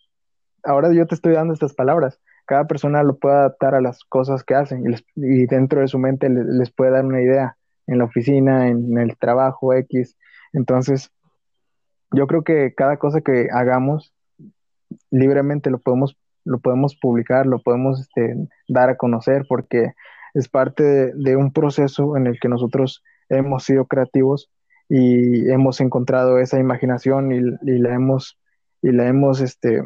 ahora 0.63 0.93
yo 0.93 1.07
te 1.07 1.15
estoy 1.15 1.34
dando 1.34 1.53
estas 1.53 1.73
palabras 1.73 2.19
cada 2.49 2.65
persona 2.65 3.03
lo 3.03 3.19
puede 3.19 3.36
adaptar 3.36 3.75
a 3.75 3.80
las 3.80 4.03
cosas 4.05 4.43
que 4.43 4.55
hacen 4.55 4.84
y, 5.15 5.45
dentro 5.45 5.82
de 5.82 5.88
su 5.88 5.99
mente 5.99 6.30
les, 6.30 6.71
puede 6.71 6.89
dar 6.89 7.05
una 7.05 7.21
idea 7.21 7.57
en 7.86 7.99
la 7.99 8.05
oficina, 8.05 8.69
en, 8.69 8.97
el 8.97 9.15
trabajo 9.19 9.71
X. 9.75 10.17
Entonces, 10.51 11.11
yo 12.09 12.25
creo 12.25 12.43
que 12.43 12.73
cada 12.73 12.97
cosa 12.97 13.21
que 13.21 13.49
hagamos 13.53 14.15
libremente 15.11 15.69
lo 15.69 15.77
podemos, 15.77 16.17
lo 16.46 16.60
podemos 16.60 16.96
publicar, 16.96 17.46
lo 17.46 17.60
podemos 17.60 18.02
este, 18.02 18.36
dar 18.68 18.90
a 18.90 18.98
conocer 18.98 19.46
porque 19.48 19.94
es 20.34 20.48
parte 20.48 21.14
de, 21.14 21.36
un 21.36 21.52
proceso 21.52 22.18
en 22.18 22.28
el 22.28 22.40
que 22.40 22.50
nosotros 22.50 23.04
hemos 23.30 23.64
sido 23.64 23.86
creativos 23.86 24.50
y 24.88 25.50
hemos 25.50 25.82
encontrado 25.82 26.40
esa 26.40 26.60
imaginación 26.60 27.32
y, 27.32 27.38
y 27.38 27.78
la 27.80 27.94
hemos 27.94 28.40
y 28.82 28.92
la 28.92 29.08
hemos 29.08 29.42
este, 29.42 29.84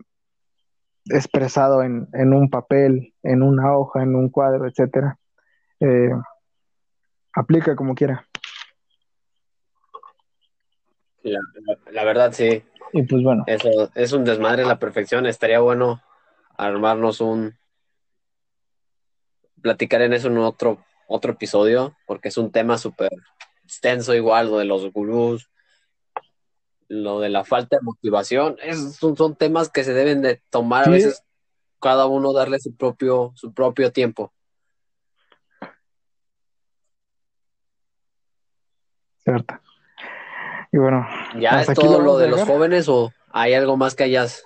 expresado 1.09 1.83
en, 1.83 2.33
un 2.33 2.49
papel, 2.49 3.13
en 3.23 3.41
una 3.41 3.75
hoja, 3.75 4.03
en 4.03 4.15
un 4.15 4.29
cuadro, 4.29 4.67
etcétera. 4.67 5.17
Eh, 5.79 6.11
aplica 7.33 7.75
como 7.75 7.95
quiera. 7.95 8.25
La, 11.23 12.03
verdad, 12.03 12.31
sí. 12.33 12.63
Y 12.91 13.03
pues 13.03 13.23
bueno. 13.23 13.43
Eso 13.47 13.89
es 13.95 14.13
un 14.13 14.23
desmadre 14.23 14.65
la 14.65 14.77
perfección. 14.79 15.25
Estaría 15.25 15.59
bueno 15.59 16.01
armarnos 16.57 17.21
un. 17.21 17.57
platicar 19.61 20.01
en 20.01 20.13
eso 20.13 20.27
en 20.27 20.37
otro, 20.37 20.83
otro 21.07 21.33
episodio, 21.33 21.95
porque 22.05 22.29
es 22.29 22.37
un 22.37 22.51
tema 22.51 22.77
súper 22.77 23.11
extenso, 23.63 24.13
igual, 24.13 24.49
lo 24.51 24.57
de 24.57 24.65
los 24.65 24.91
gurús, 24.91 25.49
lo 26.87 27.19
de 27.19 27.29
la 27.29 27.43
falta 27.43 27.77
de 27.77 27.83
motivación, 27.83 28.57
es, 28.61 28.95
son, 28.97 29.35
temas 29.35 29.69
que 29.69 29.83
se 29.83 29.93
deben 29.93 30.21
de 30.21 30.41
tomar 30.49 30.87
a 30.87 30.91
veces 30.91 31.23
cada 31.79 32.05
uno 32.05 32.33
darle 32.33 32.59
su 32.59 32.75
propio, 32.75 33.31
su 33.35 33.53
propio 33.53 33.91
tiempo. 33.91 34.33
Cierto. 39.23 39.59
Y 40.71 40.77
bueno. 40.77 41.07
¿Ya 41.39 41.61
es 41.61 41.73
todo 41.73 42.01
lo 42.01 42.17
de 42.17 42.27
los 42.27 42.41
jóvenes 42.43 42.89
o 42.89 43.11
hay 43.31 43.53
algo 43.53 43.77
más 43.77 43.95
que 43.95 44.03
hayas 44.03 44.45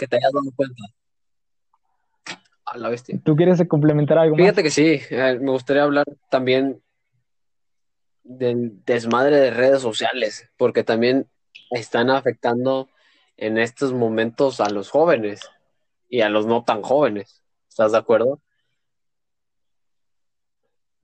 que 0.00 0.08
te 0.08 0.16
hayas 0.16 0.32
dado 0.32 0.50
cuenta? 0.56 0.82
A 2.64 2.78
la 2.78 2.88
bestia. 2.88 3.20
¿Tú 3.22 3.36
quieres 3.36 3.62
complementar 3.68 4.18
algo 4.18 4.36
Fíjate 4.36 4.62
que 4.62 4.70
sí, 4.70 5.00
eh, 5.10 5.38
me 5.40 5.50
gustaría 5.50 5.82
hablar 5.82 6.06
también 6.30 6.82
del 8.22 8.82
desmadre 8.84 9.36
de 9.36 9.50
redes 9.50 9.82
sociales, 9.82 10.48
porque 10.56 10.84
también 10.84 11.28
están 11.70 12.08
afectando 12.10 12.88
en 13.36 13.58
estos 13.58 13.92
momentos 13.92 14.60
a 14.60 14.70
los 14.70 14.88
jóvenes 14.88 15.40
y 16.08 16.22
a 16.22 16.30
los 16.30 16.46
no 16.46 16.64
tan 16.64 16.80
jóvenes. 16.80 17.42
¿Estás 17.68 17.92
de 17.92 17.98
acuerdo? 17.98 18.40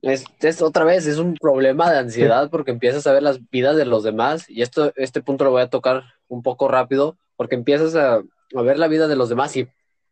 Es, 0.01 0.61
otra 0.61 0.85
vez, 0.85 1.05
es 1.05 1.17
un 1.17 1.35
problema 1.35 1.91
de 1.91 1.99
ansiedad 1.99 2.49
porque 2.49 2.71
empiezas 2.71 3.05
a 3.05 3.13
ver 3.13 3.23
las 3.23 3.47
vidas 3.49 3.75
de 3.75 3.85
los 3.85 4.03
demás 4.03 4.49
y 4.49 4.61
esto, 4.61 4.93
este 4.95 5.21
punto 5.21 5.43
lo 5.43 5.51
voy 5.51 5.61
a 5.61 5.69
tocar 5.69 6.03
un 6.27 6.43
poco 6.43 6.67
rápido 6.67 7.17
porque 7.35 7.55
empiezas 7.55 7.95
a, 7.95 8.21
ver 8.51 8.79
la 8.79 8.87
vida 8.87 9.07
de 9.07 9.15
los 9.15 9.29
demás 9.29 9.55
y, 9.55 9.67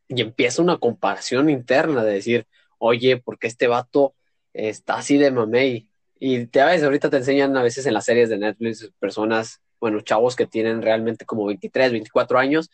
y 0.07 0.21
empieza 0.21 0.61
una 0.61 0.77
comparación 0.77 1.49
interna 1.49 2.03
de 2.03 2.13
decir, 2.13 2.47
oye, 2.77 3.17
¿por 3.17 3.39
qué 3.39 3.47
este 3.47 3.67
vato 3.67 4.15
está 4.53 4.95
así 4.95 5.17
de 5.17 5.31
mamey? 5.31 5.89
Y 6.19 6.45
te 6.47 6.63
ves, 6.63 6.83
ahorita 6.83 7.09
te 7.09 7.17
enseñan 7.17 7.55
a 7.57 7.63
veces 7.63 7.85
en 7.85 7.93
las 7.93 8.05
series 8.05 8.29
de 8.29 8.37
Netflix 8.37 8.91
personas, 8.99 9.61
bueno, 9.79 10.01
chavos 10.01 10.35
que 10.35 10.47
tienen 10.47 10.81
realmente 10.81 11.25
como 11.25 11.45
23, 11.45 11.91
24 11.91 12.39
años 12.39 12.69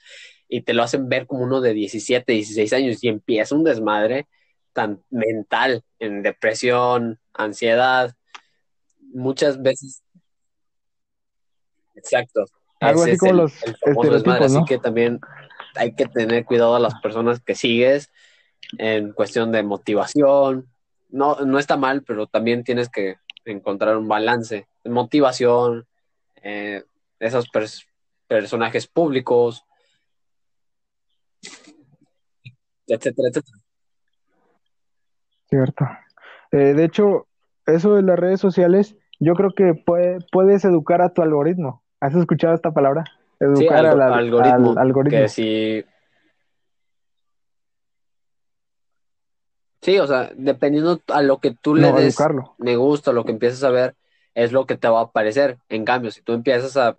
y 0.48 0.62
te 0.62 0.74
lo 0.74 0.84
hacen 0.84 1.10
ver 1.10 1.26
como 1.26 1.44
uno 1.44 1.62
de 1.62 1.74
17, 1.74 2.32
16 2.32 2.74
años 2.74 3.04
y 3.04 3.08
empieza 3.08 3.56
un 3.56 3.64
desmadre 3.64 4.28
tan 4.74 5.04
mental 5.10 5.84
en 6.00 6.24
depresión, 6.24 7.20
ansiedad, 7.34 8.16
muchas 9.00 9.62
veces. 9.62 10.04
Exacto. 11.96 12.46
Algo 12.80 13.04
así 13.04 13.18
como 13.18 13.34
los 13.34 13.54
estereotipos, 13.64 14.42
Así 14.42 14.66
que 14.68 14.78
también 14.80 15.20
hay 15.76 15.94
que 15.94 16.06
tener 16.06 16.46
cuidado 16.46 16.76
a 16.76 16.80
las 16.80 17.00
personas 17.02 17.40
que 17.40 17.56
sigues 17.56 18.12
en 18.78 19.14
cuestión 19.14 19.52
de 19.52 19.64
motivación. 19.64 20.68
No, 21.10 21.36
no 21.36 21.60
está 21.60 21.78
mal, 21.78 22.04
pero 22.04 22.28
también 22.28 22.64
tienes 22.64 22.90
que 22.90 23.18
encontrar 23.46 23.98
un 23.98 24.08
balance, 24.08 24.68
motivación, 24.86 25.88
eh, 26.44 26.84
esos 27.20 27.50
personajes 28.28 28.88
públicos, 28.88 29.66
etcétera, 32.88 33.30
etcétera. 33.30 33.58
Cierto. 35.50 35.86
Eh, 36.52 36.74
de 36.74 36.86
hecho, 36.86 37.28
eso 37.66 37.96
de 37.96 38.02
las 38.02 38.18
redes 38.18 38.40
sociales, 38.40 38.96
yo 39.20 39.34
creo 39.34 39.52
que 39.52 39.74
puedes 40.32 40.66
educar 40.66 41.02
a 41.02 41.14
tu 41.14 41.22
algoritmo. 41.22 41.84
¿Has 42.00 42.16
escuchado 42.16 42.56
esta 42.56 42.72
palabra? 42.72 43.04
Educar 43.42 43.86
al, 43.86 44.02
algoritmo. 44.02 44.76
Que 45.10 45.28
si 45.28 45.84
Sí, 49.82 49.98
o 49.98 50.06
sea, 50.06 50.32
dependiendo 50.36 51.02
a 51.08 51.24
lo 51.24 51.40
que 51.40 51.52
tú 51.60 51.74
le 51.74 51.92
des 51.92 52.16
me 52.60 52.76
gusta, 52.76 53.12
lo 53.12 53.26
que 53.26 53.32
empiezas 53.32 53.64
a 53.64 53.72
ver, 53.72 53.96
es 54.36 54.52
lo 54.52 54.68
que 54.68 54.78
te 54.78 54.88
va 54.88 55.00
a 55.00 55.04
aparecer. 55.06 55.58
En 55.70 55.86
cambio, 55.86 56.12
si 56.12 56.22
tú 56.22 56.34
empiezas 56.34 56.78
a, 56.78 56.98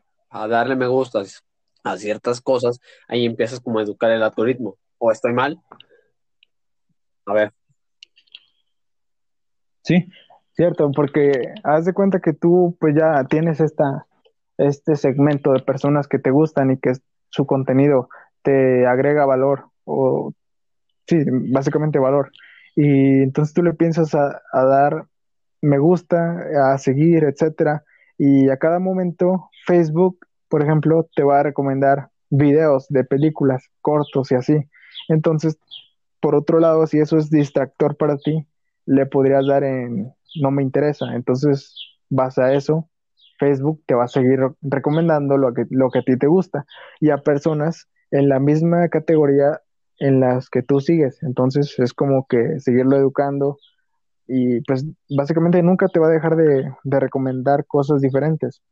darle 0.49 0.75
me 0.75 0.89
gustas 0.89 1.45
a 1.85 1.97
ciertas 1.97 2.41
cosas, 2.41 2.81
ahí 3.07 3.25
empiezas 3.25 3.61
como 3.61 3.79
a 3.79 3.83
educar 3.83 4.11
el 4.11 4.23
algoritmo. 4.23 4.77
¿O 4.99 5.13
estoy 5.13 5.33
mal? 5.33 5.61
A 7.27 7.35
ver. 7.35 7.53
Sí, 9.83 10.09
cierto, 10.53 10.91
porque 10.91 11.55
haz 11.63 11.85
de 11.85 11.93
cuenta 11.93 12.21
que 12.21 12.33
tú 12.33 12.77
pues 12.81 12.97
ya 12.97 13.25
tienes 13.29 13.61
esta, 13.61 14.07
este 14.69 14.97
segmento 14.97 15.53
de 15.53 15.61
personas 15.61 16.09
que 16.09 16.19
te 16.19 16.31
gustan 16.31 16.71
y 16.71 16.79
que 16.79 16.93
su 17.31 17.47
contenido 17.47 18.09
te 18.43 18.87
agrega 18.87 19.25
valor 19.27 19.67
o 19.85 20.33
sí, 21.07 21.25
básicamente 21.51 21.99
valor. 21.99 22.31
Y 22.75 23.23
entonces 23.23 23.55
tú 23.55 23.63
le 23.63 23.75
piensas 23.75 24.15
a, 24.15 24.41
dar 24.53 25.07
me 25.61 25.79
gusta, 25.79 26.73
a 26.73 26.79
seguir, 26.79 27.25
etcétera. 27.25 27.85
Y 28.19 28.49
a 28.49 28.57
cada 28.57 28.79
momento 28.79 29.51
Facebook, 29.67 30.19
por 30.49 30.63
ejemplo, 30.63 31.09
te 31.15 31.23
va 31.23 31.41
a 31.41 31.43
recomendar 31.45 32.11
videos 32.31 32.89
de 32.89 33.05
películas 33.05 33.65
cortos 33.81 34.33
y 34.33 34.35
así. 34.35 34.57
Entonces, 35.09 35.59
por 36.21 36.35
otro 36.35 36.61
lado, 36.61 36.87
si 36.87 36.99
eso 36.99 37.19
es 37.19 37.31
distractor 37.31 37.97
para 37.97 38.17
ti, 38.17 38.47
le 38.87 39.07
podrías 39.07 39.47
dar 39.47 39.65
en 39.65 40.13
no 40.41 40.51
me 40.51 40.63
interesa. 40.63 41.15
Entonces, 41.15 41.75
vas 42.09 42.39
a 42.39 42.55
eso, 42.55 42.89
Facebook 43.43 43.83
te 43.87 43.95
va 43.95 44.05
a 44.05 44.09
seguir 44.09 44.39
recomendando 44.61 45.37
lo 45.37 45.53
que, 45.53 45.65
lo 45.71 45.91
que 45.91 45.99
a 45.99 46.03
ti 46.03 46.17
te 46.17 46.29
gusta. 46.29 46.65
Y 47.01 47.11
a 47.11 47.19
personas 47.19 47.89
en 48.13 48.29
la 48.29 48.39
misma 48.39 48.89
categoría 48.89 49.61
en 49.99 50.21
las 50.21 50.49
que 50.49 50.63
tú 50.63 50.79
sigues. 50.79 51.21
Entonces 51.25 51.77
es 51.81 51.93
como 51.93 52.25
que 52.29 52.61
seguirlo 52.61 52.97
educando 52.97 53.59
y 54.29 54.61
pues 54.61 54.87
básicamente 55.11 55.61
nunca 55.61 55.89
te 55.89 55.99
va 55.99 56.07
a 56.07 56.11
dejar 56.11 56.37
de, 56.37 56.73
recomendar 56.85 57.67
cosas 57.67 58.01
diferentes. 58.01 58.63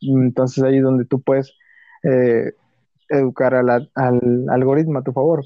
Entonces 0.00 0.62
ahí 0.62 0.76
es 0.76 0.84
donde 0.84 1.04
tú 1.04 1.20
puedes 1.20 1.52
eh, 2.04 2.52
educar 3.08 3.52
al 3.54 3.90
algoritmo 4.48 5.00
a 5.00 5.02
tu 5.02 5.12
favor. 5.12 5.44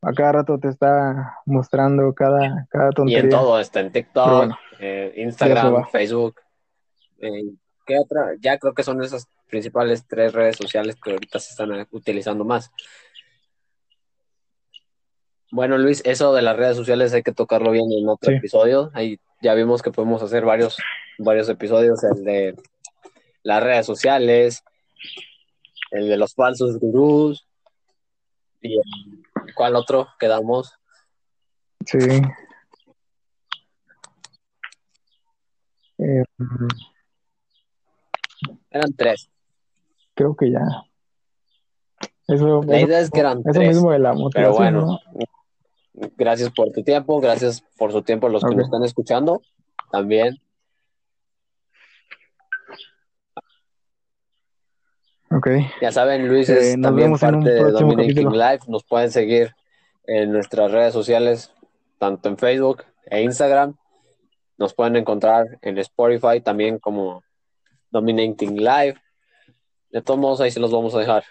A 0.00 0.12
cada 0.14 0.32
rato 0.32 0.58
te 0.58 0.68
está 0.68 1.36
mostrando 1.44 2.14
cada, 2.14 2.66
cada 2.70 2.90
tontería. 2.92 3.20
Y 3.20 3.24
en 3.24 3.30
todo, 3.30 3.60
está 3.60 3.80
en 3.80 3.92
TikTok, 3.92 4.52
eh, 4.80 5.12
Instagram, 5.16 5.86
Facebook. 5.92 6.41
Eh, 7.22 7.54
¿Qué 7.86 7.98
otra? 7.98 8.34
Ya 8.40 8.58
creo 8.58 8.74
que 8.74 8.82
son 8.82 9.02
esas 9.02 9.26
principales 9.48 10.04
tres 10.06 10.32
redes 10.32 10.56
sociales 10.56 10.96
que 11.02 11.12
ahorita 11.12 11.38
se 11.38 11.50
están 11.50 11.86
utilizando 11.90 12.44
más. 12.44 12.70
Bueno, 15.50 15.78
Luis, 15.78 16.02
eso 16.04 16.34
de 16.34 16.42
las 16.42 16.56
redes 16.56 16.76
sociales 16.76 17.12
hay 17.12 17.22
que 17.22 17.32
tocarlo 17.32 17.70
bien 17.70 17.90
en 17.92 18.08
otro 18.08 18.32
episodio. 18.32 18.90
Ahí 18.94 19.20
ya 19.40 19.54
vimos 19.54 19.82
que 19.82 19.90
podemos 19.90 20.22
hacer 20.22 20.44
varios, 20.44 20.76
varios 21.18 21.48
episodios, 21.48 22.02
el 22.04 22.24
de 22.24 22.56
las 23.42 23.62
redes 23.62 23.86
sociales, 23.86 24.62
el 25.90 26.08
de 26.08 26.16
los 26.16 26.34
falsos 26.34 26.78
gurús, 26.78 27.46
y 28.62 28.80
¿cuál 29.54 29.76
otro 29.76 30.08
quedamos? 30.18 30.72
Sí. 31.84 31.98
Eh, 35.98 36.24
eran 38.70 38.92
tres. 38.94 39.30
Creo 40.14 40.34
que 40.36 40.50
ya. 40.50 40.84
Eso, 42.28 42.62
la 42.62 42.80
idea 42.80 43.00
es 43.00 43.10
que 43.10 43.20
eran 43.20 43.42
eso 43.44 43.60
mismo 43.60 43.90
de 43.92 43.98
la 43.98 44.12
motivación, 44.12 44.54
Pero 44.56 44.84
bueno, 44.86 45.00
Gracias 46.16 46.50
por 46.50 46.72
tu 46.72 46.82
tiempo, 46.82 47.20
gracias 47.20 47.62
por 47.76 47.92
su 47.92 48.02
tiempo 48.02 48.28
los 48.28 48.42
que 48.42 48.54
nos 48.54 48.64
están 48.64 48.82
escuchando 48.82 49.42
también. 49.90 50.38
Ok. 55.30 55.48
Ya 55.80 55.92
saben, 55.92 56.28
Luis 56.28 56.48
es 56.48 56.74
eh, 56.74 56.80
también 56.80 57.12
parte 57.18 57.50
de 57.50 57.70
Dominating 57.70 58.32
Live. 58.32 58.60
Nos 58.68 58.84
pueden 58.84 59.10
seguir 59.10 59.54
en 60.06 60.32
nuestras 60.32 60.70
redes 60.70 60.94
sociales, 60.94 61.52
tanto 61.98 62.28
en 62.28 62.38
Facebook 62.38 62.84
e 63.06 63.22
Instagram. 63.22 63.76
Nos 64.56 64.74
pueden 64.74 64.96
encontrar 64.96 65.58
en 65.60 65.76
Spotify 65.78 66.40
también 66.40 66.78
como 66.78 67.22
Dominating 67.92 68.56
Live. 68.56 69.00
De 69.90 70.02
todos 70.02 70.18
modos, 70.18 70.40
ahí 70.40 70.50
se 70.50 70.58
los 70.58 70.72
vamos 70.72 70.94
a 70.94 70.98
dejar 70.98 71.24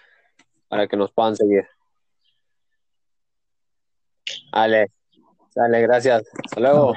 para 0.68 0.86
que 0.86 0.96
nos 0.96 1.12
puedan 1.12 1.36
seguir. 1.36 1.66
Ale, 4.52 4.86
dale, 5.54 5.82
gracias. 5.82 6.22
Hasta 6.44 6.60
luego. 6.60 6.90